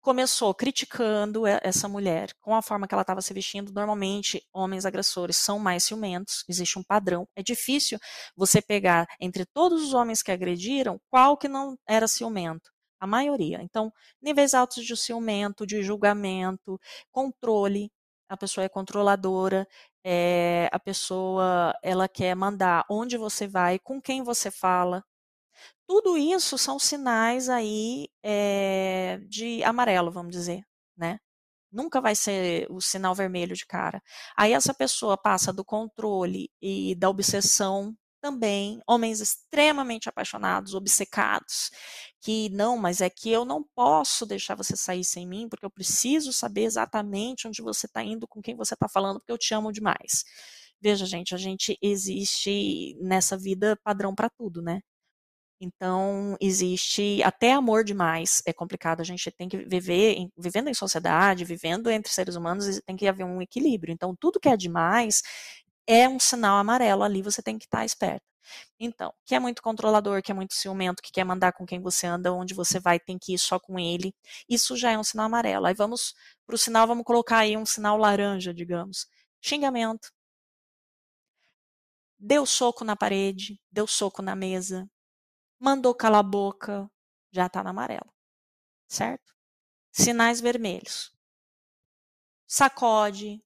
começou 0.00 0.52
criticando 0.54 1.46
essa 1.46 1.88
mulher 1.88 2.34
com 2.40 2.54
a 2.56 2.62
forma 2.62 2.88
que 2.88 2.94
ela 2.94 3.02
estava 3.02 3.22
se 3.22 3.32
vestindo. 3.32 3.72
Normalmente, 3.72 4.44
homens 4.52 4.84
agressores 4.84 5.36
são 5.36 5.58
mais 5.58 5.84
ciumentos, 5.84 6.44
existe 6.48 6.78
um 6.78 6.82
padrão. 6.82 7.28
É 7.36 7.42
difícil 7.42 7.98
você 8.36 8.60
pegar 8.60 9.06
entre 9.20 9.46
todos 9.46 9.82
os 9.82 9.94
homens 9.94 10.22
que 10.22 10.32
agrediram 10.32 11.00
qual 11.08 11.36
que 11.36 11.48
não 11.48 11.78
era 11.86 12.08
ciumento 12.08 12.72
a 13.02 13.06
maioria. 13.06 13.60
Então, 13.62 13.92
níveis 14.22 14.54
altos 14.54 14.86
de 14.86 14.96
ciumento, 14.96 15.66
de 15.66 15.82
julgamento, 15.82 16.80
controle, 17.10 17.90
a 18.28 18.36
pessoa 18.36 18.64
é 18.64 18.68
controladora, 18.68 19.66
é, 20.04 20.68
a 20.72 20.78
pessoa 20.78 21.74
ela 21.82 22.08
quer 22.08 22.36
mandar 22.36 22.84
onde 22.88 23.16
você 23.18 23.48
vai, 23.48 23.78
com 23.80 24.00
quem 24.00 24.22
você 24.22 24.52
fala. 24.52 25.04
Tudo 25.86 26.16
isso 26.16 26.56
são 26.58 26.78
sinais 26.78 27.48
aí 27.48 28.08
é, 28.22 29.18
de 29.28 29.64
amarelo, 29.64 30.12
vamos 30.12 30.32
dizer, 30.32 30.62
né? 30.96 31.18
Nunca 31.72 32.00
vai 32.00 32.14
ser 32.14 32.66
o 32.70 32.80
sinal 32.80 33.14
vermelho 33.14 33.56
de 33.56 33.66
cara. 33.66 34.02
Aí 34.36 34.52
essa 34.52 34.74
pessoa 34.74 35.18
passa 35.18 35.52
do 35.52 35.64
controle 35.64 36.50
e 36.60 36.94
da 36.96 37.10
obsessão 37.10 37.96
também 38.22 38.80
homens 38.86 39.20
extremamente 39.20 40.08
apaixonados, 40.08 40.74
obcecados, 40.74 41.70
que 42.20 42.48
não, 42.50 42.78
mas 42.78 43.00
é 43.00 43.10
que 43.10 43.30
eu 43.30 43.44
não 43.44 43.64
posso 43.74 44.24
deixar 44.24 44.54
você 44.54 44.76
sair 44.76 45.04
sem 45.04 45.26
mim, 45.26 45.48
porque 45.48 45.66
eu 45.66 45.70
preciso 45.70 46.32
saber 46.32 46.62
exatamente 46.62 47.48
onde 47.48 47.60
você 47.60 47.86
está 47.86 48.02
indo, 48.02 48.28
com 48.28 48.40
quem 48.40 48.54
você 48.56 48.74
está 48.74 48.88
falando, 48.88 49.18
porque 49.18 49.32
eu 49.32 49.38
te 49.38 49.52
amo 49.54 49.72
demais. 49.72 50.24
Veja, 50.80 51.04
gente, 51.04 51.34
a 51.34 51.38
gente 51.38 51.76
existe 51.82 52.96
nessa 53.00 53.36
vida 53.36 53.76
padrão 53.84 54.14
para 54.14 54.30
tudo, 54.30 54.62
né? 54.62 54.80
Então, 55.60 56.36
existe 56.40 57.22
até 57.22 57.52
amor 57.52 57.84
demais, 57.84 58.42
é 58.46 58.52
complicado. 58.52 59.00
A 59.00 59.04
gente 59.04 59.30
tem 59.30 59.48
que 59.48 59.58
viver, 59.58 60.28
vivendo 60.36 60.68
em 60.68 60.74
sociedade, 60.74 61.44
vivendo 61.44 61.88
entre 61.88 62.12
seres 62.12 62.34
humanos, 62.34 62.80
tem 62.84 62.96
que 62.96 63.06
haver 63.06 63.24
um 63.24 63.40
equilíbrio. 63.40 63.92
Então, 63.92 64.14
tudo 64.16 64.40
que 64.40 64.48
é 64.48 64.56
demais 64.56 65.22
é 65.86 66.08
um 66.08 66.18
sinal 66.20 66.58
amarelo 66.58 67.02
ali, 67.02 67.22
você 67.22 67.42
tem 67.42 67.58
que 67.58 67.64
estar 67.66 67.84
esperto. 67.84 68.24
Então, 68.78 69.12
que 69.24 69.34
é 69.34 69.38
muito 69.40 69.62
controlador, 69.62 70.22
que 70.22 70.32
é 70.32 70.34
muito 70.34 70.54
ciumento, 70.54 71.02
que 71.02 71.12
quer 71.12 71.24
mandar 71.24 71.52
com 71.52 71.64
quem 71.66 71.80
você 71.80 72.06
anda, 72.06 72.32
onde 72.32 72.54
você 72.54 72.80
vai, 72.80 72.98
tem 73.00 73.18
que 73.18 73.34
ir 73.34 73.38
só 73.38 73.58
com 73.58 73.78
ele, 73.78 74.14
isso 74.48 74.76
já 74.76 74.90
é 74.92 74.98
um 74.98 75.04
sinal 75.04 75.26
amarelo. 75.26 75.66
Aí 75.66 75.74
vamos 75.74 76.14
para 76.46 76.54
o 76.54 76.58
sinal, 76.58 76.86
vamos 76.86 77.04
colocar 77.04 77.38
aí 77.38 77.56
um 77.56 77.66
sinal 77.66 77.96
laranja, 77.96 78.52
digamos. 78.52 79.06
Xingamento. 79.40 80.10
Deu 82.18 82.46
soco 82.46 82.84
na 82.84 82.96
parede, 82.96 83.60
deu 83.70 83.86
soco 83.86 84.22
na 84.22 84.34
mesa, 84.36 84.88
mandou 85.58 85.94
calar 85.94 86.20
a 86.20 86.22
boca, 86.22 86.90
já 87.32 87.46
está 87.46 87.62
no 87.62 87.70
amarelo. 87.70 88.12
certo? 88.88 89.34
Sinais 89.92 90.40
vermelhos. 90.40 91.12
Sacode 92.46 93.42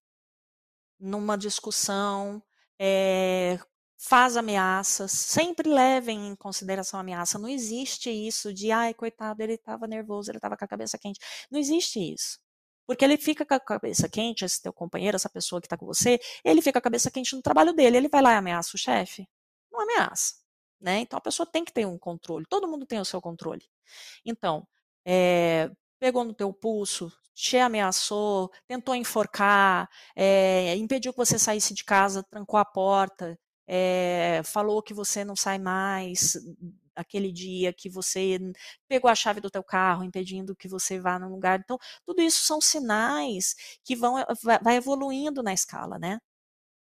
numa 0.99 1.37
discussão, 1.37 2.43
é, 2.79 3.59
faz 3.99 4.37
ameaças, 4.37 5.13
sempre 5.13 5.69
levem 5.69 6.29
em 6.29 6.37
consideração 6.37 6.99
a 6.99 7.03
ameaça. 7.03 7.39
Não 7.39 7.49
existe 7.49 8.11
isso 8.11 8.53
de, 8.53 8.71
ai, 8.71 8.95
coitado, 8.95 9.43
ele 9.43 9.55
estava 9.55 9.87
nervoso, 9.87 10.31
ele 10.31 10.39
estava 10.39 10.57
com 10.57 10.65
a 10.65 10.69
cabeça 10.69 10.99
quente. 10.99 11.21
Não 11.51 11.59
existe 11.59 11.99
isso. 12.01 12.39
Porque 12.87 13.05
ele 13.05 13.17
fica 13.17 13.45
com 13.45 13.55
a 13.55 13.61
cabeça 13.61 14.09
quente, 14.09 14.45
esse 14.45 14.63
teu 14.63 14.73
companheiro, 14.73 15.17
essa 15.17 15.29
pessoa 15.29 15.61
que 15.61 15.67
está 15.67 15.77
com 15.77 15.87
você, 15.87 16.21
ele 16.45 16.63
fica 16.63 16.75
com 16.75 16.79
a 16.79 16.83
cabeça 16.83 17.11
quente 17.11 17.35
no 17.35 17.43
trabalho 17.43 17.73
dele. 17.73 17.97
Ele 17.97 18.09
vai 18.09 18.23
lá 18.23 18.33
e 18.35 18.37
ameaça 18.37 18.71
o 18.75 18.79
chefe? 18.79 19.29
Não 19.73 19.81
ameaça. 19.81 20.35
Né? 20.81 21.01
Então 21.01 21.19
a 21.19 21.23
pessoa 21.23 21.47
tem 21.51 21.65
que 21.65 21.73
ter 21.73 21.87
um 21.87 21.99
controle. 21.99 22.45
Todo 22.49 22.69
mundo 22.69 22.87
tem 22.87 23.01
o 23.01 23.05
seu 23.05 23.21
controle. 23.21 23.65
Então, 24.25 24.67
é, 25.05 25.71
pegou 25.99 26.25
no 26.25 26.35
teu 26.35 26.53
pulso, 26.53 27.13
te 27.37 27.59
ameaçou, 27.59 28.51
tentou 28.67 28.95
enforcar, 28.97 29.89
é, 30.17 30.75
impediu 30.77 31.13
que 31.13 31.19
você 31.19 31.39
saísse 31.39 31.75
de 31.75 31.85
casa, 31.85 32.23
trancou 32.25 32.59
a 32.59 32.65
porta, 32.65 33.39
é, 33.69 34.41
falou 34.45 34.83
que 34.83 34.95
você 34.95 35.25
não 35.25 35.37
sai 35.37 35.59
mais 35.59 36.37
aquele 36.95 37.31
dia, 37.31 37.75
que 37.75 37.91
você 37.91 38.39
pegou 38.89 39.11
a 39.11 39.15
chave 39.15 39.41
do 39.41 39.51
teu 39.51 39.63
carro, 39.63 40.03
impedindo 40.03 40.57
que 40.57 40.67
você 40.69 40.99
vá 40.99 41.19
num 41.19 41.29
lugar. 41.29 41.61
Então, 41.61 41.79
tudo 42.07 42.23
isso 42.23 42.45
são 42.47 42.61
sinais 42.61 43.55
que 43.85 43.95
vão 43.95 44.15
vai 44.63 44.77
evoluindo 44.77 45.43
na 45.43 45.53
escala, 45.53 45.99
né? 45.99 46.19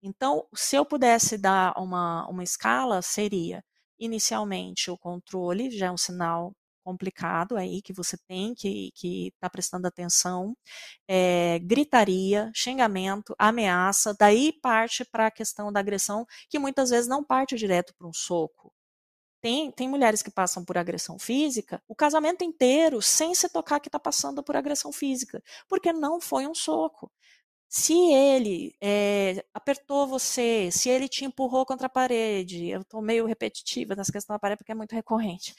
Então, 0.03 0.47
se 0.55 0.75
eu 0.77 0.85
pudesse 0.85 1.37
dar 1.37 1.73
uma, 1.77 2.27
uma 2.29 2.43
escala, 2.43 3.01
seria 3.01 3.63
inicialmente 3.99 4.89
o 4.91 4.97
controle, 4.97 5.71
já 5.71 5.87
é 5.87 5.91
um 5.91 5.97
sinal 5.97 6.53
complicado 6.89 7.55
aí 7.57 7.81
que 7.81 7.93
você 7.93 8.17
tem 8.27 8.53
que 8.55 8.91
que 8.95 9.31
tá 9.39 9.49
prestando 9.49 9.87
atenção, 9.87 10.55
é, 11.07 11.59
gritaria, 11.59 12.51
xingamento, 12.55 13.35
ameaça, 13.39 14.15
daí 14.19 14.53
parte 14.61 15.05
para 15.05 15.27
a 15.27 15.31
questão 15.31 15.71
da 15.71 15.79
agressão, 15.79 16.25
que 16.49 16.59
muitas 16.59 16.89
vezes 16.91 17.07
não 17.09 17.23
parte 17.23 17.55
direto 17.55 17.93
para 17.97 18.07
um 18.07 18.13
soco. 18.13 18.73
Tem, 19.41 19.71
tem 19.71 19.87
mulheres 19.89 20.21
que 20.21 20.31
passam 20.31 20.65
por 20.65 20.77
agressão 20.77 21.17
física 21.19 21.81
o 21.87 21.95
casamento 21.95 22.43
inteiro 22.43 23.01
sem 23.01 23.33
se 23.35 23.47
tocar 23.49 23.79
que 23.79 23.87
está 23.87 23.99
passando 23.99 24.43
por 24.43 24.55
agressão 24.57 24.91
física, 24.91 25.41
porque 25.69 25.93
não 25.93 26.19
foi 26.21 26.45
um 26.47 26.53
soco. 26.55 27.11
Se 27.69 27.93
ele 27.93 28.73
é, 28.81 29.45
apertou 29.53 30.07
você, 30.07 30.69
se 30.71 30.89
ele 30.89 31.07
te 31.07 31.23
empurrou 31.23 31.65
contra 31.67 31.85
a 31.85 31.89
parede, 31.89 32.67
eu 32.67 32.81
estou 32.81 32.99
meio 32.99 33.27
repetitiva 33.27 33.95
nessa 33.95 34.11
questão 34.11 34.35
da 34.35 34.39
parede 34.39 34.57
porque 34.57 34.71
é 34.71 34.75
muito 34.75 34.95
recorrente. 34.95 35.53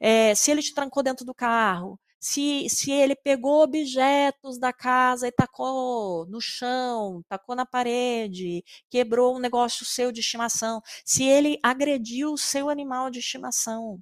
É, 0.00 0.34
se 0.34 0.50
ele 0.50 0.62
te 0.62 0.74
trancou 0.74 1.02
dentro 1.02 1.24
do 1.24 1.34
carro, 1.34 1.98
se, 2.20 2.68
se 2.68 2.90
ele 2.90 3.16
pegou 3.16 3.62
objetos 3.62 4.58
da 4.58 4.72
casa 4.72 5.26
e 5.28 5.32
tacou 5.32 6.26
no 6.26 6.40
chão, 6.40 7.22
tacou 7.28 7.56
na 7.56 7.64
parede, 7.64 8.62
quebrou 8.90 9.36
um 9.36 9.38
negócio 9.38 9.86
seu 9.86 10.12
de 10.12 10.20
estimação, 10.20 10.82
se 11.04 11.24
ele 11.24 11.58
agrediu 11.62 12.32
o 12.32 12.38
seu 12.38 12.68
animal 12.68 13.10
de 13.10 13.20
estimação, 13.20 13.98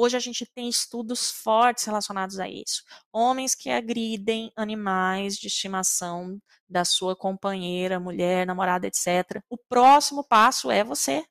Hoje 0.00 0.16
a 0.16 0.20
gente 0.20 0.46
tem 0.46 0.68
estudos 0.68 1.28
fortes 1.28 1.84
relacionados 1.84 2.38
a 2.38 2.48
isso. 2.48 2.84
Homens 3.12 3.56
que 3.56 3.68
agridem 3.68 4.52
animais 4.54 5.36
de 5.36 5.48
estimação 5.48 6.40
da 6.68 6.84
sua 6.84 7.16
companheira, 7.16 7.98
mulher, 7.98 8.46
namorada, 8.46 8.86
etc. 8.86 9.42
O 9.50 9.58
próximo 9.58 10.22
passo 10.22 10.70
é 10.70 10.84
você. 10.84 11.26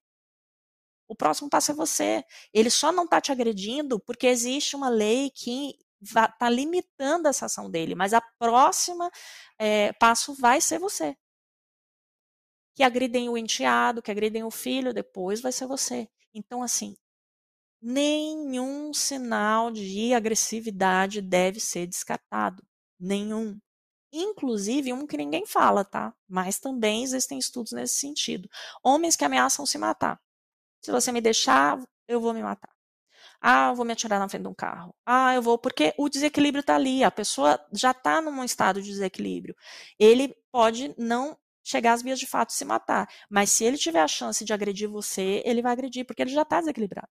O 1.08 1.16
próximo 1.16 1.50
passo 1.50 1.72
é 1.72 1.76
você. 1.76 2.26
Ele 2.54 2.70
só 2.70 2.92
não 2.92 3.06
está 3.06 3.22
te 3.22 3.32
agredindo 3.32 4.02
porque 4.02 4.28
existe 4.28 4.76
uma 4.76 4.90
lei 4.90 5.32
que 5.32 5.74
está 6.02 6.50
limitando 6.50 7.30
essa 7.30 7.46
ação 7.46 7.72
dele, 7.72 7.96
mas 7.96 8.14
a 8.14 8.20
próxima 8.38 9.10
é, 9.58 9.94
passo 9.94 10.34
vai 10.34 10.60
ser 10.60 10.78
você. 10.78 11.16
Que 12.76 12.84
agridem 12.84 13.30
o 13.30 13.38
enteado, 13.38 14.02
que 14.02 14.12
agridem 14.12 14.44
o 14.44 14.52
filho, 14.52 14.94
depois 14.94 15.40
vai 15.40 15.54
ser 15.54 15.68
você. 15.68 16.10
Então, 16.34 16.62
assim, 16.62 16.98
nenhum 17.88 18.94
sinal 18.94 19.72
de 19.72 20.14
agressividade 20.14 21.22
deve 21.22 21.58
ser 21.60 21.88
descartado. 21.88 22.62
Nenhum. 23.00 23.58
Inclusive 24.12 24.92
um 24.92 25.08
que 25.08 25.16
ninguém 25.16 25.46
fala, 25.46 25.86
tá? 25.86 26.14
Mas 26.28 26.60
também 26.60 27.04
existem 27.04 27.40
estudos 27.40 27.72
nesse 27.72 27.96
sentido. 27.96 28.50
Homens 28.84 29.16
que 29.16 29.24
ameaçam 29.24 29.66
se 29.66 29.78
matar. 29.78 30.20
Se 30.84 30.92
você 30.92 31.14
me 31.14 31.22
deixar, 31.22 31.82
eu 32.10 32.20
vou 32.20 32.34
me 32.34 32.44
matar. 32.44 32.72
Ah, 33.42 33.70
eu 33.70 33.76
vou 33.76 33.86
me 33.86 33.94
atirar 33.94 34.20
na 34.20 34.28
frente 34.28 34.44
de 34.44 34.50
um 34.50 34.54
carro. 34.54 34.94
Ah, 35.06 35.34
eu 35.36 35.42
vou, 35.42 35.58
porque 35.58 35.94
o 35.98 36.10
desequilíbrio 36.10 36.62
está 36.62 36.76
ali, 36.76 37.04
a 37.04 37.12
pessoa 37.12 37.60
já 37.72 37.92
está 37.92 38.22
num 38.22 38.44
estado 38.44 38.82
de 38.82 38.90
desequilíbrio. 38.90 39.56
Ele 40.00 40.36
pode 40.52 40.94
não 40.98 41.38
chegar 41.64 41.94
às 41.94 42.02
vias 42.02 42.20
de 42.20 42.28
fato 42.28 42.52
se 42.54 42.66
matar, 42.66 43.08
mas 43.30 43.50
se 43.52 43.64
ele 43.66 43.78
tiver 43.78 44.02
a 44.02 44.08
chance 44.08 44.44
de 44.44 44.54
agredir 44.54 44.90
você, 44.90 45.42
ele 45.46 45.62
vai 45.62 45.74
agredir, 45.74 46.06
porque 46.06 46.22
ele 46.22 46.32
já 46.32 46.44
está 46.44 46.60
desequilibrado. 46.60 47.10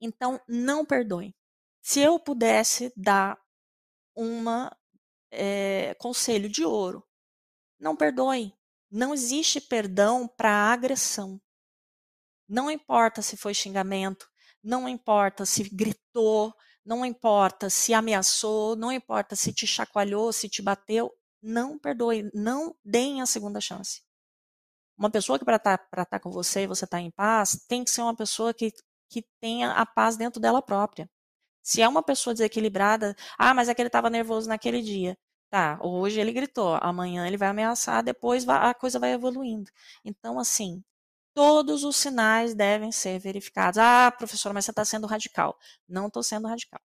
Então, 0.00 0.40
não 0.48 0.84
perdoe. 0.84 1.34
Se 1.80 2.00
eu 2.00 2.18
pudesse 2.18 2.92
dar 2.96 3.38
uma 4.14 4.74
é, 5.30 5.94
conselho 5.94 6.48
de 6.48 6.64
ouro, 6.64 7.04
não 7.78 7.96
perdoe. 7.96 8.54
Não 8.90 9.14
existe 9.14 9.60
perdão 9.60 10.28
para 10.28 10.50
agressão. 10.50 11.40
Não 12.48 12.70
importa 12.70 13.22
se 13.22 13.36
foi 13.36 13.54
xingamento, 13.54 14.28
não 14.62 14.88
importa 14.88 15.46
se 15.46 15.64
gritou, 15.74 16.54
não 16.84 17.04
importa 17.04 17.70
se 17.70 17.94
ameaçou, 17.94 18.76
não 18.76 18.92
importa 18.92 19.34
se 19.34 19.52
te 19.52 19.66
chacoalhou, 19.66 20.32
se 20.32 20.48
te 20.48 20.60
bateu, 20.60 21.10
não 21.40 21.78
perdoe, 21.78 22.30
não 22.34 22.76
deem 22.84 23.22
a 23.22 23.26
segunda 23.26 23.60
chance. 23.60 24.02
Uma 24.96 25.10
pessoa 25.10 25.38
que 25.38 25.44
para 25.44 25.56
estar 25.56 25.78
tá, 25.78 26.04
tá 26.04 26.20
com 26.20 26.30
você 26.30 26.62
e 26.62 26.66
você 26.66 26.84
está 26.84 27.00
em 27.00 27.10
paz, 27.10 27.64
tem 27.66 27.82
que 27.82 27.90
ser 27.90 28.02
uma 28.02 28.14
pessoa 28.14 28.52
que 28.52 28.72
que 29.12 29.24
tenha 29.40 29.72
a 29.72 29.86
paz 29.86 30.16
dentro 30.16 30.40
dela 30.40 30.62
própria. 30.62 31.08
Se 31.62 31.82
é 31.82 31.88
uma 31.88 32.02
pessoa 32.02 32.34
desequilibrada, 32.34 33.16
ah, 33.38 33.54
mas 33.54 33.68
é 33.68 33.74
que 33.74 33.82
ele 33.82 33.88
estava 33.88 34.10
nervoso 34.10 34.48
naquele 34.48 34.82
dia. 34.82 35.16
Tá, 35.50 35.78
hoje 35.82 36.18
ele 36.20 36.32
gritou, 36.32 36.78
amanhã 36.80 37.26
ele 37.26 37.36
vai 37.36 37.48
ameaçar, 37.48 38.02
depois 38.02 38.48
a 38.48 38.72
coisa 38.74 38.98
vai 38.98 39.12
evoluindo. 39.12 39.70
Então, 40.04 40.38
assim, 40.38 40.82
todos 41.34 41.84
os 41.84 41.96
sinais 41.96 42.54
devem 42.54 42.92
ser 42.92 43.18
verificados. 43.18 43.78
Ah, 43.78 44.10
professora, 44.10 44.54
mas 44.54 44.64
você 44.64 44.72
está 44.72 44.84
sendo 44.84 45.06
radical. 45.06 45.58
Não 45.88 46.06
estou 46.08 46.22
sendo 46.22 46.48
radical. 46.48 46.80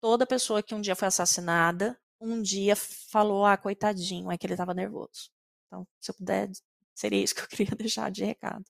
Toda 0.00 0.26
pessoa 0.26 0.62
que 0.62 0.74
um 0.74 0.80
dia 0.80 0.96
foi 0.96 1.08
assassinada, 1.08 1.98
um 2.20 2.42
dia 2.42 2.76
falou, 2.76 3.44
ah, 3.46 3.56
coitadinho, 3.56 4.30
é 4.30 4.38
que 4.38 4.46
ele 4.46 4.54
estava 4.54 4.74
nervoso. 4.74 5.30
Então, 5.66 5.86
se 6.00 6.10
eu 6.10 6.14
puder, 6.14 6.50
seria 6.94 7.22
isso 7.22 7.34
que 7.34 7.42
eu 7.42 7.48
queria 7.48 7.74
deixar 7.76 8.10
de 8.10 8.24
recado. 8.24 8.64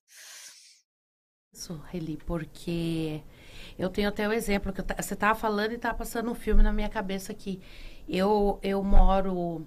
Isso, 1.53 1.81
Reli, 1.91 2.19
porque 2.27 3.23
eu 3.79 3.89
tenho 3.89 4.09
até 4.09 4.29
o 4.29 4.33
exemplo 4.33 4.73
que 4.73 4.83
você 4.83 5.15
estava 5.15 5.39
falando 5.39 5.73
e 5.73 5.75
estava 5.75 5.97
passando 5.97 6.31
um 6.31 6.35
filme 6.35 6.63
na 6.63 6.73
minha 6.73 6.89
cabeça 6.89 7.33
aqui. 7.33 7.61
Eu, 8.09 8.59
eu 8.63 8.83
moro. 8.83 9.67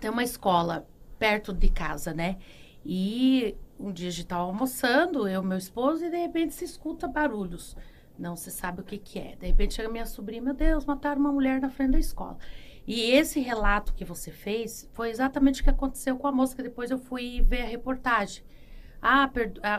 Tem 0.00 0.10
uma 0.10 0.22
escola 0.22 0.88
perto 1.18 1.52
de 1.52 1.68
casa, 1.68 2.14
né? 2.14 2.38
E 2.84 3.56
um 3.78 3.92
dia 3.92 4.08
a 4.08 4.10
gente 4.10 4.22
estava 4.22 4.42
almoçando, 4.42 5.28
eu 5.28 5.42
e 5.42 5.46
meu 5.46 5.58
esposo, 5.58 6.04
e 6.04 6.10
de 6.10 6.16
repente 6.16 6.54
se 6.54 6.64
escuta 6.64 7.06
barulhos. 7.08 7.76
Não 8.18 8.34
se 8.36 8.50
sabe 8.50 8.80
o 8.80 8.84
que, 8.84 8.98
que 8.98 9.18
é. 9.18 9.36
De 9.36 9.46
repente 9.46 9.74
chega 9.74 9.88
minha 9.88 10.06
sobrinha, 10.06 10.42
meu 10.42 10.54
Deus, 10.54 10.84
mataram 10.84 11.20
uma 11.20 11.32
mulher 11.32 11.60
na 11.60 11.68
frente 11.68 11.92
da 11.92 11.98
escola. 11.98 12.38
E 12.86 13.10
esse 13.10 13.40
relato 13.40 13.92
que 13.92 14.04
você 14.04 14.30
fez 14.30 14.88
foi 14.92 15.10
exatamente 15.10 15.60
o 15.60 15.64
que 15.64 15.70
aconteceu 15.70 16.16
com 16.16 16.26
a 16.26 16.32
moça, 16.32 16.56
que 16.56 16.62
depois 16.62 16.90
eu 16.90 16.98
fui 16.98 17.42
ver 17.42 17.62
a 17.62 17.66
reportagem. 17.66 18.42
Ah, 19.00 19.30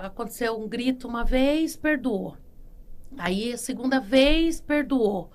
aconteceu 0.06 0.58
um 0.60 0.68
grito 0.68 1.08
uma 1.08 1.26
vez, 1.26 1.76
perdoou. 1.76 2.38
Aí, 3.18 3.58
segunda 3.58 4.00
vez, 4.00 4.62
perdoou. 4.62 5.32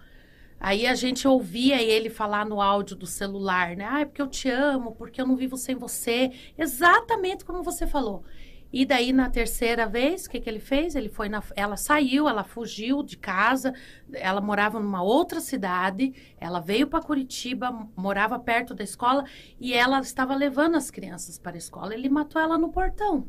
Aí 0.59 0.87
a 0.87 0.95
gente 0.95 1.29
ouvia 1.29 1.83
ele 1.83 2.09
falar 2.09 2.47
no 2.47 2.61
áudio 2.61 2.97
do 2.97 3.07
celular, 3.07 3.77
né? 3.77 3.87
Ah, 3.87 4.01
é 4.01 4.05
porque 4.07 4.23
eu 4.23 4.29
te 4.29 4.49
amo, 4.49 4.93
porque 4.93 5.21
eu 5.21 5.27
não 5.27 5.37
vivo 5.37 5.57
sem 5.59 5.75
você. 5.75 6.33
Exatamente 6.57 7.45
como 7.45 7.63
você 7.63 7.87
falou. 7.87 8.25
E 8.73 8.85
daí, 8.87 9.13
na 9.13 9.29
terceira 9.31 9.87
vez, 9.87 10.25
o 10.25 10.31
que, 10.31 10.41
que 10.41 10.49
ele 10.49 10.59
fez? 10.59 10.97
Ele 10.97 11.09
foi 11.09 11.29
na, 11.29 11.43
ela 11.55 11.77
saiu, 11.77 12.29
ela 12.29 12.43
fugiu 12.43 13.03
de 13.03 13.17
casa, 13.17 13.75
ela 14.15 14.41
morava 14.41 14.81
numa 14.81 15.03
outra 15.03 15.41
cidade, 15.41 16.15
ela 16.41 16.61
veio 16.61 16.87
para 16.89 17.05
Curitiba, 17.05 17.71
morava 17.95 18.39
perto 18.39 18.75
da 18.75 18.83
escola 18.83 19.25
e 19.61 19.75
ela 19.75 20.01
estava 20.01 20.35
levando 20.35 20.77
as 20.77 20.91
crianças 20.91 21.39
para 21.39 21.57
a 21.57 21.59
escola. 21.59 21.95
Ele 21.95 22.09
matou 22.09 22.41
ela 22.41 22.59
no 22.59 22.71
portão 22.71 23.29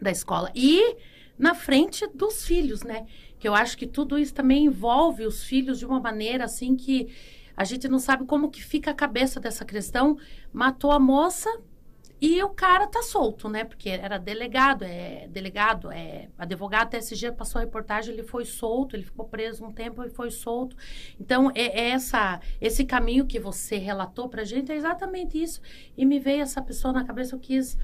da 0.00 0.10
escola. 0.10 0.50
E 0.54 0.96
na 1.38 1.54
frente 1.54 2.06
dos 2.08 2.44
filhos, 2.44 2.82
né? 2.82 3.06
Que 3.38 3.48
eu 3.48 3.54
acho 3.54 3.76
que 3.78 3.86
tudo 3.86 4.18
isso 4.18 4.34
também 4.34 4.66
envolve 4.66 5.24
os 5.24 5.42
filhos 5.42 5.78
de 5.78 5.86
uma 5.86 5.98
maneira 6.00 6.44
assim 6.44 6.76
que 6.76 7.08
a 7.56 7.64
gente 7.64 7.88
não 7.88 7.98
sabe 7.98 8.24
como 8.26 8.50
que 8.50 8.62
fica 8.62 8.90
a 8.90 8.94
cabeça 8.94 9.40
dessa 9.40 9.64
questão. 9.64 10.18
Matou 10.52 10.90
a 10.92 10.98
moça 10.98 11.50
E 12.22 12.42
o 12.42 12.50
cara 12.50 12.86
tá 12.86 13.02
solto, 13.02 13.48
né? 13.48 13.64
Porque 13.64 13.88
era 13.88 14.18
delegado, 14.18 14.82
é 14.84 15.26
delegado, 15.28 15.90
é 15.90 16.28
advogado. 16.38 16.94
Esse 16.94 17.16
dia 17.16 17.32
passou 17.32 17.58
a 17.58 17.64
reportagem, 17.64 18.12
ele 18.12 18.22
foi 18.22 18.44
solto, 18.44 18.94
ele 18.94 19.04
ficou 19.04 19.24
preso 19.26 19.64
um 19.64 19.72
tempo 19.72 20.04
e 20.04 20.10
foi 20.10 20.30
solto. 20.30 20.76
Então, 21.18 21.50
é, 21.54 21.80
é 21.80 21.90
essa, 21.90 22.38
esse 22.60 22.84
caminho 22.84 23.26
que 23.26 23.40
você 23.40 23.78
relatou 23.78 24.28
pra 24.28 24.44
gente 24.44 24.70
é 24.70 24.76
exatamente 24.76 25.42
isso. 25.42 25.62
E 25.96 26.04
me 26.04 26.18
veio 26.20 26.42
essa 26.42 26.60
pessoa 26.60 26.92
na 26.92 27.04
cabeça, 27.04 27.34
eu 27.34 27.40
quis 27.40 27.78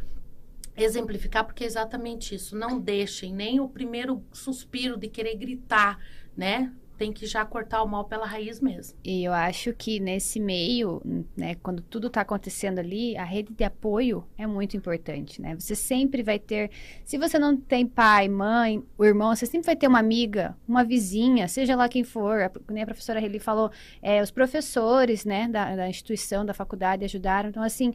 exemplificar, 0.77 1.45
porque 1.45 1.64
é 1.64 1.66
exatamente 1.66 2.35
isso. 2.35 2.57
Não 2.57 2.79
deixem 2.79 3.33
nem 3.33 3.61
o 3.61 3.68
primeiro 3.68 4.22
suspiro 4.33 4.97
de 4.97 5.09
querer 5.09 5.37
gritar, 5.37 5.99
né? 6.37 6.72
tem 6.97 7.12
que 7.12 7.27
já 7.27 7.45
cortar 7.45 7.83
o 7.83 7.89
mal 7.89 8.05
pela 8.05 8.27
raiz 8.27 8.61
mesmo. 8.61 8.99
E 9.05 9.24
eu 9.24 9.33
acho 9.33 9.72
que 9.74 10.01
nesse 10.01 10.41
meio, 10.41 11.03
né, 11.37 11.55
quando 11.57 11.83
tudo 11.83 12.07
está 12.07 12.22
acontecendo 12.22 12.79
ali, 12.79 13.16
a 13.16 13.24
rede 13.24 13.53
de 13.53 13.64
apoio 13.64 14.24
é 14.37 14.47
muito 14.47 14.77
importante, 14.77 15.41
né? 15.41 15.55
Você 15.55 15.74
sempre 15.74 16.22
vai 16.22 16.39
ter, 16.39 16.70
se 17.05 17.18
você 17.18 17.39
não 17.39 17.57
tem 17.57 17.87
pai, 17.87 18.29
mãe, 18.29 18.83
o 18.97 19.05
irmão, 19.05 19.35
você 19.35 19.47
sempre 19.47 19.66
vai 19.66 19.77
ter 19.77 19.87
uma 19.87 19.99
amiga, 19.99 20.57
uma 20.66 20.85
vizinha, 20.85 21.47
seja 21.49 21.77
lá 21.77 21.89
quem 21.89 22.03
for. 22.03 22.43
A, 22.43 22.72
né, 22.72 22.83
a 22.83 22.87
professora 22.87 23.20
Reli 23.20 23.39
falou, 23.39 23.70
é, 24.01 24.22
os 24.22 24.31
professores, 24.31 25.24
né, 25.24 25.49
da, 25.49 25.77
da 25.77 25.89
instituição, 25.89 26.45
da 26.45 26.55
faculdade 26.55 27.05
ajudaram. 27.05 27.51
Então, 27.51 27.62
assim, 27.62 27.93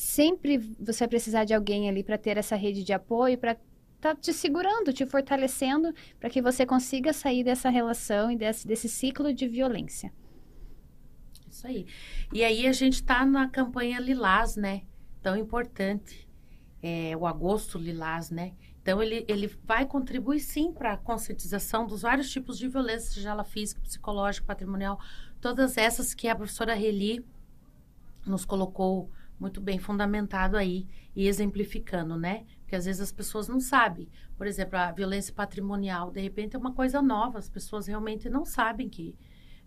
sempre 0.00 0.56
você 0.78 1.00
vai 1.00 1.08
precisar 1.08 1.44
de 1.44 1.52
alguém 1.52 1.88
ali 1.88 2.02
para 2.02 2.16
ter 2.16 2.38
essa 2.38 2.56
rede 2.56 2.82
de 2.82 2.92
apoio, 2.92 3.36
para 3.36 3.56
tá 4.00 4.16
te 4.16 4.32
segurando, 4.32 4.94
te 4.94 5.04
fortalecendo 5.04 5.92
para 6.18 6.30
que 6.30 6.40
você 6.40 6.64
consiga 6.64 7.12
sair 7.12 7.44
dessa 7.44 7.68
relação 7.68 8.30
e 8.30 8.36
desse, 8.36 8.66
desse 8.66 8.88
ciclo 8.88 9.32
de 9.34 9.46
violência. 9.46 10.10
Isso 11.50 11.66
aí. 11.66 11.86
E 12.32 12.42
aí 12.42 12.66
a 12.66 12.72
gente 12.72 12.94
está 12.94 13.26
na 13.26 13.46
campanha 13.46 14.00
Lilás, 14.00 14.56
né? 14.56 14.82
Tão 15.20 15.36
importante. 15.36 16.26
É, 16.82 17.14
o 17.14 17.26
agosto 17.26 17.76
Lilás, 17.76 18.30
né? 18.30 18.54
Então, 18.80 19.02
ele, 19.02 19.26
ele 19.28 19.48
vai 19.64 19.84
contribuir 19.84 20.40
sim 20.40 20.72
para 20.72 20.94
a 20.94 20.96
conscientização 20.96 21.86
dos 21.86 22.00
vários 22.00 22.30
tipos 22.30 22.58
de 22.58 22.66
violência, 22.68 23.10
seja 23.12 23.28
ela 23.28 23.44
física, 23.44 23.82
psicológica, 23.82 24.46
patrimonial, 24.46 24.98
todas 25.42 25.76
essas 25.76 26.14
que 26.14 26.26
a 26.26 26.34
professora 26.34 26.72
Reli 26.72 27.22
nos 28.24 28.46
colocou 28.46 29.10
muito 29.40 29.60
bem 29.60 29.78
fundamentado 29.78 30.56
aí 30.56 30.86
e 31.16 31.26
exemplificando, 31.26 32.16
né? 32.16 32.44
Porque 32.60 32.76
às 32.76 32.84
vezes 32.84 33.00
as 33.00 33.10
pessoas 33.10 33.48
não 33.48 33.58
sabem. 33.58 34.06
Por 34.36 34.46
exemplo, 34.46 34.78
a 34.78 34.92
violência 34.92 35.32
patrimonial, 35.32 36.10
de 36.10 36.20
repente, 36.20 36.54
é 36.54 36.58
uma 36.58 36.72
coisa 36.72 37.00
nova. 37.00 37.38
As 37.38 37.48
pessoas 37.48 37.86
realmente 37.86 38.28
não 38.28 38.44
sabem 38.44 38.88
que 38.88 39.16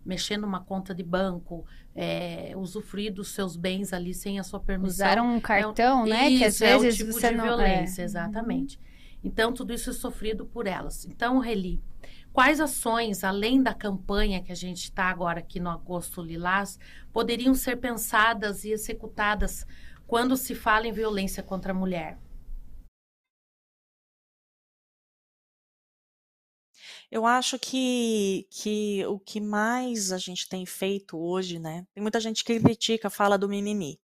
mexer 0.04 0.36
numa 0.36 0.60
conta 0.60 0.94
de 0.94 1.02
banco, 1.02 1.66
é, 1.94 2.52
usufruir 2.56 3.12
dos 3.12 3.28
seus 3.28 3.56
bens 3.56 3.92
ali 3.92 4.14
sem 4.14 4.38
a 4.38 4.44
sua 4.44 4.60
permissão. 4.60 5.06
Usar 5.06 5.20
um 5.20 5.40
cartão, 5.40 6.06
é 6.06 6.10
né? 6.10 6.28
Isso, 6.28 6.38
que 6.38 6.44
às 6.44 6.62
é 6.62 6.78
vezes 6.78 6.94
o 6.94 6.96
tipo 6.98 7.12
você 7.12 7.30
de 7.30 7.36
não... 7.36 7.44
violência, 7.44 8.02
é. 8.02 8.04
exatamente. 8.04 8.78
Então, 9.24 9.52
tudo 9.52 9.72
isso 9.72 9.90
é 9.90 9.92
sofrido 9.92 10.44
por 10.44 10.66
elas. 10.66 11.06
Então, 11.06 11.38
Reli, 11.38 11.82
quais 12.34 12.60
ações, 12.60 13.22
além 13.22 13.62
da 13.62 13.72
campanha 13.72 14.42
que 14.42 14.50
a 14.50 14.56
gente 14.56 14.82
está 14.82 15.04
agora 15.04 15.38
aqui 15.38 15.60
no 15.60 15.70
Agosto 15.70 16.20
Lilás, 16.20 16.80
poderiam 17.12 17.54
ser 17.54 17.76
pensadas 17.76 18.64
e 18.64 18.72
executadas 18.72 19.64
quando 20.04 20.36
se 20.36 20.52
fala 20.52 20.88
em 20.88 20.92
violência 20.92 21.44
contra 21.44 21.70
a 21.70 21.74
mulher? 21.74 22.18
Eu 27.08 27.24
acho 27.24 27.56
que, 27.56 28.48
que 28.50 29.06
o 29.06 29.20
que 29.20 29.40
mais 29.40 30.10
a 30.10 30.18
gente 30.18 30.48
tem 30.48 30.66
feito 30.66 31.16
hoje, 31.16 31.60
né? 31.60 31.86
Tem 31.94 32.02
muita 32.02 32.18
gente 32.18 32.42
que 32.42 32.58
critica, 32.58 33.08
fala 33.08 33.38
do 33.38 33.48
mimimi. 33.48 34.00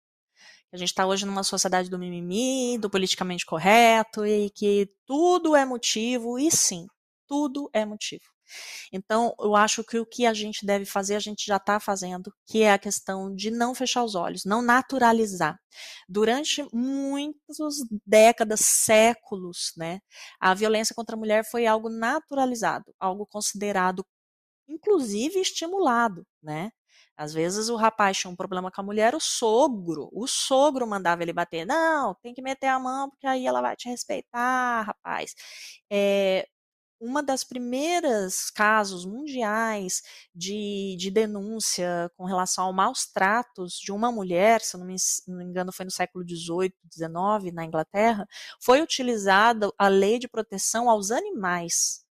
A 0.70 0.76
gente 0.76 0.88
está 0.88 1.06
hoje 1.06 1.24
numa 1.24 1.42
sociedade 1.42 1.88
do 1.88 1.98
mimimi, 1.98 2.76
do 2.76 2.90
politicamente 2.90 3.46
correto, 3.46 4.26
e 4.26 4.50
que 4.50 4.86
tudo 5.06 5.56
é 5.56 5.64
motivo, 5.64 6.38
e 6.38 6.50
sim, 6.50 6.86
tudo 7.28 7.70
é 7.72 7.84
motivo. 7.84 8.24
Então, 8.92 9.34
eu 9.40 9.54
acho 9.54 9.84
que 9.84 9.98
o 9.98 10.06
que 10.06 10.26
a 10.26 10.32
gente 10.34 10.64
deve 10.64 10.84
fazer, 10.84 11.16
a 11.16 11.20
gente 11.20 11.44
já 11.46 11.56
está 11.56 11.78
fazendo, 11.78 12.32
que 12.46 12.62
é 12.62 12.72
a 12.72 12.78
questão 12.78 13.34
de 13.34 13.50
não 13.50 13.74
fechar 13.74 14.04
os 14.04 14.14
olhos, 14.14 14.44
não 14.44 14.62
naturalizar. 14.62 15.58
Durante 16.08 16.66
muitas 16.72 17.76
décadas, 18.06 18.60
séculos, 18.60 19.72
né, 19.76 20.00
a 20.40 20.54
violência 20.54 20.94
contra 20.94 21.16
a 21.16 21.18
mulher 21.18 21.44
foi 21.44 21.66
algo 21.66 21.88
naturalizado, 21.90 22.94
algo 22.98 23.26
considerado, 23.26 24.04
inclusive, 24.68 25.40
estimulado, 25.40 26.26
né? 26.42 26.70
Às 27.16 27.34
vezes 27.34 27.68
o 27.68 27.76
rapaz 27.76 28.16
tinha 28.18 28.30
um 28.30 28.36
problema 28.36 28.70
com 28.70 28.80
a 28.80 28.84
mulher, 28.84 29.14
o 29.14 29.20
sogro, 29.20 30.08
o 30.12 30.26
sogro 30.28 30.86
mandava 30.86 31.22
ele 31.22 31.32
bater. 31.32 31.66
Não, 31.66 32.14
tem 32.22 32.32
que 32.32 32.40
meter 32.42 32.68
a 32.68 32.78
mão, 32.78 33.10
porque 33.10 33.26
aí 33.26 33.44
ela 33.46 33.60
vai 33.60 33.74
te 33.76 33.88
respeitar, 33.88 34.82
rapaz. 34.82 35.34
É, 35.90 36.46
uma 37.00 37.22
das 37.22 37.44
primeiras 37.44 38.50
casos 38.50 39.04
mundiais 39.04 40.02
de, 40.34 40.96
de, 40.98 41.10
denúncia 41.10 42.10
com 42.16 42.24
relação 42.24 42.64
ao 42.64 42.72
maus 42.72 43.06
tratos 43.06 43.74
de 43.74 43.92
uma 43.92 44.10
mulher, 44.10 44.60
se 44.60 44.76
não 44.76 44.84
me, 44.86 44.96
não 45.26 45.38
me 45.38 45.44
engano 45.44 45.72
foi 45.72 45.84
no 45.84 45.90
século 45.90 46.24
XVIII, 46.28 46.74
XIX, 46.92 47.54
na 47.54 47.64
Inglaterra, 47.64 48.26
foi 48.60 48.80
utilizada 48.82 49.70
a 49.78 49.88
lei 49.88 50.18
de 50.18 50.28
proteção 50.28 50.90
aos 50.90 51.10
animais. 51.10 52.04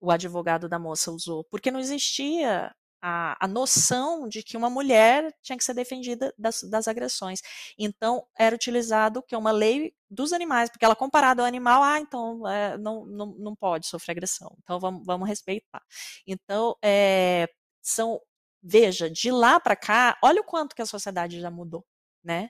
O 0.00 0.10
advogado 0.10 0.68
da 0.68 0.78
moça 0.78 1.10
usou, 1.10 1.44
porque 1.44 1.70
não 1.70 1.80
existia 1.80 2.74
a, 3.06 3.36
a, 3.38 3.46
noção 3.46 4.26
de 4.26 4.42
que 4.42 4.56
uma 4.56 4.70
mulher 4.70 5.30
tinha 5.42 5.58
que 5.58 5.64
ser 5.64 5.74
defendida 5.74 6.32
das, 6.38 6.62
das, 6.62 6.88
agressões. 6.88 7.42
Então, 7.78 8.26
era 8.34 8.56
utilizado 8.56 9.22
que 9.22 9.34
é 9.34 9.38
uma 9.38 9.52
lei 9.52 9.94
dos 10.08 10.32
animais, 10.32 10.70
porque 10.70 10.86
ela 10.86 10.96
comparada 10.96 11.42
ao 11.42 11.46
animal, 11.46 11.82
ah, 11.82 12.00
então 12.00 12.48
é, 12.48 12.78
não, 12.78 13.04
não, 13.04 13.26
não 13.38 13.54
pode 13.54 13.86
sofrer 13.86 14.12
agressão, 14.12 14.56
então 14.62 14.80
vamos, 14.80 15.04
vamos 15.04 15.28
respeitar. 15.28 15.82
Então, 16.26 16.74
é, 16.82 17.46
são, 17.82 18.18
veja, 18.62 19.10
de 19.10 19.30
lá 19.30 19.60
para 19.60 19.76
cá, 19.76 20.18
olha 20.22 20.40
o 20.40 20.44
quanto 20.44 20.74
que 20.74 20.80
a 20.80 20.86
sociedade 20.86 21.40
já 21.40 21.50
mudou. 21.50 21.84
Né? 22.24 22.48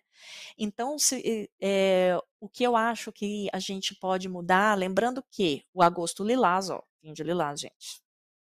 Então, 0.57 0.96
se, 1.00 1.50
é, 1.61 2.16
o 2.38 2.48
que 2.48 2.62
eu 2.62 2.76
acho 2.76 3.11
que 3.11 3.48
a 3.52 3.59
gente 3.59 3.92
pode 3.96 4.28
mudar, 4.28 4.78
lembrando 4.78 5.20
que 5.32 5.64
o 5.74 5.82
agosto 5.82 6.22
lilás, 6.22 6.70
ó, 6.70 6.80
fim 7.00 7.12
de 7.12 7.24
lilás, 7.24 7.59
gente, 7.61 8.00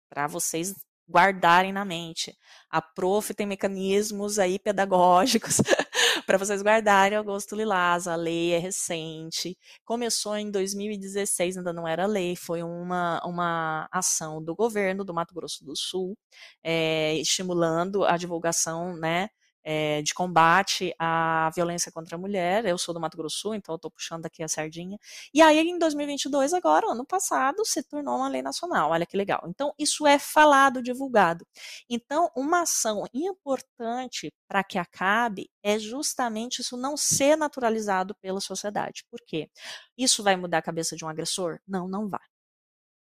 para 0.09 0.25
vocês 0.25 0.73
guardarem 1.09 1.71
na 1.71 1.85
mente. 1.85 2.35
A 2.69 2.81
prof 2.81 3.33
tem 3.33 3.47
mecanismos 3.47 4.39
aí 4.39 4.59
pedagógicos 4.59 5.57
para 6.25 6.37
vocês 6.37 6.61
guardarem 6.61 7.17
o 7.17 7.21
Agosto 7.21 7.55
Lilás. 7.55 8.07
A 8.07 8.15
lei 8.15 8.53
é 8.53 8.57
recente. 8.57 9.57
Começou 9.85 10.35
em 10.35 10.51
2016, 10.51 11.57
ainda 11.57 11.71
não 11.71 11.87
era 11.87 12.05
lei, 12.05 12.35
foi 12.35 12.61
uma, 12.63 13.21
uma 13.25 13.87
ação 13.91 14.43
do 14.43 14.55
governo 14.55 15.05
do 15.05 15.13
Mato 15.13 15.33
Grosso 15.33 15.63
do 15.63 15.75
Sul, 15.75 16.17
é, 16.63 17.15
estimulando 17.15 18.03
a 18.03 18.17
divulgação, 18.17 18.95
né, 18.97 19.29
é, 19.69 20.01
de 20.01 20.13
combate 20.13 20.95
à 20.97 21.51
violência 21.53 21.91
contra 21.91 22.15
a 22.15 22.17
mulher. 22.17 22.65
Eu 22.65 22.77
sou 22.77 22.93
do 22.93 23.01
Mato 23.01 23.17
Grosso 23.17 23.53
então 23.53 23.73
eu 23.73 23.75
estou 23.75 23.91
puxando 23.91 24.25
aqui 24.25 24.41
a 24.41 24.47
sardinha. 24.47 24.97
E 25.33 25.41
aí, 25.41 25.59
em 25.59 25.77
2022, 25.77 26.53
agora, 26.53 26.89
ano 26.89 27.05
passado, 27.05 27.65
se 27.65 27.83
tornou 27.83 28.15
uma 28.15 28.29
lei 28.29 28.41
nacional. 28.41 28.91
Olha 28.91 29.05
que 29.05 29.17
legal. 29.17 29.43
Então, 29.45 29.73
isso 29.77 30.07
é 30.07 30.17
falado, 30.17 30.81
divulgado. 30.81 31.45
Então, 31.89 32.31
uma 32.33 32.61
ação 32.61 33.03
importante 33.13 34.33
para 34.47 34.63
que 34.63 34.77
acabe 34.77 35.49
é 35.61 35.77
justamente 35.77 36.61
isso 36.61 36.77
não 36.77 36.95
ser 36.95 37.35
naturalizado 37.35 38.15
pela 38.21 38.39
sociedade. 38.39 39.03
Por 39.11 39.19
quê? 39.27 39.49
Isso 39.97 40.23
vai 40.23 40.37
mudar 40.37 40.59
a 40.59 40.61
cabeça 40.61 40.95
de 40.95 41.03
um 41.03 41.09
agressor? 41.09 41.59
Não, 41.67 41.89
não 41.89 42.07
vai. 42.07 42.23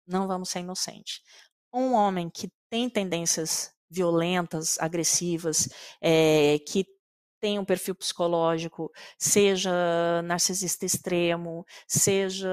Não 0.07 0.27
vamos 0.27 0.49
ser 0.49 0.61
inocentes. 0.61 1.21
Um 1.71 1.93
homem 1.93 2.31
que 2.31 2.49
tem 2.71 2.89
tendências 2.89 3.74
violentas, 3.95 4.79
agressivas, 4.81 5.69
é, 6.03 6.59
que 6.69 6.85
tem 7.41 7.59
um 7.59 7.65
perfil 7.65 7.95
psicológico, 7.95 8.91
seja 9.19 9.71
narcisista 10.23 10.87
extremo, 10.87 11.65
seja 11.87 12.49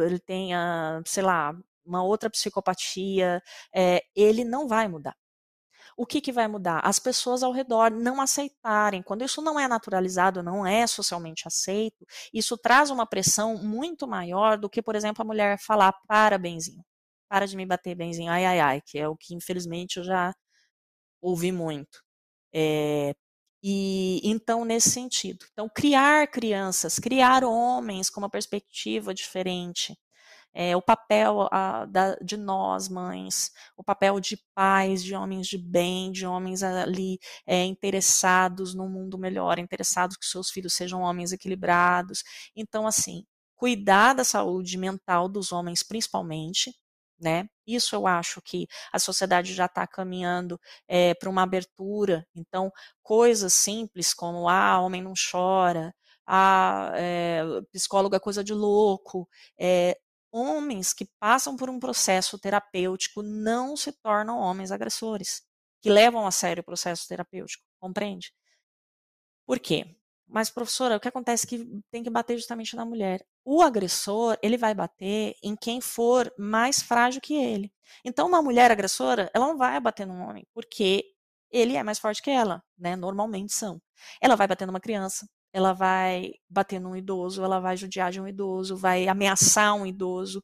ele 0.00 0.20
tenha, 0.20 1.02
sei 1.04 1.22
lá, 1.24 1.52
uma 1.84 2.02
outra 2.04 2.30
psicopatia, 2.30 3.42
é, 3.74 4.02
ele 4.14 4.44
não 4.44 4.68
vai 4.68 4.86
mudar. 4.88 5.16
O 5.96 6.06
que, 6.06 6.20
que 6.20 6.32
vai 6.32 6.48
mudar? 6.48 6.80
As 6.84 6.98
pessoas 6.98 7.42
ao 7.42 7.52
redor 7.52 7.90
não 7.90 8.20
aceitarem. 8.20 9.02
Quando 9.02 9.24
isso 9.24 9.42
não 9.42 9.58
é 9.58 9.68
naturalizado, 9.68 10.42
não 10.42 10.66
é 10.66 10.86
socialmente 10.86 11.46
aceito, 11.46 12.06
isso 12.32 12.56
traz 12.56 12.90
uma 12.90 13.06
pressão 13.06 13.56
muito 13.56 14.06
maior 14.06 14.56
do 14.58 14.70
que, 14.70 14.82
por 14.82 14.94
exemplo, 14.96 15.22
a 15.22 15.26
mulher 15.26 15.58
falar 15.58 15.92
para 16.08 16.38
benzinho. 16.38 16.84
Para 17.28 17.46
de 17.46 17.56
me 17.56 17.66
bater 17.66 17.94
benzinho, 17.94 18.30
ai, 18.30 18.44
ai, 18.46 18.60
ai, 18.60 18.80
que 18.80 18.98
é 18.98 19.08
o 19.08 19.16
que 19.16 19.34
infelizmente 19.34 19.98
eu 19.98 20.04
já 20.04 20.32
ouvi 21.20 21.52
muito. 21.52 22.02
É, 22.54 23.14
e 23.62 24.20
então 24.24 24.64
nesse 24.64 24.90
sentido, 24.90 25.46
então 25.52 25.68
criar 25.68 26.26
crianças, 26.28 26.98
criar 26.98 27.44
homens 27.44 28.10
com 28.10 28.20
uma 28.20 28.30
perspectiva 28.30 29.14
diferente, 29.14 29.96
é, 30.52 30.76
o 30.76 30.82
papel 30.82 31.48
a, 31.52 31.84
da, 31.86 32.14
de 32.16 32.36
nós, 32.36 32.88
mães, 32.88 33.50
o 33.76 33.84
papel 33.84 34.18
de 34.20 34.36
pais, 34.54 35.02
de 35.04 35.14
homens 35.14 35.46
de 35.46 35.58
bem, 35.58 36.10
de 36.10 36.26
homens 36.26 36.62
ali 36.62 37.18
é, 37.46 37.64
interessados 37.64 38.74
no 38.74 38.88
mundo 38.88 39.16
melhor, 39.18 39.58
interessados 39.58 40.16
que 40.16 40.26
seus 40.26 40.50
filhos 40.50 40.74
sejam 40.74 41.02
homens 41.02 41.32
equilibrados. 41.32 42.22
Então, 42.56 42.86
assim, 42.86 43.24
cuidar 43.54 44.14
da 44.14 44.24
saúde 44.24 44.76
mental 44.76 45.28
dos 45.28 45.52
homens, 45.52 45.82
principalmente, 45.82 46.74
né? 47.20 47.48
Isso 47.66 47.94
eu 47.94 48.06
acho 48.06 48.40
que 48.42 48.66
a 48.92 48.98
sociedade 48.98 49.54
já 49.54 49.66
está 49.66 49.86
caminhando 49.86 50.60
é, 50.88 51.14
para 51.14 51.30
uma 51.30 51.42
abertura. 51.42 52.26
Então, 52.34 52.72
coisas 53.02 53.52
simples 53.54 54.14
como 54.14 54.48
ah, 54.48 54.80
homem 54.80 55.02
não 55.02 55.14
chora, 55.30 55.94
ah, 56.26 56.92
é, 56.94 57.42
psicólogo 57.72 58.14
é 58.16 58.20
coisa 58.20 58.42
de 58.44 58.54
louco, 58.54 59.28
é, 59.58 59.98
homens 60.32 60.92
que 60.92 61.08
passam 61.18 61.56
por 61.56 61.68
um 61.70 61.80
processo 61.80 62.38
terapêutico 62.38 63.22
não 63.22 63.76
se 63.76 63.92
tornam 63.92 64.38
homens 64.38 64.70
agressores, 64.70 65.42
que 65.82 65.90
levam 65.90 66.26
a 66.26 66.30
sério 66.30 66.60
o 66.62 66.64
processo 66.64 67.06
terapêutico, 67.08 67.64
compreende? 67.80 68.32
Por 69.46 69.58
quê? 69.58 69.99
Mas, 70.32 70.48
professora, 70.48 70.96
o 70.96 71.00
que 71.00 71.08
acontece 71.08 71.44
é 71.46 71.48
que 71.48 71.82
tem 71.90 72.02
que 72.02 72.10
bater 72.10 72.36
justamente 72.36 72.76
na 72.76 72.84
mulher. 72.84 73.24
O 73.44 73.62
agressor, 73.62 74.38
ele 74.42 74.56
vai 74.56 74.74
bater 74.74 75.34
em 75.42 75.56
quem 75.56 75.80
for 75.80 76.32
mais 76.38 76.80
frágil 76.80 77.20
que 77.20 77.34
ele. 77.34 77.72
Então, 78.04 78.28
uma 78.28 78.40
mulher 78.40 78.70
agressora, 78.70 79.30
ela 79.34 79.46
não 79.48 79.58
vai 79.58 79.78
bater 79.80 80.06
num 80.06 80.22
homem, 80.22 80.46
porque 80.54 81.04
ele 81.50 81.76
é 81.76 81.82
mais 81.82 81.98
forte 81.98 82.22
que 82.22 82.30
ela, 82.30 82.62
né? 82.78 82.94
Normalmente 82.96 83.52
são. 83.52 83.80
Ela 84.20 84.36
vai 84.36 84.46
bater 84.46 84.66
numa 84.66 84.80
criança, 84.80 85.26
ela 85.52 85.72
vai 85.72 86.32
bater 86.48 86.80
num 86.80 86.94
idoso, 86.96 87.42
ela 87.42 87.58
vai 87.58 87.76
judiar 87.76 88.12
de 88.12 88.20
um 88.20 88.28
idoso, 88.28 88.76
vai 88.76 89.08
ameaçar 89.08 89.74
um 89.74 89.84
idoso. 89.84 90.42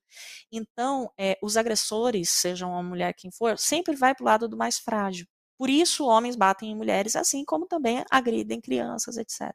Então, 0.53 1.11
é, 1.19 1.39
os 1.43 1.57
agressores, 1.57 2.31
sejam 2.31 2.71
uma 2.73 2.83
mulher 2.83 3.15
quem 3.15 3.31
for, 3.31 3.59
sempre 3.59 3.95
vai 3.97 4.15
para 4.15 4.23
o 4.25 4.27
lado 4.27 4.49
do 4.49 4.57
mais 4.57 4.79
frágil. 4.79 5.27
Por 5.59 5.71
isso, 5.71 6.05
homens 6.07 6.37
batem 6.37 6.73
em 6.73 6.77
mulheres, 6.77 7.17
assim 7.17 7.45
como 7.45 7.67
também 7.67 8.05
agridem 8.11 8.61
crianças, 8.61 9.17
etc. 9.17 9.55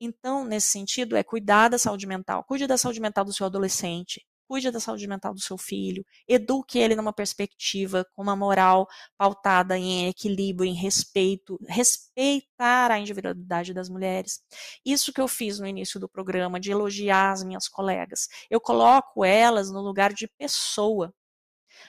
Então, 0.00 0.44
nesse 0.44 0.68
sentido, 0.68 1.16
é 1.16 1.22
cuidar 1.22 1.68
da 1.68 1.78
saúde 1.78 2.06
mental. 2.06 2.44
Cuide 2.44 2.66
da 2.66 2.76
saúde 2.76 3.00
mental 3.00 3.24
do 3.24 3.32
seu 3.32 3.46
adolescente, 3.46 4.24
cuide 4.46 4.70
da 4.70 4.78
saúde 4.80 5.06
mental 5.08 5.34
do 5.34 5.40
seu 5.40 5.58
filho, 5.58 6.04
eduque 6.28 6.78
ele 6.78 6.94
numa 6.94 7.12
perspectiva 7.12 8.06
com 8.12 8.22
uma 8.22 8.36
moral 8.36 8.86
pautada 9.16 9.76
em 9.76 10.08
equilíbrio, 10.08 10.68
em 10.68 10.74
respeito, 10.74 11.58
respeitar 11.68 12.90
a 12.90 12.98
individualidade 12.98 13.74
das 13.74 13.88
mulheres. 13.88 14.40
Isso 14.84 15.12
que 15.12 15.20
eu 15.20 15.28
fiz 15.28 15.58
no 15.58 15.66
início 15.66 15.98
do 15.98 16.08
programa, 16.08 16.60
de 16.60 16.70
elogiar 16.70 17.32
as 17.32 17.42
minhas 17.42 17.68
colegas. 17.68 18.28
Eu 18.50 18.60
coloco 18.60 19.24
elas 19.24 19.70
no 19.70 19.80
lugar 19.80 20.12
de 20.12 20.28
pessoa. 20.38 21.12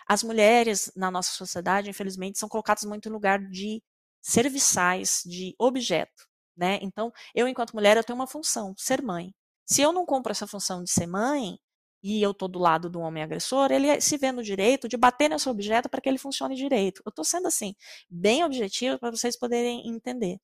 As 0.08 0.24
mulheres 0.24 0.92
na 0.96 1.12
nossa 1.12 1.32
sociedade, 1.34 1.90
infelizmente, 1.90 2.40
são 2.40 2.50
colocadas 2.50 2.84
muito 2.86 3.10
no 3.10 3.16
lugar 3.16 3.40
de 3.50 3.82
serviçais, 4.22 5.22
de 5.26 5.56
objeto. 5.60 6.28
Né? 6.58 6.80
Então, 6.82 7.12
eu, 7.36 7.48
enquanto 7.48 7.74
mulher, 7.74 7.98
eu 7.98 8.04
tenho 8.04 8.18
uma 8.18 8.28
função, 8.28 8.74
ser 8.78 9.02
mãe. 9.02 9.34
Se 9.66 9.82
eu 9.82 9.92
não 9.92 10.06
cumpro 10.06 10.32
essa 10.32 10.48
função 10.48 10.84
de 10.84 10.92
ser 10.92 11.08
mãe, 11.08 11.60
e 12.04 12.22
eu 12.22 12.32
estou 12.32 12.48
do 12.48 12.60
lado 12.60 12.90
do 12.90 13.00
homem 13.00 13.24
agressor, 13.24 13.72
ele 13.72 14.00
se 14.02 14.18
vê 14.18 14.32
no 14.32 14.44
direito 14.44 14.88
de 14.88 14.98
bater 14.98 15.30
nesse 15.30 15.50
objeto 15.50 15.90
para 15.90 16.00
que 16.02 16.08
ele 16.08 16.18
funcione 16.18 16.56
direito. 16.56 17.02
Eu 17.06 17.10
estou 17.10 17.26
sendo 17.26 17.48
assim, 17.48 17.76
bem 18.10 18.44
objetivo 18.44 19.00
para 19.00 19.12
vocês 19.12 19.38
poderem 19.38 19.88
entender. 19.88 20.40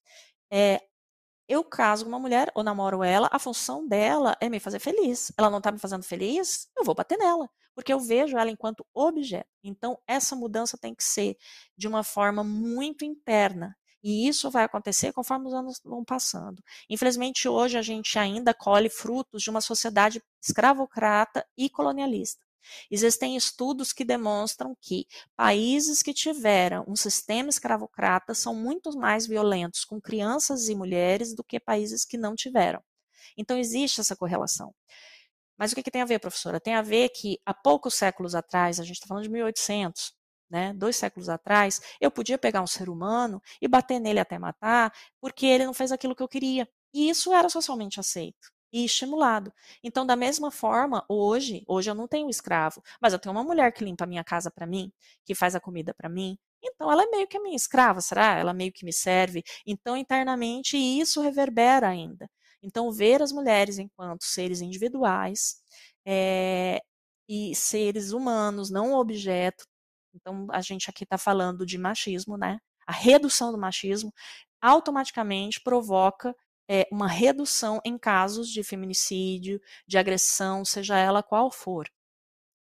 É, 0.52 0.82
eu 1.48 1.64
caso 1.64 2.06
com 2.06 2.10
uma 2.10 2.20
mulher 2.20 2.52
ou 2.56 2.64
namoro 2.64 3.04
ela, 3.04 3.30
a 3.32 3.40
função 3.40 3.88
dela 3.88 4.36
é 4.42 4.50
me 4.50 4.60
fazer 4.60 4.80
feliz. 4.80 5.32
Ela 5.38 5.50
não 5.50 5.60
está 5.60 5.72
me 5.72 5.80
fazendo 5.80 6.04
feliz, 6.04 6.70
eu 6.78 6.84
vou 6.84 6.96
bater 6.96 7.18
nela, 7.18 7.50
porque 7.76 7.94
eu 7.94 8.00
vejo 8.00 8.38
ela 8.38 8.50
enquanto 8.50 8.86
objeto. 8.94 9.50
Então, 9.64 9.98
essa 10.08 10.36
mudança 10.36 10.78
tem 10.78 10.96
que 10.96 11.04
ser 11.04 11.38
de 11.78 11.88
uma 11.88 12.04
forma 12.04 12.44
muito 12.44 13.06
interna. 13.06 13.76
E 14.04 14.28
isso 14.28 14.52
vai 14.52 14.66
acontecer 14.66 15.14
conforme 15.14 15.48
os 15.48 15.54
anos 15.54 15.80
vão 15.84 16.04
passando. 16.04 16.62
Infelizmente, 16.90 17.48
hoje 17.48 17.78
a 17.78 17.82
gente 17.82 18.20
ainda 18.20 18.54
colhe 18.54 18.90
frutos 18.90 19.42
de 19.42 19.50
uma 19.50 19.62
sociedade 19.62 20.22
escravocrata 20.42 21.46
e 21.58 21.70
colonialista. 21.70 22.44
Existem 22.90 23.36
estudos 23.36 23.92
que 23.94 24.06
demonstram 24.06 24.76
que 24.80 25.06
países 25.36 26.02
que 26.02 26.14
tiveram 26.14 26.86
um 26.88 26.96
sistema 26.96 27.50
escravocrata 27.50 28.34
são 28.34 28.56
muito 28.56 28.98
mais 28.98 29.28
violentos 29.28 29.86
com 29.86 30.00
crianças 30.02 30.70
e 30.70 30.76
mulheres 30.76 31.34
do 31.34 31.44
que 31.44 31.60
países 31.60 32.06
que 32.06 32.18
não 32.18 32.36
tiveram. 32.36 32.82
Então, 33.38 33.58
existe 33.58 34.02
essa 34.02 34.16
correlação. 34.16 34.74
Mas 35.58 35.72
o 35.72 35.76
que, 35.76 35.84
que 35.84 35.92
tem 35.92 36.02
a 36.02 36.06
ver, 36.06 36.20
professora? 36.20 36.60
Tem 36.60 36.76
a 36.76 36.82
ver 36.82 37.10
que 37.10 37.40
há 37.46 37.54
poucos 37.54 37.94
séculos 37.96 38.36
atrás, 38.36 38.80
a 38.80 38.84
gente 38.84 38.96
está 38.96 39.08
falando 39.08 39.24
de 39.24 39.30
1800, 39.30 40.14
né, 40.54 40.72
dois 40.76 40.96
séculos 40.96 41.30
atrás, 41.30 41.82
eu 42.00 42.12
podia 42.12 42.38
pegar 42.38 42.62
um 42.62 42.68
ser 42.68 42.88
humano 42.90 43.42
e 43.60 43.68
bater 43.68 44.00
nele 44.00 44.20
até 44.20 44.38
matar, 44.38 44.94
porque 45.20 45.48
ele 45.48 45.66
não 45.66 45.74
fez 45.74 45.92
aquilo 45.92 46.16
que 46.16 46.22
eu 46.22 46.28
queria. 46.28 46.70
E 46.94 47.10
isso 47.10 47.34
era 47.34 47.50
socialmente 47.50 48.00
aceito 48.00 48.54
e 48.72 48.86
estimulado. 48.86 49.52
Então, 49.84 50.06
da 50.06 50.16
mesma 50.16 50.52
forma, 50.52 51.04
hoje, 51.10 51.64
hoje 51.68 51.90
eu 51.90 51.96
não 51.96 52.08
tenho 52.08 52.30
escravo, 52.30 52.84
mas 53.02 53.14
eu 53.14 53.20
tenho 53.20 53.34
uma 53.34 53.44
mulher 53.44 53.72
que 53.74 53.84
limpa 53.84 54.04
a 54.04 54.08
minha 54.08 54.24
casa 54.24 54.52
para 54.52 54.68
mim, 54.68 54.92
que 55.26 55.34
faz 55.34 55.56
a 55.56 55.60
comida 55.60 55.92
para 55.92 56.08
mim. 56.08 56.38
Então, 56.62 56.92
ela 56.92 57.04
é 57.04 57.08
meio 57.08 57.28
que 57.28 57.38
a 57.38 57.42
minha 57.42 57.56
escrava, 57.56 58.00
será? 58.00 58.38
Ela 58.38 58.54
meio 58.54 58.72
que 58.72 58.86
me 58.86 58.94
serve. 58.94 59.44
Então, 59.66 59.98
internamente, 59.98 60.78
isso 60.78 61.20
reverbera 61.22 61.88
ainda. 61.90 62.30
Então, 62.62 62.92
ver 62.92 63.22
as 63.24 63.32
mulheres 63.32 63.80
enquanto 63.80 64.24
seres 64.24 64.62
individuais 64.62 65.56
é, 66.06 66.80
e 67.28 67.56
seres 67.56 68.12
humanos, 68.12 68.70
não 68.70 68.94
objeto, 68.94 69.66
então, 70.14 70.48
a 70.52 70.62
gente 70.62 70.90
aqui 70.90 71.04
está 71.04 71.18
falando 71.18 71.66
de 71.66 71.78
machismo, 71.78 72.38
né? 72.38 72.60
A 72.86 72.92
redução 72.92 73.52
do 73.52 73.58
machismo 73.58 74.14
automaticamente 74.62 75.62
provoca 75.62 76.36
é, 76.70 76.88
uma 76.92 77.08
redução 77.08 77.82
em 77.84 77.98
casos 77.98 78.50
de 78.50 78.64
feminicídio, 78.64 79.60
de 79.88 79.98
agressão, 79.98 80.64
seja 80.64 80.98
ela 80.98 81.24
qual 81.24 81.52
for. 81.52 81.90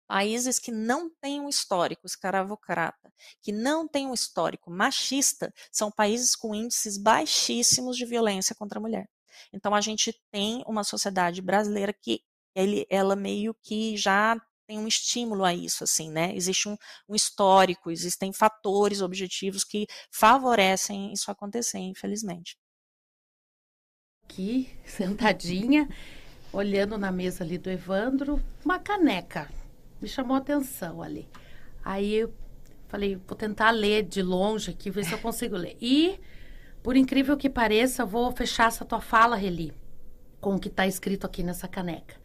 Países 0.07 0.59
que 0.59 0.71
não 0.71 1.09
têm 1.21 1.39
um 1.41 1.49
histórico 1.49 2.05
escravocrata, 2.05 3.11
que 3.41 3.51
não 3.51 3.87
têm 3.87 4.07
um 4.07 4.13
histórico 4.13 4.69
machista, 4.69 5.51
são 5.71 5.91
países 5.91 6.35
com 6.35 6.53
índices 6.53 6.97
baixíssimos 6.97 7.97
de 7.97 8.05
violência 8.05 8.55
contra 8.55 8.77
a 8.77 8.81
mulher. 8.81 9.09
Então 9.51 9.73
a 9.73 9.81
gente 9.81 10.13
tem 10.31 10.63
uma 10.67 10.83
sociedade 10.83 11.41
brasileira 11.41 11.93
que 11.93 12.21
ele, 12.53 12.85
ela 12.89 13.15
meio 13.15 13.53
que 13.63 13.97
já 13.97 14.39
tem 14.65 14.79
um 14.79 14.87
estímulo 14.87 15.43
a 15.43 15.53
isso, 15.53 15.83
assim, 15.83 16.09
né? 16.11 16.35
Existe 16.35 16.67
um, 16.67 16.77
um, 17.07 17.15
histórico, 17.15 17.91
existem 17.91 18.33
fatores 18.33 19.01
objetivos 19.01 19.63
que 19.63 19.87
favorecem 20.11 21.13
isso 21.13 21.29
acontecer, 21.29 21.79
infelizmente. 21.79 22.57
Aqui, 24.23 24.69
sentadinha, 24.85 25.87
olhando 26.51 26.97
na 26.97 27.11
mesa 27.11 27.43
ali 27.43 27.57
do 27.57 27.69
Evandro, 27.69 28.41
uma 28.63 28.79
caneca. 28.79 29.49
Me 30.01 30.07
chamou 30.07 30.35
a 30.35 30.39
atenção 30.39 31.01
ali. 31.01 31.29
Aí 31.83 32.13
eu 32.15 32.33
falei, 32.87 33.15
vou 33.15 33.37
tentar 33.37 33.71
ler 33.71 34.03
de 34.03 34.21
longe 34.21 34.71
aqui, 34.71 34.89
ver 34.89 35.05
se 35.05 35.13
eu 35.13 35.19
consigo 35.19 35.55
ler. 35.55 35.77
E, 35.79 36.19
por 36.81 36.95
incrível 36.95 37.37
que 37.37 37.49
pareça, 37.49 38.05
vou 38.05 38.31
fechar 38.31 38.67
essa 38.67 38.83
tua 38.83 39.01
fala, 39.01 39.35
Reli, 39.35 39.73
com 40.41 40.55
o 40.55 40.59
que 40.59 40.67
está 40.67 40.87
escrito 40.87 41.25
aqui 41.25 41.43
nessa 41.43 41.67
caneca. 41.67 42.15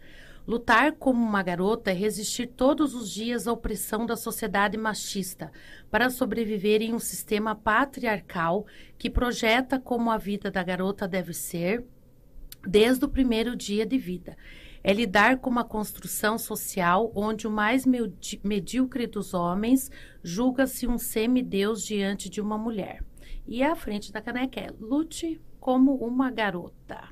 Lutar 0.51 0.91
como 0.97 1.25
uma 1.25 1.45
garota 1.45 1.93
é 1.93 1.95
resistir 1.95 2.49
todos 2.49 2.93
os 2.93 3.09
dias 3.09 3.47
à 3.47 3.53
opressão 3.53 4.05
da 4.05 4.17
sociedade 4.17 4.77
machista 4.77 5.53
para 5.89 6.11
sobreviver 6.11 6.83
em 6.83 6.93
um 6.93 6.99
sistema 6.99 7.55
patriarcal 7.55 8.67
que 8.99 9.09
projeta 9.09 9.79
como 9.79 10.11
a 10.11 10.19
vida 10.19 10.51
da 10.51 10.61
garota 10.65 11.07
deve 11.07 11.33
ser 11.33 11.87
desde 12.67 13.05
o 13.05 13.09
primeiro 13.09 13.55
dia 13.55 13.87
de 13.87 13.97
vida. 13.97 14.37
É 14.83 14.93
lidar 14.93 15.39
com 15.39 15.49
uma 15.49 15.63
construção 15.63 16.37
social 16.37 17.13
onde 17.15 17.47
o 17.47 17.51
mais 17.51 17.87
medíocre 18.43 19.07
dos 19.07 19.33
homens 19.33 19.89
julga-se 20.21 20.85
um 20.85 20.99
semideus 20.99 21.85
diante 21.85 22.29
de 22.29 22.41
uma 22.41 22.59
mulher. 22.59 23.05
E 23.47 23.63
à 23.63 23.77
frente 23.77 24.11
da 24.11 24.21
caneca 24.21 24.59
é 24.59 24.75
lute 24.81 25.41
como 25.61 25.95
uma 25.95 26.29
garota. 26.29 27.09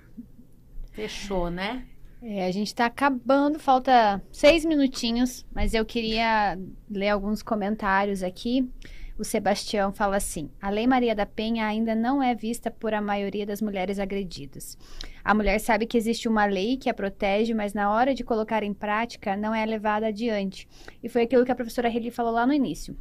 Fechou, 0.90 1.48
né? 1.50 1.86
É, 2.20 2.46
a 2.46 2.50
gente 2.50 2.68
está 2.68 2.86
acabando, 2.86 3.60
falta 3.60 4.20
seis 4.32 4.64
minutinhos, 4.64 5.46
mas 5.54 5.72
eu 5.72 5.84
queria 5.84 6.58
ler 6.90 7.10
alguns 7.10 7.42
comentários 7.42 8.24
aqui. 8.24 8.68
O 9.16 9.24
Sebastião 9.24 9.92
fala 9.92 10.16
assim: 10.16 10.50
a 10.60 10.68
Lei 10.68 10.84
Maria 10.84 11.14
da 11.14 11.24
Penha 11.24 11.64
ainda 11.64 11.94
não 11.94 12.20
é 12.20 12.34
vista 12.34 12.72
por 12.72 12.92
a 12.92 13.00
maioria 13.00 13.46
das 13.46 13.62
mulheres 13.62 14.00
agredidas. 14.00 14.76
A 15.24 15.32
mulher 15.32 15.60
sabe 15.60 15.86
que 15.86 15.96
existe 15.96 16.28
uma 16.28 16.44
lei 16.44 16.76
que 16.76 16.90
a 16.90 16.94
protege, 16.94 17.54
mas 17.54 17.72
na 17.72 17.92
hora 17.92 18.12
de 18.12 18.24
colocar 18.24 18.64
em 18.64 18.74
prática 18.74 19.36
não 19.36 19.54
é 19.54 19.64
levada 19.64 20.08
adiante. 20.08 20.68
E 21.02 21.08
foi 21.08 21.22
aquilo 21.22 21.44
que 21.44 21.52
a 21.52 21.56
professora 21.56 21.88
Reli 21.88 22.10
falou 22.10 22.32
lá 22.32 22.44
no 22.44 22.52
início. 22.52 22.96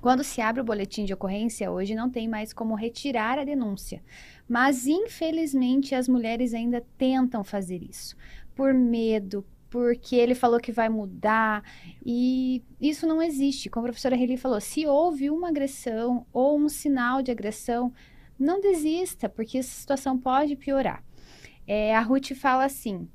Quando 0.00 0.24
se 0.24 0.40
abre 0.40 0.60
o 0.60 0.64
boletim 0.64 1.04
de 1.04 1.14
ocorrência, 1.14 1.70
hoje 1.70 1.94
não 1.94 2.10
tem 2.10 2.26
mais 2.26 2.52
como 2.52 2.74
retirar 2.74 3.38
a 3.38 3.44
denúncia. 3.44 4.02
Mas, 4.48 4.86
infelizmente, 4.86 5.94
as 5.94 6.08
mulheres 6.08 6.54
ainda 6.54 6.84
tentam 6.98 7.44
fazer 7.44 7.80
isso 7.82 8.16
por 8.54 8.72
medo, 8.74 9.44
porque 9.70 10.16
ele 10.16 10.34
falou 10.34 10.60
que 10.60 10.70
vai 10.70 10.88
mudar. 10.88 11.62
E 12.04 12.62
isso 12.80 13.06
não 13.06 13.22
existe. 13.22 13.70
Como 13.70 13.86
a 13.86 13.88
professora 13.88 14.16
Reli 14.16 14.36
falou, 14.36 14.60
se 14.60 14.86
houve 14.86 15.30
uma 15.30 15.48
agressão 15.48 16.26
ou 16.32 16.58
um 16.58 16.68
sinal 16.68 17.22
de 17.22 17.30
agressão, 17.30 17.92
não 18.38 18.60
desista, 18.60 19.28
porque 19.28 19.58
essa 19.58 19.70
situação 19.70 20.18
pode 20.18 20.56
piorar. 20.56 21.02
É, 21.66 21.94
a 21.94 22.00
Ruth 22.00 22.34
fala 22.34 22.64
assim: 22.64 23.08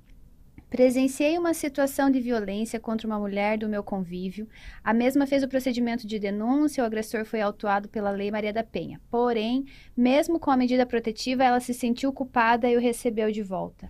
Presenciei 0.70 1.38
uma 1.38 1.54
situação 1.54 2.10
de 2.10 2.20
violência 2.20 2.78
contra 2.78 3.08
uma 3.08 3.18
mulher 3.18 3.58
do 3.58 3.70
meu 3.70 3.82
convívio. 3.82 4.50
A 4.84 4.94
mesma 4.94 5.26
fez 5.26 5.42
o 5.42 5.48
procedimento 5.48 6.06
de 6.06 6.20
denúncia, 6.20 6.84
o 6.84 6.86
agressor 6.86 7.24
foi 7.24 7.40
autuado 7.40 7.88
pela 7.88 8.12
Lei 8.12 8.30
Maria 8.30 8.52
da 8.52 8.66
Penha. 8.66 9.00
Porém, 9.10 9.64
mesmo 9.96 10.38
com 10.38 10.52
a 10.52 10.58
medida 10.58 10.86
protetiva, 10.86 11.44
ela 11.46 11.62
se 11.62 11.74
sentiu 11.74 12.12
culpada 12.12 12.70
e 12.70 12.76
o 12.76 12.82
recebeu 12.82 13.32
de 13.32 13.42
volta. 13.42 13.90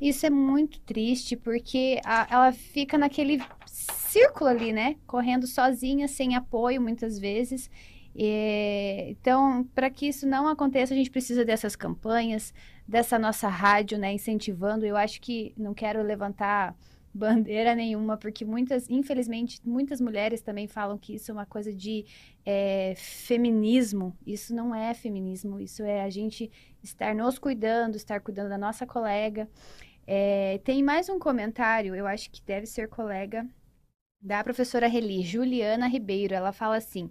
Isso 0.00 0.26
é 0.26 0.30
muito 0.30 0.80
triste 0.80 1.36
porque 1.36 2.00
a, 2.04 2.26
ela 2.30 2.52
fica 2.52 2.98
naquele 2.98 3.40
círculo 3.66 4.50
ali, 4.50 4.72
né? 4.72 4.96
Correndo 5.06 5.46
sozinha, 5.46 6.08
sem 6.08 6.34
apoio 6.34 6.80
muitas 6.80 7.18
vezes. 7.18 7.70
E, 8.14 9.08
então, 9.10 9.64
para 9.74 9.90
que 9.90 10.06
isso 10.06 10.26
não 10.26 10.46
aconteça, 10.46 10.94
a 10.94 10.96
gente 10.96 11.10
precisa 11.10 11.44
dessas 11.44 11.74
campanhas, 11.74 12.54
dessa 12.86 13.18
nossa 13.18 13.48
rádio, 13.48 13.98
né, 13.98 14.12
incentivando. 14.12 14.86
Eu 14.86 14.96
acho 14.96 15.20
que 15.20 15.52
não 15.56 15.74
quero 15.74 16.02
levantar 16.02 16.76
bandeira 17.12 17.76
nenhuma, 17.76 18.16
porque 18.16 18.44
muitas, 18.44 18.90
infelizmente, 18.90 19.60
muitas 19.64 20.00
mulheres 20.00 20.42
também 20.42 20.66
falam 20.66 20.98
que 20.98 21.14
isso 21.14 21.30
é 21.30 21.34
uma 21.34 21.46
coisa 21.46 21.72
de 21.72 22.04
é, 22.44 22.94
feminismo. 22.96 24.16
Isso 24.26 24.54
não 24.54 24.74
é 24.74 24.92
feminismo, 24.94 25.60
isso 25.60 25.84
é 25.84 26.02
a 26.02 26.10
gente 26.10 26.50
estar 26.82 27.14
nos 27.14 27.38
cuidando, 27.38 27.96
estar 27.96 28.20
cuidando 28.20 28.48
da 28.48 28.58
nossa 28.58 28.84
colega. 28.84 29.48
É, 30.06 30.60
tem 30.64 30.82
mais 30.82 31.08
um 31.08 31.18
comentário, 31.18 31.94
eu 31.94 32.06
acho 32.06 32.30
que 32.30 32.42
deve 32.42 32.66
ser 32.66 32.88
colega 32.88 33.46
da 34.20 34.42
professora 34.42 34.86
Reli, 34.86 35.22
Juliana 35.22 35.86
Ribeiro. 35.86 36.34
Ela 36.34 36.52
fala 36.52 36.76
assim. 36.76 37.10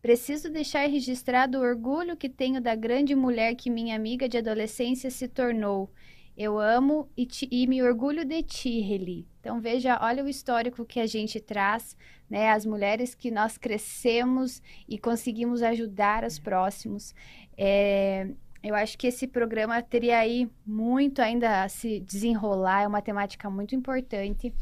Preciso 0.00 0.50
deixar 0.50 0.88
registrado 0.88 1.58
o 1.58 1.62
orgulho 1.62 2.16
que 2.16 2.28
tenho 2.28 2.60
da 2.60 2.74
grande 2.74 3.14
mulher 3.14 3.54
que 3.54 3.70
minha 3.70 3.94
amiga 3.94 4.28
de 4.28 4.36
adolescência 4.36 5.10
se 5.10 5.28
tornou. 5.28 5.92
Eu 6.36 6.58
amo 6.58 7.08
e, 7.16 7.24
te, 7.24 7.46
e, 7.50 7.66
me 7.68 7.82
orgulho 7.82 8.24
de 8.24 8.42
ti, 8.42 8.80
Reli. 8.80 9.28
Então 9.38 9.60
veja, 9.60 9.98
olha 10.00 10.24
o 10.24 10.28
histórico 10.28 10.84
que 10.84 10.98
a 10.98 11.06
gente 11.06 11.38
traz, 11.38 11.96
né? 12.28 12.50
As 12.50 12.66
mulheres 12.66 13.14
que 13.14 13.30
nós 13.30 13.56
crescemos 13.58 14.60
e 14.88 14.98
conseguimos 14.98 15.62
ajudar 15.62 16.24
os 16.24 16.38
próximos. 16.38 17.14
É, 17.56 18.28
eu 18.62 18.74
acho 18.74 18.96
que 18.96 19.08
esse 19.08 19.26
programa 19.26 19.82
teria 19.82 20.18
aí 20.18 20.48
muito 20.64 21.20
ainda 21.20 21.64
a 21.64 21.68
se 21.68 22.00
desenrolar, 22.00 22.82
é 22.82 22.86
uma 22.86 23.02
temática 23.02 23.50
muito 23.50 23.74
importante. 23.74 24.54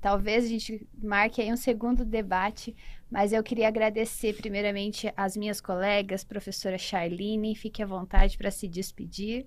Talvez 0.00 0.44
a 0.44 0.48
gente 0.48 0.86
marque 1.00 1.40
aí 1.40 1.52
um 1.52 1.56
segundo 1.56 2.04
debate, 2.04 2.74
mas 3.10 3.32
eu 3.32 3.42
queria 3.42 3.68
agradecer 3.68 4.34
primeiramente 4.34 5.12
às 5.16 5.36
minhas 5.36 5.60
colegas, 5.60 6.24
professora 6.24 6.76
Charlene, 6.76 7.54
fique 7.54 7.82
à 7.82 7.86
vontade 7.86 8.36
para 8.36 8.50
se 8.50 8.66
despedir. 8.66 9.46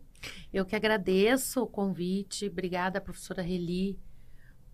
Eu 0.54 0.66
que 0.66 0.76
agradeço 0.76 1.62
o 1.62 1.68
convite, 1.68 2.48
obrigada 2.48 3.02
professora 3.02 3.42
Reli 3.42 4.00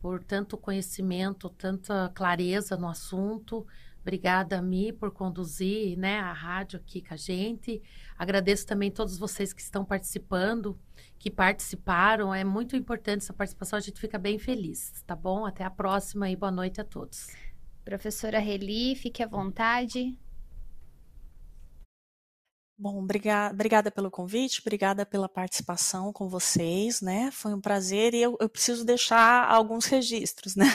por 0.02 0.24
tanto 0.24 0.58
conhecimento, 0.58 1.50
tanta 1.50 2.10
clareza 2.10 2.76
no 2.76 2.90
assunto. 2.90 3.66
Obrigada 4.02 4.58
a 4.58 4.62
mim 4.62 4.92
por 4.94 5.12
conduzir 5.12 5.98
né, 5.98 6.20
a 6.20 6.34
rádio 6.34 6.80
aqui 6.80 7.02
com 7.02 7.14
a 7.14 7.18
gente. 7.18 7.82
Agradeço 8.18 8.66
também 8.66 8.90
todos 8.90 9.18
vocês 9.18 9.54
que 9.54 9.62
estão 9.62 9.86
participando 9.86 10.78
que 11.20 11.30
participaram. 11.30 12.34
É 12.34 12.44
muito 12.44 12.76
importante 12.76 13.24
essa 13.24 13.34
participação, 13.34 13.78
a 13.78 13.82
gente 13.82 14.00
fica 14.00 14.18
bem 14.18 14.40
feliz, 14.40 15.04
tá 15.06 15.16
bom? 15.16 15.46
Até 15.46 15.64
a 15.64 15.70
próxima 15.70 16.30
e 16.30 16.36
boa 16.36 16.52
noite 16.52 16.82
a 16.82 16.84
todos. 16.84 17.28
Professora 17.86 18.40
Reli, 18.40 18.96
fique 18.96 19.22
à 19.22 19.28
vontade. 19.28 20.18
Bom, 22.82 22.98
obrigada, 22.98 23.54
obrigada 23.54 23.92
pelo 23.92 24.10
convite, 24.10 24.60
obrigada 24.60 25.06
pela 25.06 25.30
participação 25.30 26.12
com 26.12 26.28
vocês, 26.28 27.00
né? 27.00 27.30
Foi 27.32 27.54
um 27.54 27.62
prazer 27.62 28.16
e 28.16 28.22
eu, 28.24 28.36
eu 28.42 28.50
preciso 28.50 28.84
deixar 28.84 29.48
alguns 29.48 29.86
registros, 29.86 30.56
né? 30.58 30.66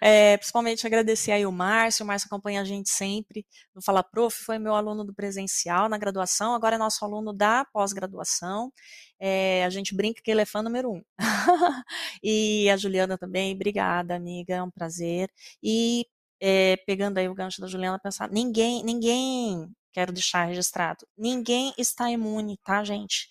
É, 0.00 0.36
principalmente 0.36 0.84
agradecer 0.84 1.30
aí 1.30 1.46
o 1.46 1.52
Márcio, 1.52 2.02
o 2.02 2.06
Márcio 2.08 2.26
acompanha 2.26 2.60
a 2.60 2.64
gente 2.64 2.90
sempre 2.90 3.46
no 3.72 3.80
Fala 3.80 4.02
Prof, 4.02 4.36
foi 4.44 4.58
meu 4.58 4.74
aluno 4.74 5.04
do 5.04 5.14
presencial 5.14 5.88
na 5.88 5.96
graduação, 5.96 6.52
agora 6.52 6.74
é 6.74 6.78
nosso 6.78 7.04
aluno 7.04 7.32
da 7.32 7.64
pós-graduação. 7.66 8.72
É, 9.20 9.64
a 9.64 9.70
gente 9.70 9.94
brinca 9.94 10.20
que 10.20 10.30
ele 10.32 10.40
é 10.40 10.44
fã 10.44 10.62
número 10.62 10.90
um. 10.90 11.02
e 12.22 12.68
a 12.70 12.76
Juliana 12.76 13.16
também, 13.16 13.54
obrigada, 13.54 14.16
amiga, 14.16 14.56
é 14.56 14.62
um 14.62 14.70
prazer. 14.70 15.30
E 15.62 16.06
é, 16.46 16.76
pegando 16.86 17.16
aí 17.16 17.26
o 17.26 17.34
gancho 17.34 17.58
da 17.58 17.66
Juliana, 17.66 17.98
pensar, 17.98 18.30
ninguém, 18.30 18.84
ninguém 18.84 19.66
quero 19.90 20.12
deixar 20.12 20.44
registrado. 20.44 21.06
Ninguém 21.16 21.72
está 21.78 22.10
imune, 22.10 22.58
tá, 22.62 22.84
gente? 22.84 23.30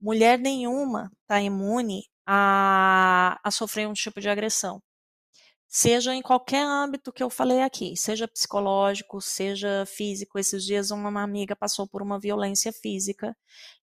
Mulher 0.00 0.38
nenhuma 0.38 1.10
está 1.22 1.40
imune 1.40 2.04
a, 2.24 3.36
a 3.42 3.50
sofrer 3.50 3.88
um 3.88 3.92
tipo 3.92 4.20
de 4.20 4.28
agressão. 4.28 4.80
Seja 5.68 6.14
em 6.14 6.22
qualquer 6.22 6.64
âmbito 6.64 7.12
que 7.12 7.22
eu 7.22 7.30
falei 7.30 7.62
aqui, 7.62 7.96
seja 7.96 8.28
psicológico, 8.28 9.20
seja 9.20 9.84
físico. 9.86 10.38
Esses 10.38 10.64
dias 10.64 10.92
uma 10.92 11.22
amiga 11.22 11.56
passou 11.56 11.88
por 11.88 12.00
uma 12.00 12.20
violência 12.20 12.72
física 12.72 13.36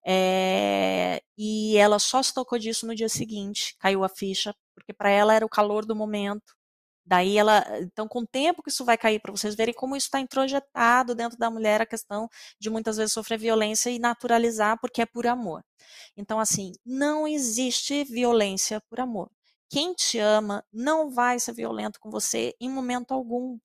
é, 0.05 1.21
e 1.38 1.75
ela 1.77 1.99
só 1.99 2.23
se 2.23 2.34
tocou 2.34 2.57
disso 2.59 2.88
no 2.88 2.95
dia 2.95 3.09
seguinte, 3.09 3.75
caiu 3.80 4.05
a 4.05 4.09
ficha, 4.09 4.55
porque 4.73 4.93
para 4.93 5.09
ela 5.09 5.34
era 5.34 5.45
o 5.45 5.49
calor 5.49 5.86
do 5.86 5.95
momento, 5.95 6.55
Daí 7.10 7.39
ela, 7.39 7.66
então 7.82 8.07
com 8.07 8.20
o 8.20 8.28
tempo 8.28 8.62
que 8.62 8.70
isso 8.70 8.86
vai 8.86 8.95
cair 8.95 9.20
para 9.20 9.32
vocês 9.32 9.55
verem 9.55 9.74
como 9.74 9.95
isso 9.95 10.05
está 10.05 10.20
introjetado 10.20 11.16
dentro 11.16 11.39
da 11.39 11.49
mulher 11.49 11.82
a 11.82 11.86
questão 11.86 12.30
de 12.60 12.70
muitas 12.70 12.97
vezes 12.97 13.14
sofrer 13.14 13.39
violência 13.39 13.89
e 13.89 13.97
naturalizar 13.97 14.78
porque 14.80 15.01
é 15.01 15.07
por 15.07 15.26
amor. 15.26 15.64
Então 16.16 16.39
assim, 16.39 16.72
não 16.86 17.28
existe 17.28 18.03
violência 18.03 18.80
por 18.88 18.99
amor. 18.99 19.32
Quem 19.72 19.95
te 19.95 20.20
ama 20.20 20.64
não 20.72 21.10
vai 21.10 21.39
ser 21.39 21.53
violento 21.53 21.99
com 21.99 22.12
você 22.12 22.53
em 22.62 22.70
momento 22.70 23.12
algum. 23.12 23.57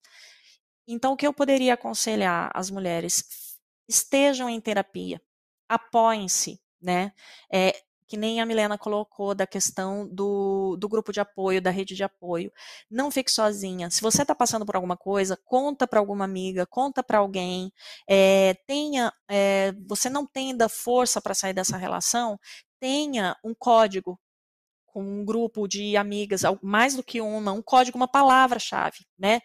Então 0.88 1.12
o 1.12 1.16
que 1.16 1.26
eu 1.26 1.34
poderia 1.34 1.74
aconselhar 1.74 2.50
às 2.54 2.70
mulheres? 2.70 3.58
Estejam 3.86 4.48
em 4.48 4.58
terapia, 4.58 5.20
apoiem-se, 5.68 6.58
né? 6.80 7.12
É, 7.52 7.74
que 8.06 8.16
nem 8.16 8.40
a 8.40 8.46
Milena 8.46 8.76
colocou 8.78 9.34
da 9.34 9.46
questão 9.46 10.06
do, 10.08 10.76
do 10.78 10.88
grupo 10.88 11.12
de 11.12 11.20
apoio, 11.20 11.60
da 11.62 11.70
rede 11.70 11.94
de 11.94 12.04
apoio. 12.04 12.52
Não 12.90 13.10
fique 13.10 13.30
sozinha. 13.30 13.90
Se 13.90 14.00
você 14.00 14.22
está 14.22 14.34
passando 14.34 14.66
por 14.66 14.76
alguma 14.76 14.96
coisa, 14.96 15.38
conta 15.44 15.86
para 15.86 16.00
alguma 16.00 16.24
amiga, 16.24 16.66
conta 16.66 17.02
para 17.02 17.18
alguém. 17.18 17.72
É, 18.08 18.54
tenha, 18.66 19.12
é, 19.28 19.72
você 19.86 20.10
não 20.10 20.26
tem 20.26 20.50
ainda 20.50 20.68
força 20.68 21.20
para 21.20 21.34
sair 21.34 21.54
dessa 21.54 21.76
relação, 21.76 22.38
tenha 22.80 23.36
um 23.42 23.54
código 23.54 24.18
com 24.94 25.02
um 25.02 25.24
grupo 25.24 25.66
de 25.66 25.96
amigas, 25.96 26.42
mais 26.62 26.94
do 26.94 27.02
que 27.02 27.20
uma, 27.20 27.50
um 27.50 27.60
código, 27.60 27.98
uma 27.98 28.06
palavra-chave, 28.06 29.04
né? 29.18 29.40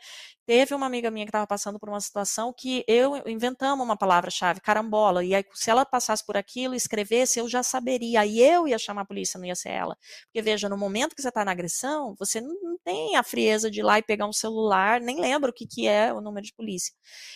Teve 0.45 0.75
uma 0.75 0.85
amiga 0.85 1.09
minha 1.09 1.25
que 1.25 1.29
estava 1.29 1.47
passando 1.47 1.79
por 1.79 1.89
uma 1.89 1.99
situação 1.99 2.53
que 2.55 2.83
eu 2.87 3.17
inventamos 3.27 3.83
uma 3.83 3.97
palavra-chave, 3.97 4.61
carambola, 4.61 5.23
e 5.23 5.33
aí 5.33 5.43
se 5.55 5.71
ela 5.71 5.83
passasse 5.83 6.23
por 6.23 6.37
aquilo, 6.37 6.75
escrevesse, 6.75 7.39
eu 7.39 7.49
já 7.49 7.63
saberia, 7.63 8.21
aí 8.21 8.39
eu 8.39 8.67
ia 8.67 8.77
chamar 8.77 9.01
a 9.01 9.05
polícia, 9.05 9.39
não 9.39 9.47
ia 9.47 9.55
ser 9.55 9.69
ela. 9.69 9.97
Porque 10.25 10.39
veja, 10.43 10.69
no 10.69 10.77
momento 10.77 11.15
que 11.15 11.21
você 11.21 11.29
está 11.29 11.43
na 11.43 11.51
agressão, 11.51 12.13
você 12.19 12.39
não 12.39 12.77
tem 12.83 13.15
a 13.15 13.23
frieza 13.23 13.71
de 13.71 13.79
ir 13.79 13.83
lá 13.83 13.97
e 13.97 14.03
pegar 14.03 14.27
um 14.27 14.33
celular, 14.33 15.01
nem 15.01 15.19
lembra 15.19 15.49
o 15.49 15.53
que, 15.53 15.65
que 15.65 15.87
é 15.87 16.13
o 16.13 16.21
número 16.21 16.45
de 16.45 16.53
polícia. 16.53 16.93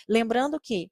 Lembrando 0.08 0.60
que, 0.60 0.92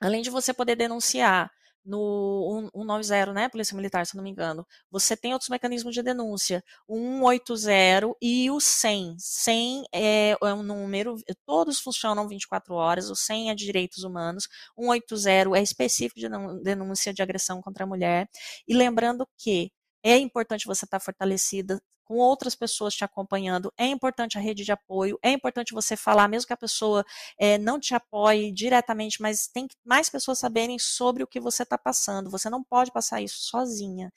além 0.00 0.22
de 0.22 0.30
você 0.30 0.54
poder 0.54 0.76
denunciar, 0.76 1.50
no 1.88 2.70
190, 2.74 3.32
né, 3.32 3.48
Polícia 3.48 3.76
Militar, 3.76 4.06
se 4.06 4.16
não 4.16 4.22
me 4.24 4.30
engano, 4.30 4.66
você 4.90 5.16
tem 5.16 5.32
outros 5.32 5.48
mecanismos 5.48 5.94
de 5.94 6.02
denúncia, 6.02 6.62
o 6.86 6.96
180 6.96 8.14
e 8.22 8.50
o 8.50 8.60
100. 8.60 9.16
100 9.18 9.84
é, 9.94 10.30
é 10.32 10.54
um 10.54 10.62
número, 10.62 11.16
todos 11.46 11.80
funcionam 11.80 12.28
24 12.28 12.74
horas, 12.74 13.10
o 13.10 13.16
100 13.16 13.50
é 13.50 13.54
de 13.54 13.64
direitos 13.64 14.04
humanos, 14.04 14.48
180 14.78 15.58
é 15.58 15.62
específico 15.62 16.20
de 16.20 16.28
denúncia 16.62 17.12
de 17.14 17.22
agressão 17.22 17.60
contra 17.62 17.84
a 17.84 17.86
mulher, 17.86 18.28
e 18.66 18.74
lembrando 18.74 19.26
que 19.38 19.70
é 20.02 20.16
importante 20.16 20.66
você 20.66 20.84
estar 20.84 21.00
fortalecida 21.00 21.80
com 22.08 22.16
outras 22.16 22.54
pessoas 22.54 22.94
te 22.94 23.04
acompanhando. 23.04 23.72
É 23.76 23.86
importante 23.86 24.38
a 24.38 24.40
rede 24.40 24.64
de 24.64 24.72
apoio, 24.72 25.18
é 25.22 25.30
importante 25.30 25.74
você 25.74 25.94
falar, 25.96 26.26
mesmo 26.26 26.46
que 26.46 26.52
a 26.54 26.56
pessoa 26.56 27.04
é, 27.38 27.58
não 27.58 27.78
te 27.78 27.94
apoie 27.94 28.50
diretamente, 28.50 29.20
mas 29.20 29.46
tem 29.46 29.68
que 29.68 29.76
mais 29.84 30.08
pessoas 30.08 30.38
saberem 30.38 30.78
sobre 30.78 31.22
o 31.22 31.26
que 31.26 31.38
você 31.38 31.64
está 31.64 31.76
passando. 31.76 32.30
Você 32.30 32.48
não 32.48 32.64
pode 32.64 32.90
passar 32.90 33.20
isso 33.20 33.38
sozinha. 33.40 34.10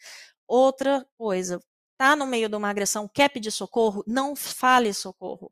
Outra 0.48 1.06
coisa, 1.18 1.60
tá 1.98 2.16
no 2.16 2.26
meio 2.26 2.48
de 2.50 2.56
uma 2.56 2.70
agressão, 2.70 3.10
quer 3.14 3.30
pedir 3.30 3.52
socorro? 3.52 4.04
Não 4.08 4.36
fale 4.36 4.94
socorro. 4.94 5.52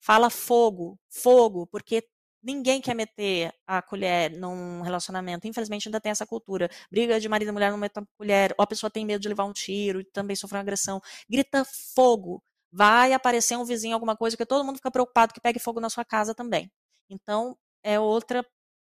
Fala 0.00 0.30
fogo, 0.30 0.98
fogo, 1.08 1.66
porque 1.68 2.06
Ninguém 2.46 2.80
quer 2.80 2.94
meter 2.94 3.52
a 3.66 3.82
colher 3.82 4.30
num 4.32 4.80
relacionamento. 4.82 5.46
Infelizmente, 5.48 5.88
ainda 5.88 6.00
tem 6.00 6.10
essa 6.12 6.26
cultura. 6.26 6.70
Briga 6.90 7.18
de 7.20 7.28
marido 7.28 7.48
e 7.48 7.52
mulher 7.52 7.70
não 7.72 7.78
mete 7.78 7.98
a 7.98 8.02
colher, 8.16 8.54
ou 8.56 8.62
a 8.62 8.66
pessoa 8.66 8.90
tem 8.90 9.04
medo 9.04 9.20
de 9.20 9.28
levar 9.28 9.44
um 9.44 9.52
tiro 9.52 10.00
e 10.00 10.04
também 10.04 10.36
sofrer 10.36 10.58
uma 10.58 10.62
agressão. 10.62 11.00
Grita 11.28 11.64
fogo. 11.64 12.42
vai 12.72 13.12
aparecer 13.12 13.56
um 13.56 13.64
vizinho, 13.64 13.94
alguma 13.94 14.16
coisa, 14.16 14.36
que 14.36 14.44
todo 14.46 14.64
mundo 14.64 14.76
fica 14.76 14.90
preocupado 14.90 15.32
que 15.34 15.40
pegue 15.40 15.58
fogo 15.58 15.80
na 15.80 15.88
sua 15.90 16.04
casa 16.04 16.34
também. 16.34 16.70
Então, 17.10 17.56
é 17.82 17.98
outra 18.00 18.44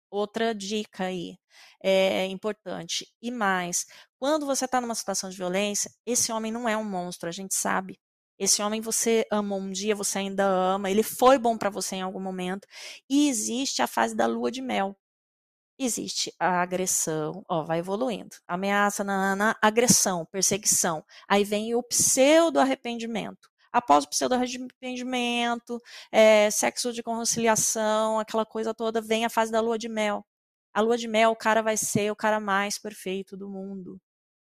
outra 0.09 0.53
dica 0.53 1.05
aí 1.05 1.37
é 1.83 2.25
importante. 2.27 3.07
E 3.21 3.31
mais, 3.31 3.85
quando 4.19 4.45
você 4.45 4.65
está 4.65 4.81
numa 4.81 4.95
situação 4.95 5.29
de 5.29 5.37
violência, 5.37 5.91
esse 6.05 6.31
homem 6.31 6.51
não 6.51 6.67
é 6.67 6.75
um 6.77 6.83
monstro, 6.83 7.29
a 7.29 7.31
gente 7.31 7.55
sabe. 7.55 7.99
Esse 8.41 8.63
homem 8.63 8.81
você 8.81 9.23
amou 9.31 9.59
um 9.59 9.71
dia, 9.71 9.95
você 9.95 10.17
ainda 10.17 10.43
ama, 10.43 10.89
ele 10.89 11.03
foi 11.03 11.37
bom 11.37 11.55
para 11.59 11.69
você 11.69 11.97
em 11.97 12.01
algum 12.01 12.19
momento. 12.19 12.67
E 13.07 13.29
existe 13.29 13.83
a 13.83 13.87
fase 13.87 14.15
da 14.15 14.25
lua 14.25 14.49
de 14.51 14.63
mel. 14.63 14.97
Existe 15.79 16.33
a 16.39 16.61
agressão, 16.61 17.43
ó, 17.49 17.63
vai 17.63 17.79
evoluindo. 17.79 18.35
Ameaça, 18.47 19.03
nanana, 19.03 19.57
agressão, 19.61 20.25
perseguição. 20.25 21.05
Aí 21.27 21.43
vem 21.43 21.75
o 21.75 21.83
pseudo 21.83 22.59
arrependimento. 22.59 23.49
Após 23.71 24.05
o 24.05 24.09
pseudo 24.09 24.33
arrependimento, 24.35 25.79
é, 26.11 26.49
sexo 26.51 26.93
de 26.93 27.03
conciliação, 27.03 28.19
aquela 28.19 28.45
coisa 28.45 28.73
toda, 28.73 29.01
vem 29.01 29.25
a 29.25 29.29
fase 29.29 29.51
da 29.51 29.61
lua 29.61 29.77
de 29.77 29.89
mel. 29.89 30.25
A 30.73 30.81
lua 30.81 30.97
de 30.97 31.07
mel, 31.07 31.31
o 31.31 31.35
cara 31.35 31.61
vai 31.61 31.77
ser 31.77 32.11
o 32.11 32.15
cara 32.15 32.39
mais 32.39 32.79
perfeito 32.79 33.37
do 33.37 33.49
mundo. 33.49 33.99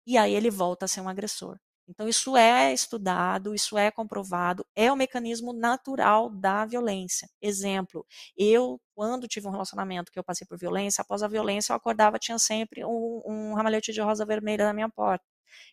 E 0.06 0.18
aí 0.18 0.34
ele 0.34 0.50
volta 0.50 0.86
a 0.86 0.88
ser 0.88 1.00
um 1.02 1.08
agressor. 1.08 1.58
Então, 1.88 2.08
isso 2.08 2.36
é 2.36 2.72
estudado, 2.72 3.54
isso 3.54 3.78
é 3.78 3.90
comprovado, 3.90 4.66
é 4.74 4.90
o 4.90 4.96
mecanismo 4.96 5.52
natural 5.52 6.28
da 6.30 6.64
violência. 6.66 7.28
Exemplo, 7.40 8.04
eu, 8.36 8.80
quando 8.94 9.28
tive 9.28 9.46
um 9.46 9.50
relacionamento 9.50 10.10
que 10.10 10.18
eu 10.18 10.24
passei 10.24 10.46
por 10.46 10.58
violência, 10.58 11.02
após 11.02 11.22
a 11.22 11.28
violência 11.28 11.72
eu 11.72 11.76
acordava, 11.76 12.18
tinha 12.18 12.38
sempre 12.38 12.84
um, 12.84 13.22
um 13.24 13.54
ramalhete 13.54 13.92
de 13.92 14.00
rosa 14.00 14.26
vermelha 14.26 14.64
na 14.64 14.72
minha 14.72 14.88
porta. 14.88 15.24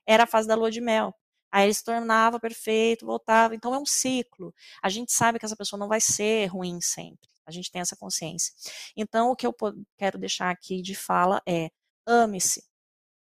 Era 0.06 0.24
a 0.24 0.28
fase 0.28 0.48
da 0.48 0.56
lua 0.56 0.72
de 0.72 0.82
mel. 0.82 1.14
Aí 1.52 1.66
ele 1.66 1.74
se 1.74 1.84
tornava 1.84 2.40
perfeito, 2.40 3.06
voltava. 3.06 3.56
Então 3.56 3.74
é 3.74 3.80
um 3.80 3.86
ciclo. 3.86 4.54
A 4.82 4.90
gente 4.90 5.12
sabe 5.14 5.40
que 5.40 5.46
essa 5.46 5.56
pessoa 5.56 5.80
não 5.80 5.88
vai 5.88 6.02
ser 6.02 6.48
ruim 6.48 6.82
sempre. 6.82 7.30
A 7.46 7.52
gente 7.52 7.72
tem 7.72 7.82
essa 7.82 7.96
consciência. 7.96 8.54
Então, 8.96 9.30
o 9.32 9.36
que 9.36 9.46
eu 9.46 9.54
quero 9.98 10.18
deixar 10.18 10.50
aqui 10.50 10.82
de 10.82 10.96
fala 10.96 11.42
é: 11.48 11.70
ame-se, 12.06 12.64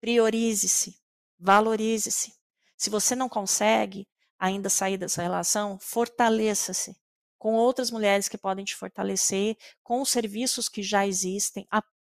priorize-se, 0.00 0.96
valorize-se. 1.38 2.32
Se 2.76 2.90
você 2.90 3.14
não 3.14 3.28
consegue 3.28 4.06
ainda 4.38 4.68
sair 4.68 4.96
dessa 4.96 5.22
relação, 5.22 5.78
fortaleça-se 5.80 6.96
com 7.38 7.54
outras 7.54 7.90
mulheres 7.90 8.28
que 8.28 8.38
podem 8.38 8.64
te 8.64 8.74
fortalecer, 8.74 9.56
com 9.82 10.00
os 10.00 10.08
serviços 10.08 10.68
que 10.68 10.82
já 10.82 11.06
existem 11.06 11.66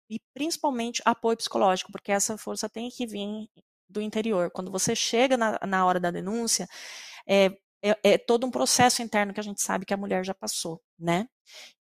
e 0.10 0.20
principalmente 0.34 1.02
apoio 1.04 1.38
psicológico, 1.38 1.92
porque 1.92 2.12
essa 2.12 2.38
força 2.38 2.70
tem 2.70 2.90
que 2.90 3.06
vir 3.06 3.50
do 3.90 4.02
interior. 4.02 4.52
Quando 4.52 4.72
você 4.72 4.96
chega 4.96 5.36
na, 5.36 5.60
na 5.66 5.86
hora 5.86 6.00
da 6.00 6.12
denúncia, 6.12 6.68
é, 7.28 7.48
é, 7.84 7.98
é, 8.04 8.18
todo 8.18 8.46
um 8.48 8.52
processo 8.52 9.02
interno 9.02 9.34
que 9.34 9.40
a 9.40 9.44
gente 9.44 9.62
sabe 9.62 9.86
que 9.86 9.94
a 9.94 9.98
mulher 9.98 10.26
já 10.26 10.34
passou, 10.34 10.82
né? 10.98 11.28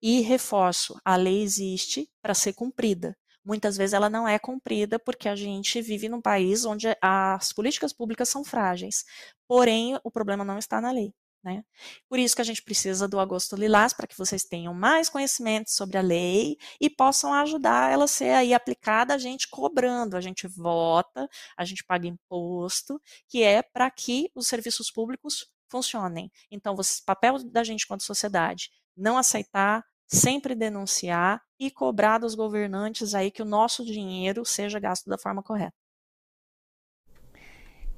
E 0.01 0.21
reforço, 0.21 0.99
a 1.05 1.17
lei 1.17 1.43
existe 1.43 2.09
para 2.21 2.35
ser 2.35 2.55
cumprida 2.55 3.17
muitas 3.45 3.77
vezes 3.77 3.95
ela 3.95 4.11
não 4.11 4.27
é 4.27 4.39
cumprida 4.39 4.99
porque 4.99 5.29
a 5.29 5.37
gente 5.37 5.81
vive 5.81 6.09
num 6.09 6.21
país 6.21 6.65
onde 6.65 6.87
as 7.01 7.53
políticas 7.53 7.93
públicas 7.93 8.29
são 8.29 8.45
frágeis. 8.45 9.05
Porém, 9.49 9.99
o 10.05 10.11
problema 10.11 10.45
não 10.45 10.59
está 10.59 10.81
na 10.81 10.91
lei. 10.91 11.13
Né? 11.45 11.65
Por 12.09 12.21
isso 12.21 12.37
que 12.37 12.43
a 12.43 12.45
gente 12.45 12.63
precisa 12.63 13.09
do 13.09 13.19
Agosto 13.19 13.57
Lilás, 13.57 13.93
para 13.93 14.07
que 14.07 14.17
vocês 14.17 14.45
tenham 14.45 14.73
mais 14.73 15.09
conhecimento 15.09 15.73
sobre 15.73 15.99
a 15.99 16.01
lei 16.01 16.57
e 16.81 16.89
possam 16.89 17.35
ajudar 17.35 17.91
ela 17.91 18.05
a 18.05 18.09
ser 18.09 18.31
aí 18.31 18.55
aplicada, 18.55 19.13
a 19.13 19.19
gente 19.19 19.49
cobrando, 19.49 20.17
a 20.17 20.21
gente 20.21 20.47
vota, 20.47 21.29
a 21.57 21.65
gente 21.65 21.83
paga 21.85 22.07
imposto, 22.07 23.01
que 23.27 23.43
é 23.43 23.61
para 23.61 23.91
que 23.91 24.31
os 24.37 24.47
serviços 24.47 24.89
públicos 24.91 25.51
funcionem. 25.69 26.31
Então, 26.49 26.75
o 26.75 27.05
papel 27.05 27.43
da 27.51 27.65
gente 27.65 27.89
quanto 27.89 28.05
sociedade, 28.05 28.71
não 28.97 29.19
aceitar, 29.19 29.85
sempre 30.07 30.55
denunciar 30.55 31.43
e 31.67 31.71
cobrar 31.71 32.19
dos 32.19 32.35
governantes 32.35 33.15
aí 33.15 33.31
que 33.31 33.41
o 33.41 33.45
nosso 33.47 33.85
dinheiro 33.85 34.45
seja 34.45 34.81
gasto 34.81 35.09
da 35.09 35.17
forma 35.17 35.43
correta. 35.43 35.77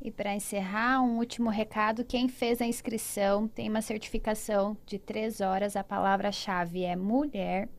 E 0.02 0.10
para 0.10 0.34
encerrar, 0.34 1.00
um 1.00 1.16
último 1.16 1.48
recado: 1.48 2.04
quem 2.04 2.28
fez 2.28 2.60
a 2.60 2.66
inscrição 2.66 3.48
tem 3.48 3.70
uma 3.70 3.80
certificação 3.80 4.76
de 4.84 4.98
três 4.98 5.40
horas. 5.40 5.76
A 5.76 5.82
palavra-chave 5.82 6.84
é 6.84 6.94
mulher. 6.94 7.70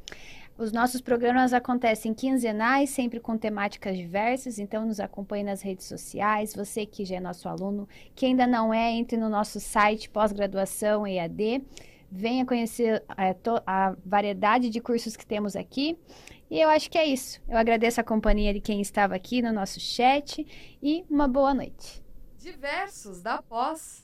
Os 0.57 0.71
nossos 0.71 1.01
programas 1.01 1.53
acontecem 1.53 2.15
quinzenais, 2.15 2.89
sempre 2.89 3.19
com 3.19 3.38
temáticas 3.38 3.95
diversas, 3.95 4.57
então 4.57 4.88
nos 4.88 4.99
acompanhe 4.99 5.43
nas 5.43 5.61
redes 5.61 5.86
sociais. 5.86 6.55
Você 6.55 6.86
que 6.86 7.05
já 7.05 7.17
é 7.17 7.19
nosso 7.19 7.47
aluno, 7.47 7.88
que 8.15 8.25
ainda 8.25 8.47
não 8.47 8.73
é, 8.73 8.91
entre 8.91 9.17
no 9.17 9.29
nosso 9.29 9.59
site 9.59 10.09
pós-graduação 10.09 11.05
EAD 11.05 11.61
venha 12.12 12.45
conhecer 12.45 13.03
é, 13.18 13.36
a 13.66 13.95
variedade 14.06 14.70
de 14.70 14.80
cursos 14.80 15.16
que 15.16 15.26
temos 15.26 15.56
aqui. 15.56 15.97
E 16.49 16.60
eu 16.60 16.70
acho 16.70 16.89
que 16.89 16.97
é 16.97 17.06
isso. 17.06 17.41
Eu 17.47 17.58
agradeço 17.58 17.99
a 17.99 18.03
companhia 18.03 18.53
de 18.53 18.62
quem 18.62 18.80
estava 18.80 19.16
aqui 19.16 19.41
no 19.41 19.51
nosso 19.51 19.80
chat 19.80 20.45
e 20.82 21.03
uma 21.10 21.28
boa 21.28 21.53
noite. 21.53 22.03
Diversos 22.38 23.22
da 23.22 23.41
pós. 23.41 24.03